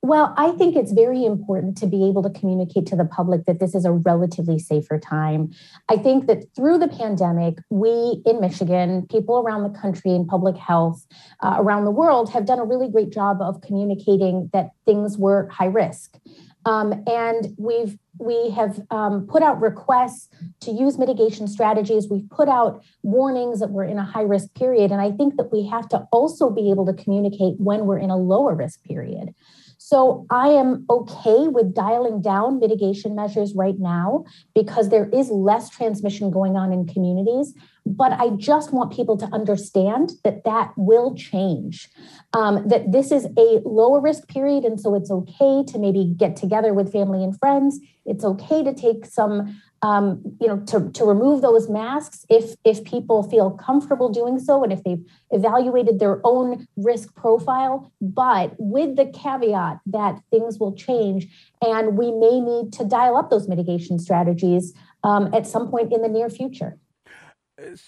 Well, 0.05 0.35
I 0.37 0.51
think 0.51 0.75
it's 0.75 0.91
very 0.91 1.25
important 1.25 1.77
to 1.79 1.87
be 1.87 2.07
able 2.07 2.21
to 2.21 2.29
communicate 2.29 2.85
to 2.87 2.95
the 2.95 3.05
public 3.05 3.45
that 3.45 3.59
this 3.59 3.73
is 3.73 3.85
a 3.85 3.91
relatively 3.91 4.59
safer 4.59 4.99
time. 4.99 5.51
I 5.89 5.97
think 5.97 6.27
that 6.27 6.43
through 6.55 6.77
the 6.77 6.87
pandemic, 6.87 7.57
we 7.71 8.21
in 8.23 8.39
Michigan, 8.39 9.07
people 9.09 9.39
around 9.39 9.63
the 9.63 9.79
country 9.79 10.11
in 10.11 10.27
public 10.27 10.57
health, 10.57 11.07
uh, 11.41 11.55
around 11.57 11.85
the 11.85 11.91
world, 11.91 12.29
have 12.33 12.45
done 12.45 12.59
a 12.59 12.63
really 12.63 12.87
great 12.87 13.09
job 13.09 13.41
of 13.41 13.61
communicating 13.61 14.51
that 14.53 14.69
things 14.85 15.17
were 15.17 15.49
high 15.49 15.65
risk. 15.65 16.19
Um, 16.67 17.03
and 17.07 17.55
we've 17.57 17.97
we 18.19 18.49
have 18.51 18.81
um, 18.91 19.27
put 19.27 19.43
out 19.43 19.61
requests 19.61 20.29
to 20.61 20.71
use 20.71 20.97
mitigation 20.97 21.47
strategies. 21.47 22.07
We've 22.09 22.29
put 22.29 22.47
out 22.47 22.83
warnings 23.03 23.59
that 23.59 23.71
we're 23.71 23.85
in 23.85 23.97
a 23.97 24.03
high 24.03 24.21
risk 24.21 24.53
period. 24.55 24.91
And 24.91 25.01
I 25.01 25.11
think 25.11 25.37
that 25.37 25.51
we 25.51 25.67
have 25.67 25.89
to 25.89 26.07
also 26.11 26.49
be 26.49 26.69
able 26.71 26.85
to 26.85 26.93
communicate 26.93 27.55
when 27.59 27.85
we're 27.85 27.99
in 27.99 28.09
a 28.09 28.17
lower 28.17 28.55
risk 28.55 28.83
period. 28.83 29.33
So 29.77 30.25
I 30.29 30.49
am 30.49 30.85
okay 30.89 31.47
with 31.47 31.73
dialing 31.73 32.21
down 32.21 32.59
mitigation 32.59 33.15
measures 33.15 33.53
right 33.53 33.79
now 33.79 34.25
because 34.53 34.89
there 34.89 35.09
is 35.09 35.29
less 35.29 35.69
transmission 35.69 36.31
going 36.31 36.55
on 36.55 36.71
in 36.71 36.87
communities. 36.87 37.53
But 37.85 38.13
I 38.13 38.29
just 38.31 38.73
want 38.73 38.91
people 38.91 39.15
to 39.17 39.25
understand 39.27 40.13
that 40.23 40.43
that 40.43 40.73
will 40.75 41.13
change, 41.15 41.89
um, 42.33 42.67
that 42.67 42.91
this 42.91 43.11
is 43.11 43.25
a 43.37 43.61
lower 43.63 44.01
risk 44.01 44.27
period. 44.27 44.65
And 44.65 44.79
so 44.79 44.95
it's 44.95 45.11
okay 45.11 45.63
to 45.67 45.77
maybe 45.77 46.13
get 46.17 46.35
together 46.35 46.73
with 46.73 46.91
family 46.91 47.23
and 47.23 47.37
friends. 47.37 47.79
It's 48.05 48.23
okay 48.23 48.63
to 48.63 48.73
take 48.73 49.05
some 49.05 49.61
um, 49.81 50.21
you 50.39 50.47
know, 50.47 50.59
to, 50.67 50.89
to 50.91 51.05
remove 51.05 51.41
those 51.41 51.69
masks 51.69 52.25
if 52.29 52.55
if 52.63 52.83
people 52.83 53.23
feel 53.23 53.51
comfortable 53.51 54.09
doing 54.09 54.39
so 54.39 54.63
and 54.63 54.73
if 54.73 54.83
they've 54.83 55.03
evaluated 55.31 55.99
their 55.99 56.21
own 56.23 56.67
risk 56.75 57.13
profile, 57.15 57.91
but 58.01 58.55
with 58.57 58.95
the 58.95 59.05
caveat 59.05 59.79
that 59.85 60.19
things 60.31 60.57
will 60.59 60.73
change 60.73 61.27
and 61.61 61.97
we 61.97 62.11
may 62.11 62.39
need 62.39 62.73
to 62.73 62.85
dial 62.85 63.17
up 63.17 63.29
those 63.29 63.47
mitigation 63.47 63.99
strategies 63.99 64.73
um, 65.03 65.33
at 65.33 65.45
some 65.45 65.69
point 65.69 65.93
in 65.93 66.01
the 66.01 66.09
near 66.09 66.29
future. 66.29 66.77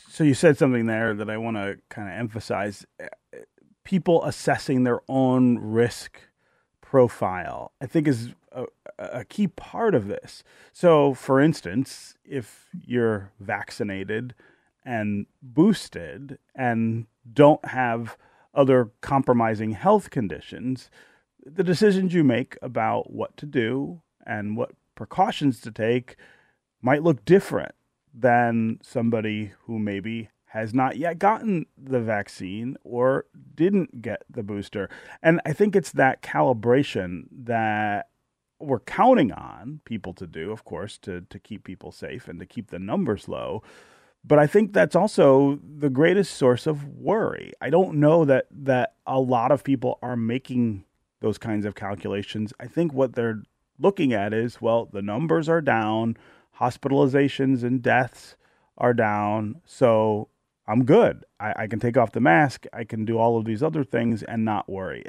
So 0.09 0.23
you 0.23 0.33
said 0.33 0.57
something 0.57 0.85
there 0.85 1.13
that 1.13 1.29
I 1.29 1.37
want 1.37 1.57
to 1.57 1.77
kind 1.89 2.07
of 2.07 2.13
emphasize: 2.17 2.85
people 3.83 4.23
assessing 4.23 4.83
their 4.83 5.01
own 5.09 5.57
risk 5.57 6.21
profile. 6.89 7.73
I 7.81 7.85
think 7.85 8.07
is 8.07 8.33
a, 8.53 8.63
a 8.97 9.25
key 9.25 9.47
part 9.47 9.93
of 9.93 10.07
this. 10.07 10.41
So, 10.71 11.13
for 11.13 11.41
instance, 11.41 12.15
if 12.23 12.67
you're 12.85 13.31
vaccinated 13.41 14.33
and 14.85 15.25
boosted 15.41 16.39
and 16.55 17.07
don't 17.33 17.63
have 17.65 18.17
other 18.53 18.91
compromising 19.01 19.71
health 19.71 20.09
conditions, 20.11 20.89
the 21.45 21.63
decisions 21.63 22.13
you 22.13 22.23
make 22.23 22.57
about 22.61 23.11
what 23.11 23.35
to 23.35 23.45
do 23.45 24.01
and 24.25 24.55
what 24.55 24.71
precautions 24.95 25.59
to 25.61 25.71
take 25.71 26.15
might 26.81 27.03
look 27.03 27.25
different 27.25 27.75
than 28.13 28.79
somebody 28.81 29.51
who 29.65 29.77
maybe 29.77 30.29
has 30.57 30.73
not 30.73 30.97
yet 30.97 31.19
gotten 31.19 31.65
the 31.77 31.99
vaccine 31.99 32.77
or 32.83 33.25
didn't 33.55 34.01
get 34.01 34.23
the 34.29 34.43
booster. 34.43 34.89
And 35.21 35.39
I 35.45 35.53
think 35.53 35.75
it's 35.75 35.91
that 35.91 36.21
calibration 36.21 37.23
that 37.31 38.09
we're 38.59 38.79
counting 38.79 39.31
on 39.31 39.81
people 39.85 40.13
to 40.13 40.25
do, 40.25 40.51
of 40.51 40.63
course, 40.63 40.97
to 40.99 41.21
to 41.21 41.39
keep 41.39 41.63
people 41.63 41.91
safe 41.91 42.27
and 42.27 42.39
to 42.39 42.45
keep 42.45 42.69
the 42.69 42.79
numbers 42.79 43.27
low. 43.27 43.61
But 44.23 44.39
I 44.39 44.47
think 44.47 44.73
that's 44.73 44.95
also 44.95 45.59
the 45.63 45.89
greatest 45.89 46.33
source 46.33 46.67
of 46.67 46.85
worry. 46.85 47.53
I 47.61 47.69
don't 47.69 47.99
know 47.99 48.25
that 48.25 48.47
that 48.51 48.95
a 49.05 49.19
lot 49.19 49.51
of 49.51 49.63
people 49.63 49.99
are 50.01 50.17
making 50.17 50.83
those 51.21 51.37
kinds 51.37 51.65
of 51.65 51.75
calculations. 51.75 52.53
I 52.59 52.67
think 52.67 52.93
what 52.93 53.13
they're 53.13 53.41
looking 53.79 54.13
at 54.13 54.33
is, 54.33 54.61
well, 54.61 54.89
the 54.91 55.01
numbers 55.01 55.47
are 55.47 55.61
down, 55.61 56.17
hospitalizations 56.59 57.63
and 57.63 57.81
deaths 57.81 58.35
are 58.77 58.93
down, 58.93 59.61
so 59.65 60.29
I'm 60.67 60.83
good. 60.83 61.23
I, 61.39 61.53
I 61.57 61.67
can 61.67 61.79
take 61.79 61.97
off 61.97 62.11
the 62.11 62.19
mask. 62.19 62.65
I 62.73 62.83
can 62.83 63.05
do 63.05 63.17
all 63.17 63.37
of 63.37 63.45
these 63.45 63.63
other 63.63 63.83
things 63.83 64.23
and 64.23 64.43
not 64.43 64.69
worry. 64.69 65.03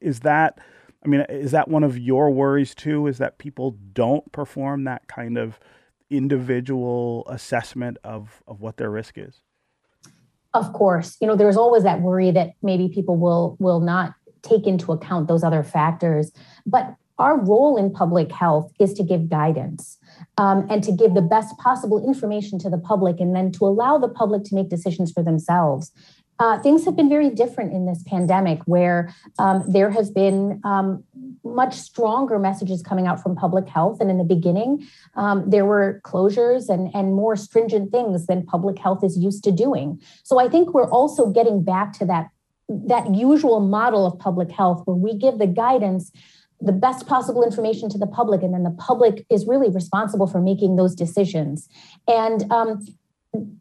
Is 0.00 0.20
that 0.20 0.58
I 1.04 1.08
mean, 1.08 1.24
is 1.28 1.52
that 1.52 1.68
one 1.68 1.84
of 1.84 1.96
your 1.96 2.30
worries 2.30 2.74
too? 2.74 3.06
Is 3.06 3.18
that 3.18 3.38
people 3.38 3.76
don't 3.92 4.30
perform 4.32 4.84
that 4.84 5.06
kind 5.06 5.38
of 5.38 5.60
individual 6.10 7.24
assessment 7.28 7.98
of, 8.02 8.42
of 8.48 8.60
what 8.60 8.76
their 8.76 8.90
risk 8.90 9.16
is? 9.16 9.40
Of 10.52 10.72
course. 10.72 11.16
You 11.20 11.28
know, 11.28 11.36
there's 11.36 11.56
always 11.56 11.84
that 11.84 12.00
worry 12.00 12.30
that 12.32 12.52
maybe 12.62 12.88
people 12.88 13.16
will 13.16 13.56
will 13.60 13.80
not 13.80 14.14
take 14.42 14.66
into 14.66 14.92
account 14.92 15.28
those 15.28 15.44
other 15.44 15.62
factors. 15.62 16.32
But 16.64 16.96
our 17.18 17.38
role 17.38 17.76
in 17.76 17.90
public 17.90 18.30
health 18.30 18.70
is 18.78 18.92
to 18.94 19.02
give 19.02 19.28
guidance 19.28 19.98
um, 20.38 20.66
and 20.70 20.84
to 20.84 20.92
give 20.92 21.14
the 21.14 21.22
best 21.22 21.56
possible 21.58 22.04
information 22.04 22.58
to 22.58 22.70
the 22.70 22.78
public 22.78 23.20
and 23.20 23.34
then 23.34 23.50
to 23.52 23.64
allow 23.64 23.98
the 23.98 24.08
public 24.08 24.44
to 24.44 24.54
make 24.54 24.68
decisions 24.68 25.12
for 25.12 25.22
themselves 25.22 25.92
uh, 26.38 26.58
things 26.60 26.84
have 26.84 26.96
been 26.96 27.08
very 27.08 27.30
different 27.30 27.72
in 27.72 27.86
this 27.86 28.02
pandemic, 28.06 28.60
where 28.66 29.14
um, 29.38 29.64
there 29.66 29.90
has 29.90 30.10
been 30.10 30.60
um, 30.64 31.02
much 31.44 31.74
stronger 31.74 32.38
messages 32.38 32.82
coming 32.82 33.06
out 33.06 33.22
from 33.22 33.34
public 33.34 33.68
health. 33.68 34.00
And 34.00 34.10
in 34.10 34.18
the 34.18 34.24
beginning, 34.24 34.86
um, 35.14 35.48
there 35.48 35.64
were 35.64 36.00
closures 36.04 36.68
and, 36.68 36.94
and 36.94 37.14
more 37.14 37.36
stringent 37.36 37.90
things 37.90 38.26
than 38.26 38.44
public 38.44 38.78
health 38.78 39.02
is 39.02 39.16
used 39.16 39.44
to 39.44 39.52
doing. 39.52 40.00
So 40.24 40.38
I 40.38 40.48
think 40.48 40.74
we're 40.74 40.90
also 40.90 41.30
getting 41.30 41.64
back 41.64 41.92
to 41.94 42.06
that, 42.06 42.28
that 42.68 43.14
usual 43.14 43.60
model 43.60 44.04
of 44.04 44.18
public 44.18 44.50
health 44.50 44.82
where 44.84 44.96
we 44.96 45.16
give 45.16 45.38
the 45.38 45.46
guidance 45.46 46.12
the 46.60 46.72
best 46.72 47.06
possible 47.06 47.42
information 47.42 47.88
to 47.90 47.98
the 47.98 48.06
public 48.06 48.42
and 48.42 48.54
then 48.54 48.62
the 48.62 48.70
public 48.70 49.26
is 49.30 49.46
really 49.46 49.68
responsible 49.68 50.26
for 50.26 50.40
making 50.40 50.76
those 50.76 50.94
decisions. 50.94 51.68
And 52.08 52.50
um, 52.50 52.86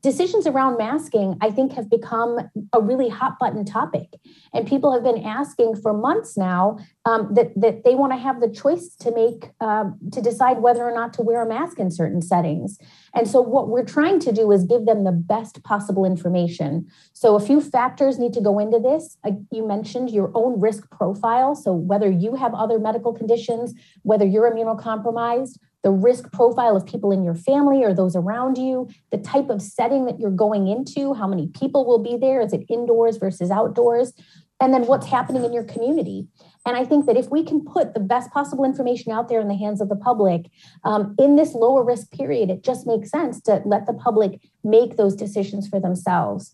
decisions 0.02 0.48
around 0.48 0.78
masking, 0.78 1.38
I 1.42 1.52
think, 1.52 1.74
have 1.74 1.90
become 1.90 2.40
a 2.74 2.82
really 2.82 3.10
hot 3.10 3.40
button 3.40 3.66
topic. 3.66 4.14
And 4.54 4.68
people 4.68 4.94
have 4.94 5.04
been 5.04 5.24
asking 5.24 5.76
for 5.82 5.94
months 5.94 6.38
now 6.38 6.78
um, 7.06 7.34
that, 7.34 7.60
that 7.60 7.84
they 7.84 7.96
want 7.96 8.12
to 8.14 8.18
have 8.18 8.42
the 8.42 8.50
choice 8.50 8.96
to 9.00 9.12
make, 9.12 9.52
um, 9.62 9.98
to 10.12 10.22
decide 10.22 10.62
whether 10.62 10.84
or 10.84 10.94
not 10.94 11.14
to 11.14 11.22
wear 11.22 11.42
a 11.42 11.48
mask 11.48 11.80
in 11.80 11.92
certain 11.92 12.22
settings. 12.22 12.78
And 13.14 13.28
so, 13.28 13.42
what 13.42 13.70
we're 13.70 13.86
trying 13.86 14.20
to 14.22 14.32
do 14.32 14.52
is 14.52 14.64
give 14.64 14.86
them 14.86 15.04
the 15.04 15.12
best 15.12 15.64
possible 15.64 16.06
information. 16.06 16.88
So, 17.14 17.36
a 17.36 17.40
few 17.40 17.62
factors 17.62 18.20
need 18.20 18.34
to 18.34 18.42
go 18.42 18.60
into 18.60 18.80
this. 18.80 19.18
Uh, 19.24 19.32
you 19.52 19.68
mentioned 19.68 20.10
your 20.10 20.32
own 20.36 20.60
risk 20.60 20.90
profile. 20.92 21.56
So, 21.56 21.74
whether 21.74 22.10
you 22.10 22.36
have 22.36 22.54
other 22.54 22.80
medical 22.80 23.14
conditions, 23.14 23.74
whether 24.04 24.26
you're 24.26 24.50
immunocompromised, 24.52 25.58
the 25.86 25.92
risk 25.92 26.32
profile 26.32 26.76
of 26.76 26.84
people 26.84 27.12
in 27.12 27.24
your 27.24 27.36
family 27.36 27.84
or 27.84 27.94
those 27.94 28.16
around 28.16 28.58
you, 28.58 28.90
the 29.12 29.20
type 29.20 29.52
of 29.52 29.62
setting 29.62 30.06
that 30.06 30.20
you're 30.20 30.32
going 30.32 30.68
into, 30.68 31.14
how 31.14 31.28
many 31.28 31.48
people 31.50 31.86
will 31.86 32.00
be 32.00 32.18
there, 32.18 32.42
is 32.42 32.54
it 32.54 32.66
indoors 32.70 33.18
versus 33.18 33.52
outdoors, 33.52 34.12
and 34.60 34.74
then 34.74 34.88
what's 34.88 35.06
happening 35.06 35.46
in 35.46 35.54
your 35.54 35.64
community. 35.64 36.28
And 36.66 36.76
I 36.76 36.86
think 36.86 37.06
that 37.06 37.18
if 37.18 37.30
we 37.30 37.44
can 37.44 37.64
put 37.64 37.94
the 37.94 38.00
best 38.00 38.32
possible 38.32 38.66
information 38.66 39.12
out 39.12 39.30
there 39.30 39.40
in 39.40 39.48
the 39.48 39.56
hands 39.56 39.80
of 39.80 39.90
the 39.90 39.96
public 39.96 40.50
um, 40.86 41.14
in 41.20 41.36
this 41.36 41.54
lower 41.54 41.84
risk 41.84 42.10
period, 42.10 42.50
it 42.50 42.64
just 42.64 42.88
makes 42.88 43.12
sense 43.12 43.40
to 43.42 43.62
let 43.64 43.86
the 43.86 43.94
public 43.94 44.42
make 44.64 44.98
those 44.98 45.16
decisions 45.16 45.68
for 45.68 45.80
themselves. 45.80 46.52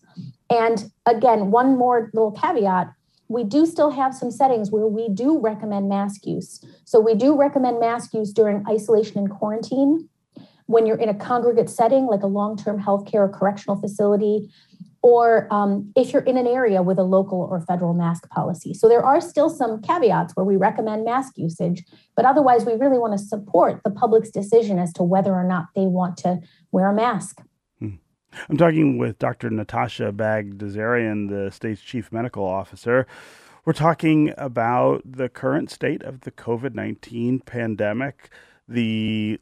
And 0.50 0.92
again, 1.06 1.50
one 1.50 1.78
more 1.78 2.10
little 2.12 2.32
caveat 2.32 2.92
we 3.32 3.44
do 3.44 3.66
still 3.66 3.90
have 3.90 4.14
some 4.14 4.30
settings 4.30 4.70
where 4.70 4.86
we 4.86 5.08
do 5.08 5.38
recommend 5.40 5.88
mask 5.88 6.26
use. 6.26 6.64
So 6.84 7.00
we 7.00 7.14
do 7.14 7.36
recommend 7.36 7.80
mask 7.80 8.14
use 8.14 8.32
during 8.32 8.64
isolation 8.68 9.18
and 9.18 9.30
quarantine. 9.30 10.08
When 10.66 10.86
you're 10.86 10.98
in 10.98 11.08
a 11.08 11.14
congregate 11.14 11.68
setting, 11.68 12.06
like 12.06 12.22
a 12.22 12.26
long 12.26 12.56
term 12.56 12.80
healthcare 12.80 13.20
or 13.20 13.28
correctional 13.28 13.80
facility, 13.80 14.48
or 15.02 15.52
um, 15.52 15.92
if 15.96 16.12
you're 16.12 16.22
in 16.22 16.36
an 16.36 16.46
area 16.46 16.80
with 16.82 16.98
a 16.98 17.02
local 17.02 17.40
or 17.40 17.60
federal 17.60 17.92
mask 17.92 18.28
policy. 18.30 18.72
So 18.72 18.88
there 18.88 19.04
are 19.04 19.20
still 19.20 19.50
some 19.50 19.82
caveats 19.82 20.36
where 20.36 20.46
we 20.46 20.56
recommend 20.56 21.04
mask 21.04 21.32
usage, 21.36 21.82
but 22.14 22.24
otherwise, 22.24 22.64
we 22.64 22.74
really 22.74 22.98
want 22.98 23.18
to 23.18 23.24
support 23.24 23.80
the 23.84 23.90
public's 23.90 24.30
decision 24.30 24.78
as 24.78 24.92
to 24.94 25.02
whether 25.02 25.34
or 25.34 25.44
not 25.44 25.66
they 25.74 25.86
want 25.86 26.16
to 26.18 26.38
wear 26.70 26.88
a 26.88 26.94
mask. 26.94 27.40
I'm 28.48 28.56
talking 28.56 28.98
with 28.98 29.18
Dr. 29.18 29.50
Natasha 29.50 30.12
Bagdasarian, 30.12 31.28
the 31.28 31.50
state's 31.50 31.80
chief 31.80 32.10
medical 32.12 32.44
officer. 32.44 33.06
We're 33.64 33.72
talking 33.72 34.32
about 34.36 35.02
the 35.04 35.28
current 35.28 35.70
state 35.70 36.02
of 36.02 36.22
the 36.22 36.30
COVID 36.30 36.74
19 36.74 37.40
pandemic, 37.40 38.30
the 38.66 39.40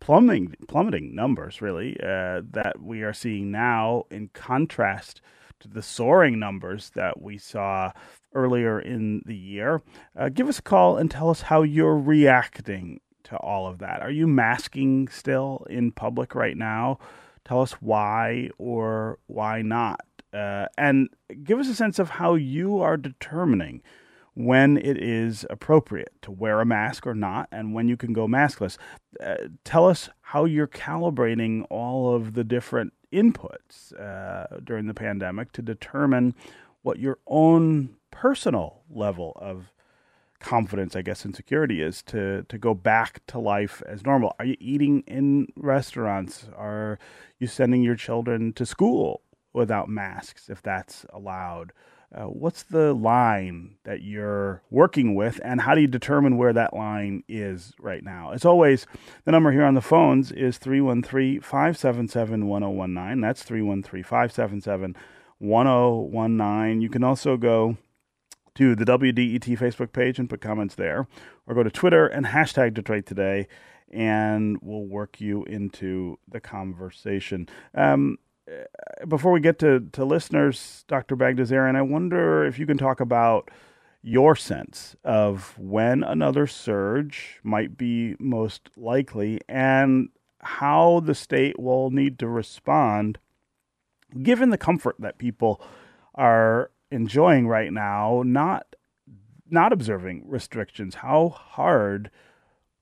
plummeting, 0.00 0.54
plummeting 0.68 1.14
numbers, 1.14 1.60
really, 1.60 1.96
uh, 2.00 2.42
that 2.50 2.80
we 2.80 3.02
are 3.02 3.12
seeing 3.12 3.50
now, 3.50 4.04
in 4.10 4.28
contrast 4.34 5.20
to 5.60 5.68
the 5.68 5.82
soaring 5.82 6.38
numbers 6.38 6.90
that 6.90 7.20
we 7.20 7.38
saw 7.38 7.90
earlier 8.34 8.78
in 8.78 9.22
the 9.24 9.36
year. 9.36 9.82
Uh, 10.16 10.28
give 10.28 10.48
us 10.48 10.58
a 10.58 10.62
call 10.62 10.96
and 10.96 11.10
tell 11.10 11.30
us 11.30 11.40
how 11.40 11.62
you're 11.62 11.96
reacting 11.96 13.00
to 13.24 13.36
all 13.38 13.66
of 13.66 13.78
that? 13.78 14.02
Are 14.02 14.10
you 14.10 14.26
masking 14.26 15.08
still 15.08 15.66
in 15.68 15.90
public 15.90 16.34
right 16.34 16.56
now? 16.56 16.98
Tell 17.46 17.62
us 17.62 17.74
why 17.74 18.50
or 18.58 19.20
why 19.28 19.62
not. 19.62 20.00
Uh, 20.34 20.66
and 20.76 21.08
give 21.44 21.60
us 21.60 21.68
a 21.68 21.76
sense 21.76 22.00
of 22.00 22.10
how 22.10 22.34
you 22.34 22.80
are 22.80 22.96
determining 22.96 23.82
when 24.34 24.76
it 24.76 25.00
is 25.00 25.46
appropriate 25.48 26.12
to 26.22 26.32
wear 26.32 26.60
a 26.60 26.66
mask 26.66 27.06
or 27.06 27.14
not, 27.14 27.48
and 27.52 27.72
when 27.72 27.86
you 27.86 27.96
can 27.96 28.12
go 28.12 28.26
maskless. 28.26 28.76
Uh, 29.22 29.36
tell 29.62 29.88
us 29.88 30.10
how 30.20 30.44
you're 30.44 30.66
calibrating 30.66 31.64
all 31.70 32.12
of 32.14 32.34
the 32.34 32.42
different 32.42 32.92
inputs 33.12 33.98
uh, 33.98 34.58
during 34.64 34.88
the 34.88 34.92
pandemic 34.92 35.52
to 35.52 35.62
determine 35.62 36.34
what 36.82 36.98
your 36.98 37.18
own 37.28 37.90
personal 38.10 38.82
level 38.90 39.32
of 39.36 39.72
confidence, 40.38 40.96
I 40.96 41.02
guess, 41.02 41.24
and 41.24 41.34
security 41.34 41.82
is 41.82 42.02
to 42.04 42.44
to 42.48 42.58
go 42.58 42.74
back 42.74 43.20
to 43.28 43.38
life 43.38 43.82
as 43.86 44.04
normal. 44.04 44.34
Are 44.38 44.44
you 44.44 44.56
eating 44.60 45.02
in 45.06 45.48
restaurants? 45.56 46.48
Are 46.56 46.98
you 47.38 47.46
sending 47.46 47.82
your 47.82 47.96
children 47.96 48.52
to 48.54 48.66
school 48.66 49.22
without 49.52 49.88
masks, 49.88 50.48
if 50.48 50.62
that's 50.62 51.06
allowed? 51.12 51.72
Uh, 52.14 52.24
what's 52.24 52.62
the 52.62 52.94
line 52.94 53.74
that 53.84 54.00
you're 54.02 54.62
working 54.70 55.14
with, 55.14 55.40
and 55.44 55.60
how 55.60 55.74
do 55.74 55.80
you 55.80 55.86
determine 55.88 56.36
where 56.36 56.52
that 56.52 56.72
line 56.72 57.24
is 57.28 57.72
right 57.80 58.04
now? 58.04 58.30
As 58.30 58.44
always, 58.44 58.86
the 59.24 59.32
number 59.32 59.50
here 59.50 59.64
on 59.64 59.74
the 59.74 59.80
phones 59.80 60.30
is 60.30 60.56
313 60.58 61.40
577 61.40 62.46
1019. 62.46 63.20
That's 63.20 63.42
313 63.42 64.04
577 64.04 64.96
1019. 65.38 66.80
You 66.80 66.88
can 66.88 67.04
also 67.04 67.36
go 67.36 67.76
to 68.56 68.74
the 68.74 68.84
WDET 68.84 69.58
Facebook 69.58 69.92
page 69.92 70.18
and 70.18 70.28
put 70.28 70.40
comments 70.40 70.74
there, 70.74 71.06
or 71.46 71.54
go 71.54 71.62
to 71.62 71.70
Twitter 71.70 72.06
and 72.06 72.26
hashtag 72.26 72.74
Detroit 72.74 73.06
Today, 73.06 73.48
and 73.90 74.58
we'll 74.60 74.86
work 74.86 75.20
you 75.20 75.44
into 75.44 76.18
the 76.28 76.40
conversation. 76.40 77.48
Um, 77.74 78.18
uh, 78.50 79.06
before 79.06 79.32
we 79.32 79.40
get 79.40 79.58
to, 79.60 79.80
to 79.92 80.04
listeners, 80.04 80.84
Dr. 80.88 81.16
Bagdasarian, 81.16 81.76
I 81.76 81.82
wonder 81.82 82.44
if 82.44 82.58
you 82.58 82.66
can 82.66 82.78
talk 82.78 83.00
about 83.00 83.50
your 84.02 84.36
sense 84.36 84.94
of 85.04 85.58
when 85.58 86.04
another 86.04 86.46
surge 86.46 87.40
might 87.42 87.76
be 87.76 88.14
most 88.20 88.70
likely 88.76 89.40
and 89.48 90.10
how 90.40 91.00
the 91.00 91.14
state 91.14 91.58
will 91.58 91.90
need 91.90 92.18
to 92.20 92.28
respond 92.28 93.18
given 94.22 94.50
the 94.50 94.58
comfort 94.58 94.94
that 95.00 95.18
people 95.18 95.60
are 96.14 96.70
enjoying 96.90 97.46
right 97.46 97.72
now 97.72 98.22
not 98.24 98.66
not 99.48 99.72
observing 99.72 100.22
restrictions 100.26 100.96
how 100.96 101.28
hard 101.28 102.10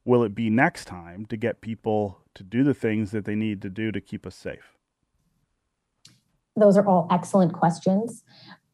will 0.04 0.22
it 0.22 0.34
be 0.34 0.50
next 0.50 0.86
time 0.86 1.24
to 1.26 1.36
get 1.36 1.60
people 1.60 2.20
to 2.34 2.42
do 2.42 2.62
the 2.64 2.74
things 2.74 3.10
that 3.10 3.24
they 3.24 3.34
need 3.34 3.62
to 3.62 3.70
do 3.70 3.92
to 3.92 4.00
keep 4.00 4.26
us 4.26 4.34
safe 4.34 4.74
those 6.56 6.76
are 6.76 6.86
all 6.86 7.08
excellent 7.10 7.52
questions. 7.52 8.22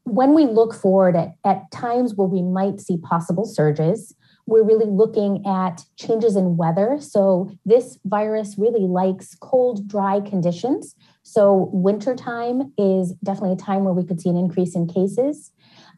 When 0.03 0.33
we 0.33 0.45
look 0.45 0.73
forward 0.73 1.15
at, 1.15 1.35
at 1.43 1.69
times 1.71 2.15
where 2.15 2.27
we 2.27 2.41
might 2.41 2.79
see 2.79 2.97
possible 2.97 3.45
surges, 3.45 4.15
we're 4.45 4.63
really 4.63 4.85
looking 4.85 5.45
at 5.45 5.83
changes 5.97 6.35
in 6.35 6.57
weather. 6.57 6.97
So, 6.99 7.51
this 7.65 7.97
virus 8.05 8.55
really 8.57 8.87
likes 8.87 9.35
cold, 9.35 9.87
dry 9.87 10.19
conditions. 10.21 10.95
So, 11.23 11.69
wintertime 11.71 12.73
is 12.77 13.13
definitely 13.23 13.53
a 13.53 13.65
time 13.65 13.83
where 13.83 13.93
we 13.93 14.03
could 14.03 14.19
see 14.19 14.29
an 14.29 14.37
increase 14.37 14.75
in 14.75 14.87
cases. 14.87 15.51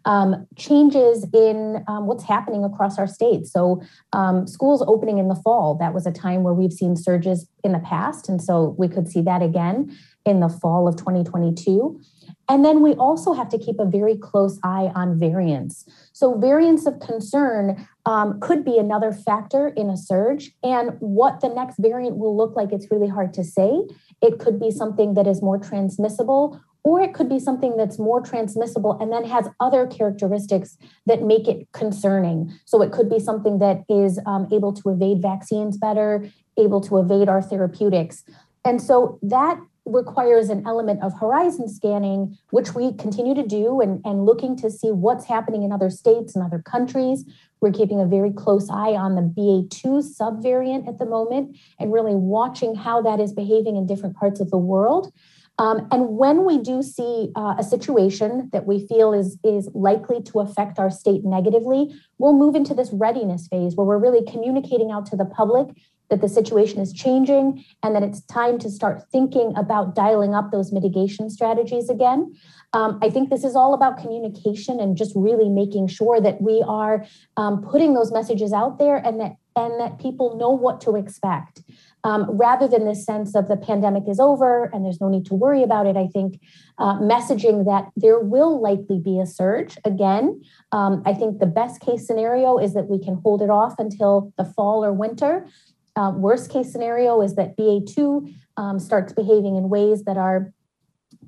Um, 0.05 0.47
changes 0.57 1.25
in 1.33 1.83
um, 1.87 2.07
what's 2.07 2.25
happening 2.25 2.65
across 2.65 2.99
our 2.99 3.07
state. 3.07 3.45
So, 3.47 3.81
um, 4.11 4.47
schools 4.47 4.83
opening 4.85 5.17
in 5.17 5.29
the 5.29 5.35
fall, 5.35 5.75
that 5.75 5.93
was 5.93 6.05
a 6.05 6.11
time 6.11 6.43
where 6.43 6.53
we've 6.53 6.73
seen 6.73 6.97
surges 6.97 7.47
in 7.63 7.71
the 7.71 7.79
past. 7.79 8.27
And 8.27 8.41
so, 8.41 8.75
we 8.77 8.89
could 8.89 9.07
see 9.07 9.21
that 9.21 9.41
again 9.41 9.97
in 10.25 10.39
the 10.39 10.49
fall 10.49 10.87
of 10.87 10.95
2022. 10.97 12.01
And 12.49 12.65
then 12.65 12.81
we 12.81 12.93
also 12.93 13.33
have 13.33 13.49
to 13.49 13.57
keep 13.57 13.79
a 13.79 13.85
very 13.85 14.17
close 14.17 14.59
eye 14.63 14.91
on 14.95 15.17
variants. 15.17 15.85
So, 16.11 16.37
variants 16.37 16.85
of 16.85 16.99
concern 16.99 17.87
um, 18.05 18.39
could 18.41 18.65
be 18.65 18.77
another 18.77 19.11
factor 19.13 19.69
in 19.69 19.89
a 19.89 19.97
surge. 19.97 20.51
And 20.61 20.91
what 20.99 21.39
the 21.39 21.49
next 21.49 21.77
variant 21.79 22.17
will 22.17 22.35
look 22.35 22.55
like, 22.55 22.71
it's 22.71 22.91
really 22.91 23.07
hard 23.07 23.33
to 23.35 23.43
say. 23.43 23.83
It 24.21 24.39
could 24.39 24.59
be 24.59 24.71
something 24.71 25.13
that 25.13 25.27
is 25.27 25.41
more 25.41 25.57
transmissible, 25.57 26.59
or 26.83 27.01
it 27.01 27.13
could 27.13 27.29
be 27.29 27.39
something 27.39 27.77
that's 27.77 27.97
more 27.97 28.21
transmissible 28.21 28.97
and 28.99 29.11
then 29.11 29.23
has 29.25 29.47
other 29.59 29.87
characteristics 29.87 30.77
that 31.05 31.21
make 31.21 31.47
it 31.47 31.71
concerning. 31.71 32.53
So, 32.65 32.81
it 32.81 32.91
could 32.91 33.09
be 33.09 33.19
something 33.19 33.59
that 33.59 33.83
is 33.89 34.19
um, 34.25 34.47
able 34.51 34.73
to 34.73 34.89
evade 34.89 35.21
vaccines 35.21 35.77
better, 35.77 36.29
able 36.57 36.81
to 36.81 36.97
evade 36.99 37.29
our 37.29 37.41
therapeutics. 37.41 38.23
And 38.65 38.81
so, 38.81 39.19
that 39.21 39.59
requires 39.85 40.49
an 40.49 40.65
element 40.65 41.03
of 41.03 41.13
horizon 41.19 41.67
scanning, 41.67 42.37
which 42.51 42.73
we 42.73 42.93
continue 42.93 43.35
to 43.35 43.45
do 43.45 43.81
and, 43.81 44.01
and 44.05 44.25
looking 44.25 44.55
to 44.55 44.71
see 44.71 44.91
what's 44.91 45.25
happening 45.25 45.63
in 45.63 45.71
other 45.71 45.89
states 45.89 46.35
and 46.35 46.45
other 46.45 46.59
countries. 46.59 47.25
We're 47.59 47.71
keeping 47.71 47.99
a 47.99 48.05
very 48.05 48.31
close 48.31 48.69
eye 48.69 48.93
on 48.93 49.15
the 49.15 49.21
BA2 49.21 50.03
subvariant 50.19 50.87
at 50.87 50.99
the 50.99 51.05
moment 51.05 51.57
and 51.79 51.91
really 51.91 52.15
watching 52.15 52.75
how 52.75 53.01
that 53.01 53.19
is 53.19 53.33
behaving 53.33 53.75
in 53.75 53.85
different 53.85 54.15
parts 54.15 54.39
of 54.39 54.51
the 54.51 54.57
world. 54.57 55.11
Um, 55.59 55.87
and 55.91 56.17
when 56.17 56.45
we 56.45 56.57
do 56.57 56.81
see 56.81 57.31
uh, 57.35 57.55
a 57.59 57.63
situation 57.63 58.49
that 58.51 58.65
we 58.65 58.87
feel 58.87 59.13
is, 59.13 59.37
is 59.43 59.69
likely 59.73 60.21
to 60.23 60.39
affect 60.39 60.79
our 60.79 60.89
state 60.89 61.23
negatively, 61.23 61.93
we'll 62.17 62.33
move 62.33 62.55
into 62.55 62.73
this 62.73 62.91
readiness 62.91 63.47
phase 63.47 63.75
where 63.75 63.85
we're 63.85 63.99
really 63.99 64.25
communicating 64.25 64.91
out 64.91 65.05
to 65.07 65.15
the 65.15 65.25
public 65.25 65.67
that 66.09 66.21
the 66.21 66.29
situation 66.29 66.79
is 66.79 66.93
changing 66.93 67.63
and 67.81 67.95
that 67.95 68.03
it's 68.03 68.21
time 68.21 68.59
to 68.59 68.69
start 68.69 69.03
thinking 69.11 69.53
about 69.55 69.95
dialing 69.95 70.35
up 70.35 70.51
those 70.51 70.71
mitigation 70.71 71.29
strategies 71.29 71.89
again. 71.89 72.35
Um, 72.73 72.99
I 73.01 73.09
think 73.09 73.29
this 73.29 73.43
is 73.43 73.55
all 73.55 73.73
about 73.73 73.97
communication 73.97 74.79
and 74.79 74.97
just 74.97 75.11
really 75.15 75.49
making 75.49 75.87
sure 75.87 76.19
that 76.19 76.41
we 76.41 76.63
are 76.67 77.05
um, 77.37 77.61
putting 77.63 77.93
those 77.93 78.11
messages 78.11 78.53
out 78.53 78.79
there 78.79 78.97
and 78.97 79.19
that 79.19 79.35
and 79.55 79.79
that 79.79 79.99
people 79.99 80.35
know 80.37 80.49
what 80.49 80.81
to 80.81 80.95
expect. 80.95 81.61
Um, 82.05 82.29
rather 82.29 82.67
than 82.67 82.85
this 82.85 83.05
sense 83.05 83.33
of 83.33 83.47
the 83.47 83.55
pandemic 83.55 84.03
is 84.09 84.19
over 84.19 84.65
and 84.73 84.83
there's 84.83 84.99
no 84.99 85.07
need 85.07 85.25
to 85.27 85.33
worry 85.33 85.63
about 85.63 85.85
it, 85.85 85.95
I 85.95 86.07
think 86.07 86.41
uh, 86.77 86.99
messaging 86.99 87.65
that 87.65 87.89
there 87.95 88.19
will 88.19 88.61
likely 88.61 88.99
be 88.99 89.19
a 89.19 89.25
surge 89.25 89.77
again. 89.85 90.41
Um, 90.73 91.01
I 91.05 91.13
think 91.13 91.39
the 91.39 91.45
best 91.45 91.79
case 91.79 92.05
scenario 92.05 92.57
is 92.57 92.73
that 92.73 92.89
we 92.89 92.99
can 92.99 93.21
hold 93.23 93.41
it 93.41 93.49
off 93.49 93.75
until 93.79 94.33
the 94.37 94.43
fall 94.43 94.83
or 94.83 94.91
winter. 94.91 95.47
Uh, 95.95 96.11
worst 96.15 96.51
case 96.51 96.71
scenario 96.71 97.21
is 97.21 97.35
that 97.35 97.55
BA2 97.55 98.33
um, 98.57 98.79
starts 98.79 99.13
behaving 99.13 99.55
in 99.55 99.69
ways 99.69 100.03
that 100.03 100.17
are 100.17 100.51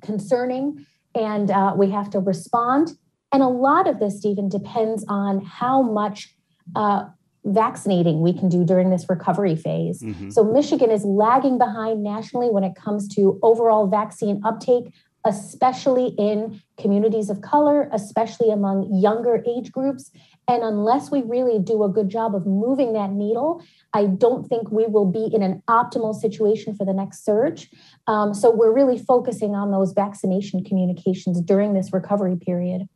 concerning, 0.02 0.84
and 1.14 1.50
uh, 1.50 1.72
we 1.76 1.90
have 1.90 2.10
to 2.10 2.20
respond. 2.20 2.90
And 3.32 3.42
a 3.42 3.48
lot 3.48 3.88
of 3.88 3.98
this, 3.98 4.18
Stephen, 4.18 4.48
depends 4.48 5.04
on 5.08 5.44
how 5.44 5.82
much 5.82 6.34
uh, 6.74 7.06
vaccinating 7.46 8.20
we 8.20 8.32
can 8.32 8.48
do 8.48 8.64
during 8.64 8.90
this 8.90 9.08
recovery 9.08 9.56
phase. 9.56 10.02
Mm-hmm. 10.02 10.30
So, 10.30 10.44
Michigan 10.44 10.90
is 10.90 11.04
lagging 11.04 11.58
behind 11.58 12.02
nationally 12.02 12.50
when 12.50 12.64
it 12.64 12.74
comes 12.74 13.08
to 13.14 13.38
overall 13.42 13.86
vaccine 13.86 14.40
uptake, 14.44 14.92
especially 15.24 16.14
in 16.18 16.62
communities 16.78 17.30
of 17.30 17.40
color, 17.40 17.88
especially 17.92 18.50
among 18.50 18.92
younger 18.94 19.42
age 19.46 19.72
groups. 19.72 20.10
And 20.48 20.62
unless 20.62 21.10
we 21.10 21.22
really 21.22 21.58
do 21.58 21.82
a 21.82 21.88
good 21.88 22.08
job 22.08 22.34
of 22.36 22.46
moving 22.46 22.92
that 22.92 23.10
needle, 23.10 23.62
I 23.92 24.06
don't 24.06 24.46
think 24.46 24.70
we 24.70 24.86
will 24.86 25.10
be 25.10 25.28
in 25.34 25.42
an 25.42 25.62
optimal 25.68 26.14
situation 26.14 26.76
for 26.76 26.84
the 26.84 26.92
next 26.92 27.24
surge. 27.24 27.68
Um, 28.06 28.32
so 28.32 28.50
we're 28.50 28.72
really 28.72 28.98
focusing 28.98 29.56
on 29.56 29.72
those 29.72 29.92
vaccination 29.92 30.62
communications 30.62 31.40
during 31.40 31.74
this 31.74 31.92
recovery 31.92 32.36
period. 32.36 32.88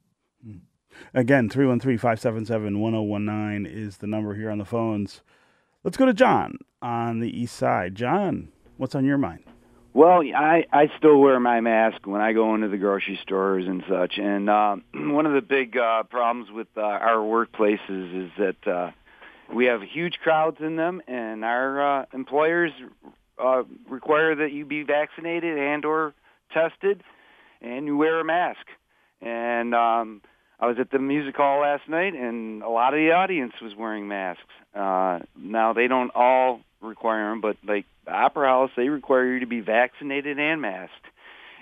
Again, 1.13 1.49
313 1.49 1.99
577 1.99 2.79
1019 2.79 3.67
is 3.67 3.97
the 3.97 4.07
number 4.07 4.35
here 4.35 4.51
on 4.51 4.59
the 4.59 4.65
phones. 4.65 5.23
Let's 5.83 5.97
go 5.97 6.07
to 6.07 6.15
John 6.15 6.59
on 6.81 7.19
the 7.19 7.29
east 7.29 7.57
side. 7.57 7.97
John, 7.97 8.49
what's 8.77 8.95
on 8.95 9.05
your 9.05 9.19
mind? 9.19 9.45
Well, 9.93 10.23
I 10.23 10.67
I 10.73 10.89
still 10.99 11.19
wear 11.19 11.41
my 11.41 11.61
mask 11.61 12.07
when 12.07 12.21
I 12.21 12.33
go 12.33 12.55
into 12.55 12.69
the 12.69 12.77
grocery 12.79 13.19
stores 13.23 13.67
and 13.67 13.83
such. 13.89 14.19
And 14.19 14.49
uh, 14.49 14.77
one 14.95 15.27
of 15.27 15.33
the 15.33 15.43
big 15.43 15.77
uh, 15.77 16.05
problems 16.05 16.51
with 16.53 16.69
uh, 16.77 16.81
our 16.81 17.17
workplaces 17.17 18.27
is 18.27 18.31
that 18.39 18.71
uh, 18.71 18.91
we 19.53 19.65
have 19.65 19.83
huge 19.83 20.19
crowds 20.23 20.59
in 20.61 20.77
them, 20.77 21.03
and 21.09 21.45
our 21.45 22.03
uh, 22.03 22.05
employers 22.15 22.71
uh, 23.43 23.65
require 23.89 24.37
that 24.37 24.53
you 24.53 24.65
be 24.65 24.85
vaccinated 24.85 25.59
and 25.59 25.85
or 25.85 26.15
tested, 26.53 27.03
and 27.61 27.87
you 27.87 27.97
wear 27.97 28.21
a 28.21 28.25
mask. 28.25 28.65
And 29.21 29.75
um, 29.75 30.23
I 30.61 30.67
was 30.67 30.77
at 30.79 30.91
the 30.91 30.99
music 30.99 31.37
hall 31.37 31.63
last 31.63 31.89
night, 31.89 32.15
and 32.15 32.63
a 32.63 32.69
lot 32.69 32.93
of 32.93 32.99
the 32.99 33.13
audience 33.13 33.55
was 33.63 33.73
wearing 33.75 34.09
masks. 34.09 34.43
Uh, 34.75 35.21
now 35.37 35.73
they 35.73 35.89
don't 35.89 36.11
all 36.15 36.61
require 36.83 37.31
them, 37.31 37.41
but 37.41 37.57
like 37.67 37.87
the 38.05 38.13
opera 38.13 38.49
house, 38.49 38.71
they 38.77 38.89
require 38.89 39.33
you 39.33 39.41
to 39.41 39.47
be 39.47 39.61
vaccinated 39.61 40.39
and 40.39 40.61
masked, 40.61 41.07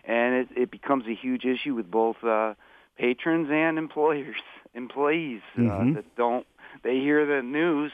and 0.04 0.34
it, 0.34 0.48
it 0.56 0.70
becomes 0.70 1.04
a 1.06 1.14
huge 1.14 1.44
issue 1.44 1.74
with 1.74 1.88
both 1.88 2.16
uh, 2.24 2.54
patrons 2.98 3.48
and 3.52 3.78
employers, 3.78 4.36
employees 4.74 5.42
uh, 5.56 5.60
mm-hmm. 5.60 5.90
uh, 5.90 5.94
that 5.94 6.16
don't. 6.16 6.46
They 6.82 6.96
hear 6.96 7.24
the 7.24 7.42
news, 7.42 7.92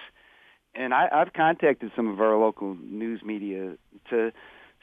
and 0.75 0.95
I, 0.95 1.09
I've 1.13 1.33
contacted 1.35 1.93
some 1.95 2.09
of 2.09 2.21
our 2.21 2.37
local 2.39 2.77
news 2.83 3.23
media 3.23 3.77
to 4.11 4.33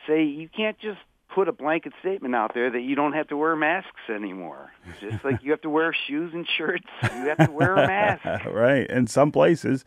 say 0.08 0.24
you 0.24 0.50
can't 0.56 0.80
just 0.80 1.00
put 1.34 1.48
a 1.48 1.52
blanket 1.52 1.94
statement 2.00 2.36
out 2.36 2.54
there 2.54 2.70
that 2.70 2.82
you 2.82 2.96
don't 2.96 3.14
have 3.14 3.28
to 3.30 3.38
wear 3.38 3.56
masks 3.56 4.10
anymore. 4.14 4.72
Just 5.00 5.24
like 5.24 5.44
you 5.44 5.52
have 5.52 5.62
to 5.62 5.70
wear 5.70 5.94
shoes 6.08 6.32
and 6.34 6.48
shirts, 6.58 6.88
you 7.02 7.28
have 7.28 7.38
to 7.38 7.52
wear 7.52 7.76
a 7.76 7.88
mask. 7.88 8.46
right. 8.46 8.90
In 8.90 9.08
some 9.08 9.32
places, 9.32 9.86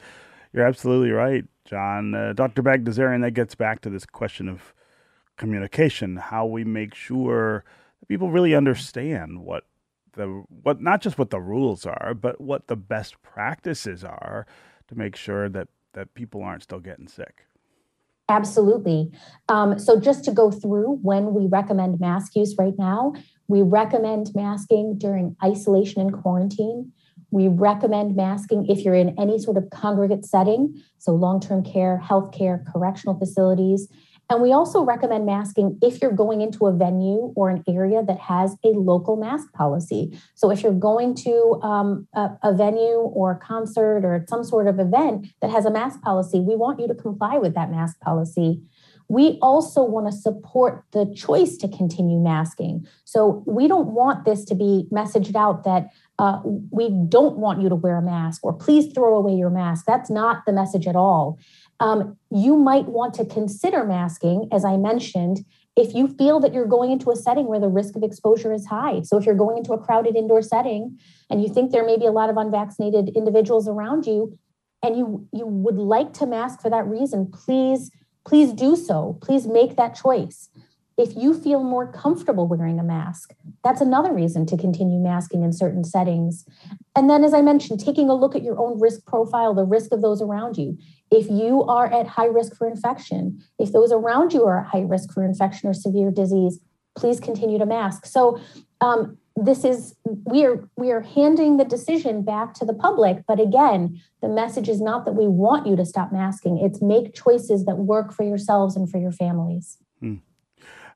you're 0.52 0.66
absolutely 0.66 1.10
right, 1.10 1.44
John. 1.64 2.14
Uh, 2.14 2.32
Dr. 2.32 2.62
Bagdasarian, 2.62 3.22
that 3.22 3.32
gets 3.32 3.54
back 3.54 3.80
to 3.82 3.90
this 3.90 4.06
question 4.06 4.48
of 4.48 4.74
communication, 5.36 6.16
how 6.16 6.46
we 6.46 6.64
make 6.64 6.94
sure 6.94 7.64
people 8.08 8.30
really 8.30 8.54
understand 8.54 9.42
what 9.42 9.64
the 10.12 10.44
what 10.62 10.80
not 10.80 11.00
just 11.00 11.18
what 11.18 11.30
the 11.30 11.40
rules 11.40 11.86
are, 11.86 12.14
but 12.14 12.40
what 12.40 12.68
the 12.68 12.76
best 12.76 13.20
practices 13.22 14.04
are 14.04 14.46
to 14.88 14.94
make 14.94 15.16
sure 15.16 15.48
that 15.48 15.68
that 15.92 16.14
people 16.14 16.42
aren't 16.42 16.62
still 16.62 16.80
getting 16.80 17.08
sick. 17.08 17.46
Absolutely. 18.28 19.10
Um, 19.48 19.78
so, 19.78 20.00
just 20.00 20.24
to 20.24 20.32
go 20.32 20.50
through 20.50 20.98
when 21.02 21.34
we 21.34 21.46
recommend 21.46 22.00
mask 22.00 22.34
use 22.34 22.54
right 22.58 22.72
now, 22.78 23.12
we 23.48 23.60
recommend 23.60 24.30
masking 24.34 24.96
during 24.96 25.36
isolation 25.44 26.00
and 26.00 26.12
quarantine. 26.12 26.92
We 27.30 27.48
recommend 27.48 28.16
masking 28.16 28.66
if 28.70 28.84
you're 28.84 28.94
in 28.94 29.14
any 29.18 29.38
sort 29.38 29.58
of 29.58 29.68
congregate 29.70 30.24
setting, 30.24 30.80
so 30.98 31.12
long 31.12 31.38
term 31.40 31.62
care, 31.62 32.00
healthcare, 32.02 32.64
correctional 32.72 33.18
facilities. 33.18 33.88
And 34.30 34.40
we 34.40 34.52
also 34.52 34.82
recommend 34.82 35.26
masking 35.26 35.78
if 35.82 36.00
you're 36.00 36.12
going 36.12 36.40
into 36.40 36.66
a 36.66 36.72
venue 36.72 37.32
or 37.36 37.50
an 37.50 37.62
area 37.68 38.02
that 38.02 38.18
has 38.18 38.56
a 38.64 38.68
local 38.68 39.16
mask 39.16 39.52
policy. 39.52 40.18
So 40.34 40.50
if 40.50 40.62
you're 40.62 40.72
going 40.72 41.14
to 41.16 41.60
um, 41.62 42.08
a, 42.14 42.30
a, 42.42 42.54
venue 42.54 42.98
or 42.98 43.32
a 43.32 43.38
concert 43.38 44.04
or 44.04 44.24
some 44.28 44.42
sort 44.42 44.66
of 44.66 44.78
event 44.78 45.26
that 45.42 45.50
has 45.50 45.66
a 45.66 45.70
mask 45.70 46.00
policy, 46.00 46.40
we 46.40 46.56
want 46.56 46.80
you 46.80 46.88
to 46.88 46.94
comply 46.94 47.36
with 47.36 47.54
that 47.54 47.70
mask 47.70 48.00
policy. 48.00 48.62
We 49.08 49.38
also 49.42 49.84
want 49.84 50.06
to 50.06 50.12
support 50.12 50.84
the 50.92 51.12
choice 51.14 51.58
to 51.58 51.68
continue 51.68 52.18
masking. 52.18 52.86
So 53.04 53.42
we 53.46 53.68
don't 53.68 53.88
want 53.88 54.24
this 54.24 54.44
to 54.46 54.54
be 54.54 54.86
messaged 54.90 55.36
out 55.36 55.64
that 55.64 55.88
uh, 56.18 56.40
we 56.70 56.88
don't 57.08 57.36
want 57.36 57.60
you 57.60 57.68
to 57.68 57.74
wear 57.74 57.98
a 57.98 58.02
mask 58.02 58.44
or 58.44 58.52
please 58.52 58.92
throw 58.94 59.16
away 59.16 59.34
your 59.34 59.50
mask. 59.50 59.84
That's 59.86 60.10
not 60.10 60.46
the 60.46 60.52
message 60.52 60.86
at 60.86 60.96
all. 60.96 61.38
Um, 61.80 62.16
you 62.30 62.56
might 62.56 62.86
want 62.86 63.14
to 63.14 63.24
consider 63.24 63.84
masking, 63.84 64.48
as 64.52 64.64
I 64.64 64.76
mentioned, 64.76 65.44
if 65.76 65.92
you 65.92 66.06
feel 66.06 66.38
that 66.40 66.54
you're 66.54 66.66
going 66.66 66.92
into 66.92 67.10
a 67.10 67.16
setting 67.16 67.46
where 67.46 67.58
the 67.58 67.68
risk 67.68 67.96
of 67.96 68.02
exposure 68.02 68.52
is 68.52 68.66
high. 68.66 69.02
So, 69.02 69.16
if 69.16 69.26
you're 69.26 69.34
going 69.34 69.58
into 69.58 69.72
a 69.72 69.78
crowded 69.78 70.14
indoor 70.14 70.40
setting 70.40 70.98
and 71.30 71.42
you 71.42 71.52
think 71.52 71.72
there 71.72 71.84
may 71.84 71.98
be 71.98 72.06
a 72.06 72.12
lot 72.12 72.30
of 72.30 72.36
unvaccinated 72.36 73.10
individuals 73.16 73.66
around 73.68 74.06
you, 74.06 74.38
and 74.82 74.96
you 74.96 75.26
you 75.32 75.46
would 75.46 75.78
like 75.78 76.12
to 76.14 76.26
mask 76.26 76.60
for 76.60 76.70
that 76.70 76.86
reason, 76.86 77.30
please 77.32 77.90
please 78.24 78.52
do 78.52 78.76
so. 78.76 79.18
Please 79.20 79.46
make 79.46 79.76
that 79.76 79.94
choice. 79.94 80.48
If 80.96 81.16
you 81.16 81.34
feel 81.34 81.62
more 81.62 81.90
comfortable 81.90 82.46
wearing 82.46 82.78
a 82.78 82.84
mask, 82.84 83.34
that's 83.64 83.80
another 83.80 84.12
reason 84.12 84.46
to 84.46 84.56
continue 84.56 85.00
masking 85.00 85.42
in 85.42 85.52
certain 85.52 85.82
settings. 85.82 86.44
And 86.94 87.10
then, 87.10 87.24
as 87.24 87.34
I 87.34 87.42
mentioned, 87.42 87.80
taking 87.80 88.08
a 88.08 88.14
look 88.14 88.36
at 88.36 88.44
your 88.44 88.58
own 88.60 88.78
risk 88.78 89.04
profile, 89.06 89.54
the 89.54 89.64
risk 89.64 89.92
of 89.92 90.02
those 90.02 90.22
around 90.22 90.56
you. 90.56 90.78
If 91.10 91.28
you 91.28 91.64
are 91.64 91.92
at 91.92 92.06
high 92.06 92.26
risk 92.26 92.56
for 92.56 92.68
infection, 92.68 93.42
if 93.58 93.72
those 93.72 93.90
around 93.90 94.32
you 94.32 94.44
are 94.44 94.60
at 94.60 94.66
high 94.66 94.82
risk 94.82 95.12
for 95.12 95.24
infection 95.24 95.68
or 95.68 95.74
severe 95.74 96.10
disease, 96.10 96.60
please 96.96 97.18
continue 97.18 97.58
to 97.58 97.66
mask. 97.66 98.06
So, 98.06 98.38
um, 98.80 99.18
this 99.36 99.64
is 99.64 99.96
we 100.04 100.44
are 100.44 100.68
we 100.76 100.92
are 100.92 101.00
handing 101.00 101.56
the 101.56 101.64
decision 101.64 102.22
back 102.22 102.54
to 102.54 102.64
the 102.64 102.72
public 102.72 103.24
but 103.26 103.40
again 103.40 104.00
the 104.22 104.28
message 104.28 104.68
is 104.68 104.80
not 104.80 105.04
that 105.04 105.16
we 105.16 105.26
want 105.26 105.66
you 105.66 105.74
to 105.74 105.84
stop 105.84 106.12
masking 106.12 106.56
it's 106.58 106.80
make 106.80 107.12
choices 107.14 107.64
that 107.64 107.78
work 107.78 108.14
for 108.14 108.22
yourselves 108.22 108.76
and 108.76 108.88
for 108.88 108.98
your 108.98 109.10
families. 109.10 109.78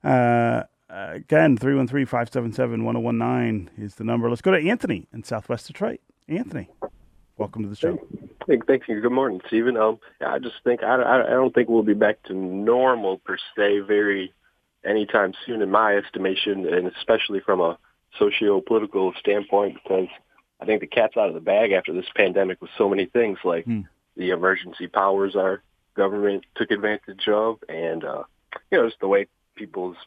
Uh, 0.03 0.63
again, 0.89 1.57
313 1.57 2.05
577 2.05 2.83
1019 2.83 3.69
is 3.77 3.95
the 3.95 4.03
number. 4.03 4.29
Let's 4.29 4.41
go 4.41 4.51
to 4.51 4.69
Anthony 4.69 5.07
in 5.13 5.23
Southwest 5.23 5.67
Detroit. 5.67 5.99
Anthony, 6.27 6.69
welcome 7.37 7.63
to 7.63 7.69
the 7.69 7.75
show. 7.75 7.99
Hey, 8.47 8.59
thank 8.67 8.87
you. 8.87 9.01
Good 9.01 9.11
morning, 9.11 9.41
Stephen. 9.47 9.77
Um, 9.77 9.99
I 10.25 10.39
just 10.39 10.55
think 10.63 10.83
I, 10.83 10.95
I, 10.95 11.25
I 11.25 11.29
don't 11.29 11.53
think 11.53 11.69
we'll 11.69 11.83
be 11.83 11.93
back 11.93 12.21
to 12.23 12.33
normal 12.33 13.17
per 13.19 13.37
se 13.55 13.79
very 13.79 14.33
anytime 14.85 15.33
soon, 15.45 15.61
in 15.61 15.69
my 15.69 15.95
estimation, 15.95 16.67
and 16.67 16.87
especially 16.87 17.39
from 17.41 17.59
a 17.59 17.77
socio-political 18.17 19.13
standpoint, 19.19 19.77
because 19.83 20.07
I 20.59 20.65
think 20.65 20.81
the 20.81 20.87
cat's 20.87 21.17
out 21.17 21.27
of 21.27 21.33
the 21.33 21.41
bag 21.41 21.71
after 21.71 21.93
this 21.93 22.05
pandemic 22.15 22.61
with 22.61 22.71
so 22.77 22.89
many 22.89 23.05
things 23.05 23.39
like 23.43 23.65
hmm. 23.65 23.81
the 24.15 24.29
emergency 24.29 24.87
powers 24.87 25.35
our 25.35 25.61
government 25.95 26.45
took 26.55 26.71
advantage 26.71 27.27
of, 27.27 27.59
and 27.67 28.03
uh, 28.03 28.23
you 28.71 28.77
know, 28.77 28.87
just 28.87 28.99
the 28.99 29.07
way 29.07 29.27
people's 29.59 29.97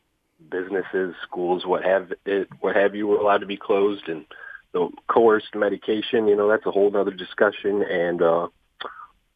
businesses, 0.50 1.14
schools, 1.22 1.64
what 1.64 1.84
have 1.84 2.12
it, 2.24 2.48
what 2.60 2.74
have 2.74 2.94
you, 2.94 3.06
were 3.06 3.18
allowed 3.18 3.38
to 3.38 3.46
be 3.46 3.56
closed, 3.56 4.08
and 4.08 4.24
the 4.72 4.88
coerced 5.08 5.54
medication. 5.54 6.26
You 6.26 6.36
know, 6.36 6.48
that's 6.48 6.66
a 6.66 6.70
whole 6.70 6.96
other 6.96 7.12
discussion, 7.12 7.82
and 7.82 8.22
uh, 8.22 8.48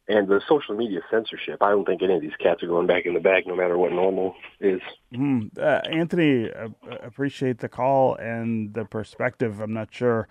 and 0.08 0.26
the 0.28 0.40
social 0.48 0.74
media 0.74 1.00
censorship. 1.10 1.62
I 1.62 1.70
don't 1.70 1.84
think 1.84 2.02
any 2.02 2.14
of 2.14 2.22
these 2.22 2.36
cats 2.40 2.62
are 2.62 2.68
going 2.68 2.86
back 2.86 3.06
in 3.06 3.14
the 3.14 3.20
bag, 3.20 3.46
no 3.46 3.54
matter 3.54 3.76
what 3.76 3.92
normal 3.92 4.34
is. 4.60 4.80
Mm, 5.12 5.56
uh, 5.58 5.82
Anthony, 5.90 6.50
uh, 6.50 6.68
appreciate 7.02 7.58
the 7.58 7.68
call 7.68 8.14
and 8.16 8.72
the 8.74 8.84
perspective. 8.84 9.60
I'm 9.60 9.74
not 9.74 9.92
sure. 9.92 10.28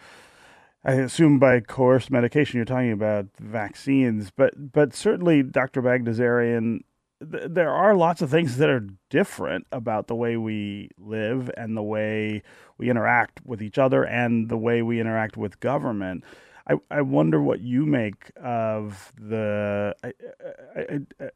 I 0.83 0.93
assume 0.93 1.39
by 1.39 1.61
coerced 1.61 2.11
medication 2.11 2.57
you're 2.57 2.65
talking 2.65 2.91
about 2.91 3.27
vaccines, 3.39 4.31
but 4.35 4.71
but 4.73 4.93
certainly 4.93 5.43
Dr. 5.43 5.81
Bagdasarian 5.81 6.81
there 7.21 7.71
are 7.71 7.95
lots 7.95 8.21
of 8.21 8.29
things 8.29 8.57
that 8.57 8.69
are 8.69 8.87
different 9.09 9.67
about 9.71 10.07
the 10.07 10.15
way 10.15 10.37
we 10.37 10.89
live 10.97 11.49
and 11.55 11.75
the 11.75 11.83
way 11.83 12.41
we 12.77 12.89
interact 12.89 13.41
with 13.45 13.61
each 13.61 13.77
other 13.77 14.03
and 14.03 14.49
the 14.49 14.57
way 14.57 14.81
we 14.81 14.99
interact 14.99 15.37
with 15.37 15.59
government. 15.59 16.23
I, 16.67 16.75
I 16.91 17.01
wonder 17.01 17.41
what 17.41 17.61
you 17.61 17.85
make 17.85 18.31
of 18.41 19.13
the, 19.17 19.95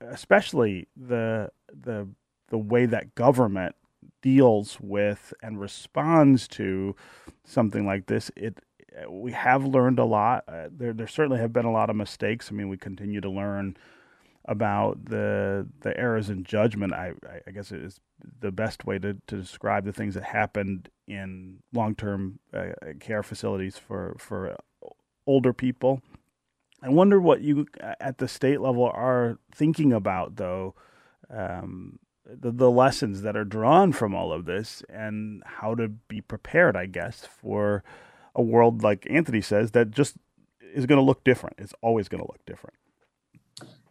especially 0.01 0.87
the 0.97 1.51
the 1.69 2.09
the 2.49 2.57
way 2.57 2.87
that 2.87 3.13
government 3.13 3.75
deals 4.21 4.79
with 4.81 5.33
and 5.43 5.59
responds 5.59 6.47
to 6.47 6.95
something 7.45 7.85
like 7.85 8.07
this. 8.07 8.31
It 8.35 8.59
we 9.07 9.31
have 9.31 9.65
learned 9.65 9.99
a 9.99 10.05
lot. 10.05 10.43
Uh, 10.47 10.67
there 10.71 10.93
there 10.93 11.07
certainly 11.07 11.39
have 11.39 11.53
been 11.53 11.65
a 11.65 11.71
lot 11.71 11.89
of 11.89 11.95
mistakes. 11.95 12.49
I 12.51 12.55
mean, 12.55 12.69
we 12.69 12.77
continue 12.77 13.21
to 13.21 13.29
learn 13.29 13.77
about 14.49 15.05
the 15.05 15.67
the 15.81 15.97
errors 15.97 16.29
in 16.29 16.43
judgment. 16.43 16.91
I, 16.91 17.13
I 17.47 17.51
guess 17.51 17.71
it 17.71 17.81
is 17.81 18.01
the 18.41 18.51
best 18.51 18.83
way 18.83 18.97
to, 18.99 19.15
to 19.27 19.37
describe 19.37 19.85
the 19.85 19.93
things 19.93 20.15
that 20.15 20.23
happened 20.23 20.89
in 21.07 21.59
long 21.71 21.95
term 21.95 22.39
uh, 22.53 22.71
care 22.99 23.23
facilities 23.23 23.77
for 23.77 24.17
for 24.19 24.57
older 25.27 25.53
people. 25.53 26.01
I 26.81 26.89
wonder 26.89 27.21
what 27.21 27.41
you 27.41 27.67
at 27.99 28.17
the 28.17 28.27
state 28.27 28.59
level 28.59 28.91
are 28.93 29.37
thinking 29.55 29.93
about 29.93 30.35
though. 30.35 30.75
Um, 31.29 31.99
the, 32.25 32.51
the 32.51 32.69
lessons 32.69 33.23
that 33.23 33.35
are 33.35 33.43
drawn 33.43 33.91
from 33.91 34.13
all 34.13 34.31
of 34.31 34.45
this 34.45 34.83
and 34.87 35.41
how 35.45 35.73
to 35.73 35.87
be 35.87 36.21
prepared, 36.21 36.77
I 36.77 36.85
guess, 36.85 37.25
for 37.25 37.83
a 38.35 38.41
world 38.41 38.83
like 38.83 39.07
Anthony 39.09 39.41
says 39.41 39.71
that 39.71 39.89
just 39.89 40.15
is 40.73 40.85
going 40.85 40.99
to 40.99 41.03
look 41.03 41.23
different. 41.23 41.55
It's 41.57 41.73
always 41.81 42.07
going 42.07 42.21
to 42.23 42.27
look 42.31 42.45
different. 42.45 42.75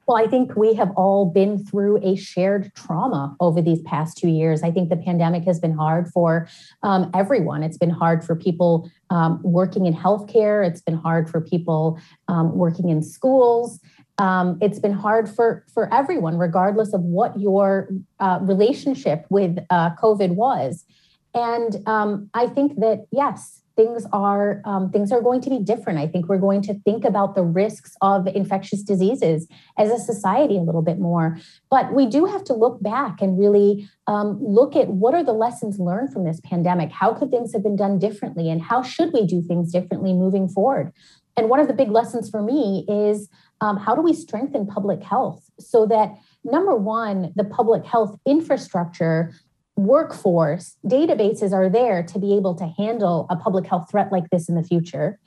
Well, 0.08 0.16
I 0.16 0.26
think 0.26 0.56
we 0.56 0.72
have 0.72 0.90
all 0.96 1.26
been 1.26 1.62
through 1.62 2.00
a 2.02 2.16
shared 2.16 2.74
trauma 2.74 3.36
over 3.40 3.60
these 3.60 3.82
past 3.82 4.16
two 4.16 4.30
years. 4.30 4.62
I 4.62 4.70
think 4.70 4.88
the 4.88 4.96
pandemic 4.96 5.44
has 5.44 5.60
been 5.60 5.74
hard 5.74 6.08
for 6.08 6.48
um, 6.82 7.10
everyone. 7.12 7.62
It's 7.62 7.76
been 7.76 7.90
hard 7.90 8.24
for 8.24 8.34
people 8.34 8.90
um, 9.10 9.38
working 9.42 9.84
in 9.84 9.94
healthcare, 9.94 10.66
it's 10.66 10.80
been 10.80 10.96
hard 10.96 11.28
for 11.28 11.42
people 11.42 12.00
um, 12.26 12.56
working 12.56 12.88
in 12.88 13.02
schools. 13.02 13.80
Um, 14.16 14.58
it's 14.62 14.78
been 14.78 14.94
hard 14.94 15.28
for, 15.28 15.66
for 15.74 15.92
everyone, 15.92 16.38
regardless 16.38 16.94
of 16.94 17.02
what 17.02 17.38
your 17.38 17.90
uh, 18.18 18.38
relationship 18.40 19.26
with 19.28 19.58
uh, 19.68 19.90
COVID 20.02 20.30
was. 20.30 20.86
And 21.34 21.86
um, 21.86 22.30
I 22.32 22.46
think 22.46 22.80
that, 22.80 23.06
yes, 23.12 23.62
things 23.78 24.04
are 24.12 24.60
um, 24.64 24.90
things 24.90 25.12
are 25.12 25.22
going 25.22 25.40
to 25.40 25.48
be 25.48 25.60
different. 25.60 26.00
I 26.00 26.08
think 26.08 26.28
we're 26.28 26.44
going 26.48 26.62
to 26.62 26.74
think 26.80 27.04
about 27.04 27.36
the 27.36 27.44
risks 27.44 27.94
of 28.02 28.26
infectious 28.26 28.82
diseases 28.82 29.46
as 29.78 29.92
a 29.92 29.98
society 29.98 30.56
a 30.56 30.62
little 30.62 30.82
bit 30.82 30.98
more. 30.98 31.38
But 31.70 31.94
we 31.94 32.06
do 32.06 32.24
have 32.24 32.42
to 32.44 32.54
look 32.54 32.82
back 32.82 33.22
and 33.22 33.38
really 33.38 33.88
um, 34.08 34.36
look 34.42 34.74
at 34.74 34.88
what 34.88 35.14
are 35.14 35.22
the 35.22 35.32
lessons 35.32 35.78
learned 35.78 36.12
from 36.12 36.24
this 36.24 36.40
pandemic. 36.44 36.90
How 36.90 37.14
could 37.14 37.30
things 37.30 37.52
have 37.52 37.62
been 37.62 37.76
done 37.76 38.00
differently, 38.00 38.50
and 38.50 38.60
how 38.60 38.82
should 38.82 39.12
we 39.12 39.24
do 39.24 39.40
things 39.40 39.70
differently 39.70 40.12
moving 40.12 40.48
forward? 40.48 40.92
And 41.36 41.48
one 41.48 41.60
of 41.60 41.68
the 41.68 41.72
big 41.72 41.92
lessons 41.92 42.28
for 42.28 42.42
me 42.42 42.84
is 42.88 43.28
um, 43.60 43.76
how 43.76 43.94
do 43.94 44.02
we 44.02 44.12
strengthen 44.12 44.66
public 44.66 45.04
health 45.04 45.48
so 45.60 45.86
that 45.86 46.14
number 46.42 46.74
one, 46.74 47.32
the 47.36 47.44
public 47.44 47.84
health 47.84 48.18
infrastructure 48.26 49.32
workforce 49.78 50.76
databases 50.84 51.52
are 51.52 51.68
there 51.68 52.02
to 52.02 52.18
be 52.18 52.34
able 52.34 52.54
to 52.54 52.66
handle 52.76 53.26
a 53.30 53.36
public 53.36 53.66
health 53.66 53.88
threat 53.90 54.10
like 54.10 54.28
this 54.30 54.48
in 54.48 54.54
the 54.54 54.62
future 54.62 55.18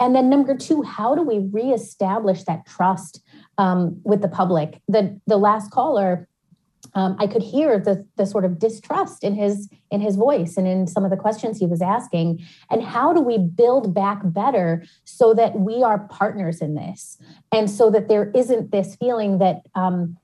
and 0.00 0.16
then 0.16 0.30
number 0.30 0.56
two 0.56 0.82
how 0.82 1.14
do 1.14 1.22
we 1.22 1.38
reestablish 1.52 2.44
that 2.44 2.66
trust 2.66 3.22
um, 3.58 4.00
with 4.04 4.22
the 4.22 4.28
public. 4.28 4.80
The 4.88 5.20
the 5.26 5.36
last 5.36 5.70
caller 5.70 6.26
um, 6.94 7.14
I 7.20 7.26
could 7.26 7.42
hear 7.42 7.78
the 7.78 8.06
the 8.16 8.26
sort 8.26 8.44
of 8.44 8.58
distrust 8.58 9.22
in 9.22 9.34
his 9.34 9.68
in 9.90 10.00
his 10.00 10.16
voice 10.16 10.56
and 10.56 10.66
in 10.66 10.86
some 10.86 11.04
of 11.04 11.10
the 11.10 11.16
questions 11.16 11.58
he 11.58 11.66
was 11.66 11.82
asking. 11.82 12.44
And 12.70 12.82
how 12.82 13.12
do 13.12 13.20
we 13.20 13.38
build 13.38 13.94
back 13.94 14.20
better 14.24 14.84
so 15.04 15.34
that 15.34 15.60
we 15.60 15.82
are 15.82 16.00
partners 16.08 16.60
in 16.60 16.74
this, 16.74 17.18
and 17.52 17.70
so 17.70 17.90
that 17.90 18.08
there 18.08 18.30
isn't 18.34 18.72
this 18.72 18.96
feeling 18.96 19.38
that 19.38 19.60
um, 19.74 20.16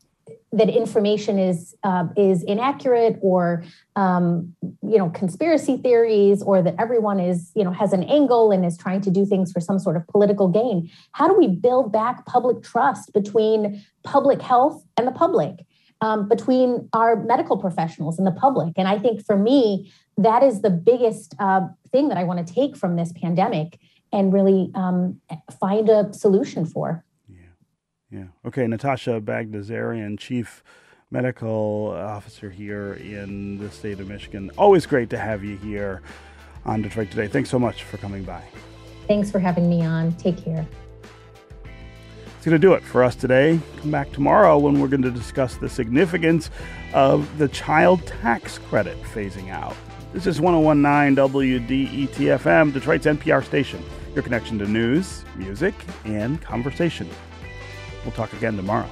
that 0.56 0.68
information 0.68 1.38
is 1.38 1.74
uh, 1.84 2.06
is 2.16 2.42
inaccurate 2.44 3.18
or 3.20 3.64
um, 3.94 4.54
you 4.62 4.98
know 4.98 5.10
conspiracy 5.10 5.76
theories 5.76 6.42
or 6.42 6.62
that 6.62 6.74
everyone 6.78 7.20
is 7.20 7.52
you 7.54 7.64
know 7.64 7.72
has 7.72 7.92
an 7.92 8.02
angle 8.04 8.50
and 8.50 8.64
is 8.64 8.76
trying 8.76 9.00
to 9.02 9.10
do 9.10 9.26
things 9.26 9.52
for 9.52 9.60
some 9.60 9.78
sort 9.78 9.96
of 9.96 10.06
political 10.08 10.48
gain 10.48 10.90
how 11.12 11.28
do 11.28 11.34
we 11.36 11.48
build 11.48 11.92
back 11.92 12.24
public 12.26 12.62
trust 12.62 13.12
between 13.12 13.84
public 14.02 14.40
health 14.40 14.82
and 14.96 15.06
the 15.06 15.12
public 15.12 15.66
um, 16.00 16.28
between 16.28 16.88
our 16.92 17.16
medical 17.16 17.56
professionals 17.56 18.18
and 18.18 18.26
the 18.26 18.32
public. 18.32 18.74
And 18.76 18.86
I 18.86 18.98
think 18.98 19.24
for 19.24 19.36
me, 19.36 19.90
that 20.18 20.42
is 20.42 20.62
the 20.62 20.70
biggest 20.70 21.34
uh, 21.38 21.62
thing 21.90 22.08
that 22.08 22.18
I 22.18 22.24
want 22.24 22.46
to 22.46 22.54
take 22.54 22.76
from 22.76 22.96
this 22.96 23.12
pandemic 23.12 23.78
and 24.12 24.32
really 24.32 24.70
um, 24.74 25.20
find 25.60 25.88
a 25.88 26.12
solution 26.12 26.64
for. 26.64 27.04
Yeah. 28.10 28.24
Okay. 28.46 28.66
Natasha 28.66 29.20
Bagdasarian, 29.20 30.18
Chief 30.18 30.62
Medical 31.10 31.92
Officer 31.96 32.50
here 32.50 32.94
in 32.94 33.58
the 33.58 33.70
state 33.70 34.00
of 34.00 34.08
Michigan. 34.08 34.50
Always 34.56 34.86
great 34.86 35.10
to 35.10 35.18
have 35.18 35.44
you 35.44 35.56
here 35.56 36.02
on 36.64 36.82
Detroit 36.82 37.10
Today. 37.10 37.28
Thanks 37.28 37.50
so 37.50 37.58
much 37.58 37.84
for 37.84 37.96
coming 37.96 38.24
by. 38.24 38.42
Thanks 39.06 39.30
for 39.30 39.38
having 39.38 39.68
me 39.68 39.84
on. 39.84 40.12
Take 40.14 40.42
care 40.44 40.66
It's 42.36 42.44
going 42.44 42.52
to 42.52 42.58
do 42.58 42.74
it 42.74 42.82
for 42.82 43.04
us 43.04 43.14
today. 43.14 43.60
Come 43.80 43.92
back 43.92 44.10
tomorrow 44.12 44.58
when 44.58 44.80
we're 44.80 44.88
going 44.88 45.02
to 45.02 45.12
discuss 45.12 45.56
the 45.56 45.68
significance 45.68 46.50
of 46.92 47.38
the 47.38 47.48
child 47.48 48.04
tax 48.06 48.58
credit 48.58 49.00
phasing 49.02 49.50
out. 49.50 49.76
This 50.12 50.26
is 50.26 50.40
1019 50.40 51.16
WDETFM, 51.68 52.72
Detroit's 52.72 53.06
NPR 53.06 53.44
station, 53.44 53.82
your 54.14 54.24
connection 54.24 54.58
to 54.58 54.66
news, 54.66 55.24
music, 55.36 55.74
and 56.04 56.40
conversation. 56.40 57.08
We'll 58.06 58.14
talk 58.14 58.32
again 58.34 58.56
tomorrow. 58.56 58.88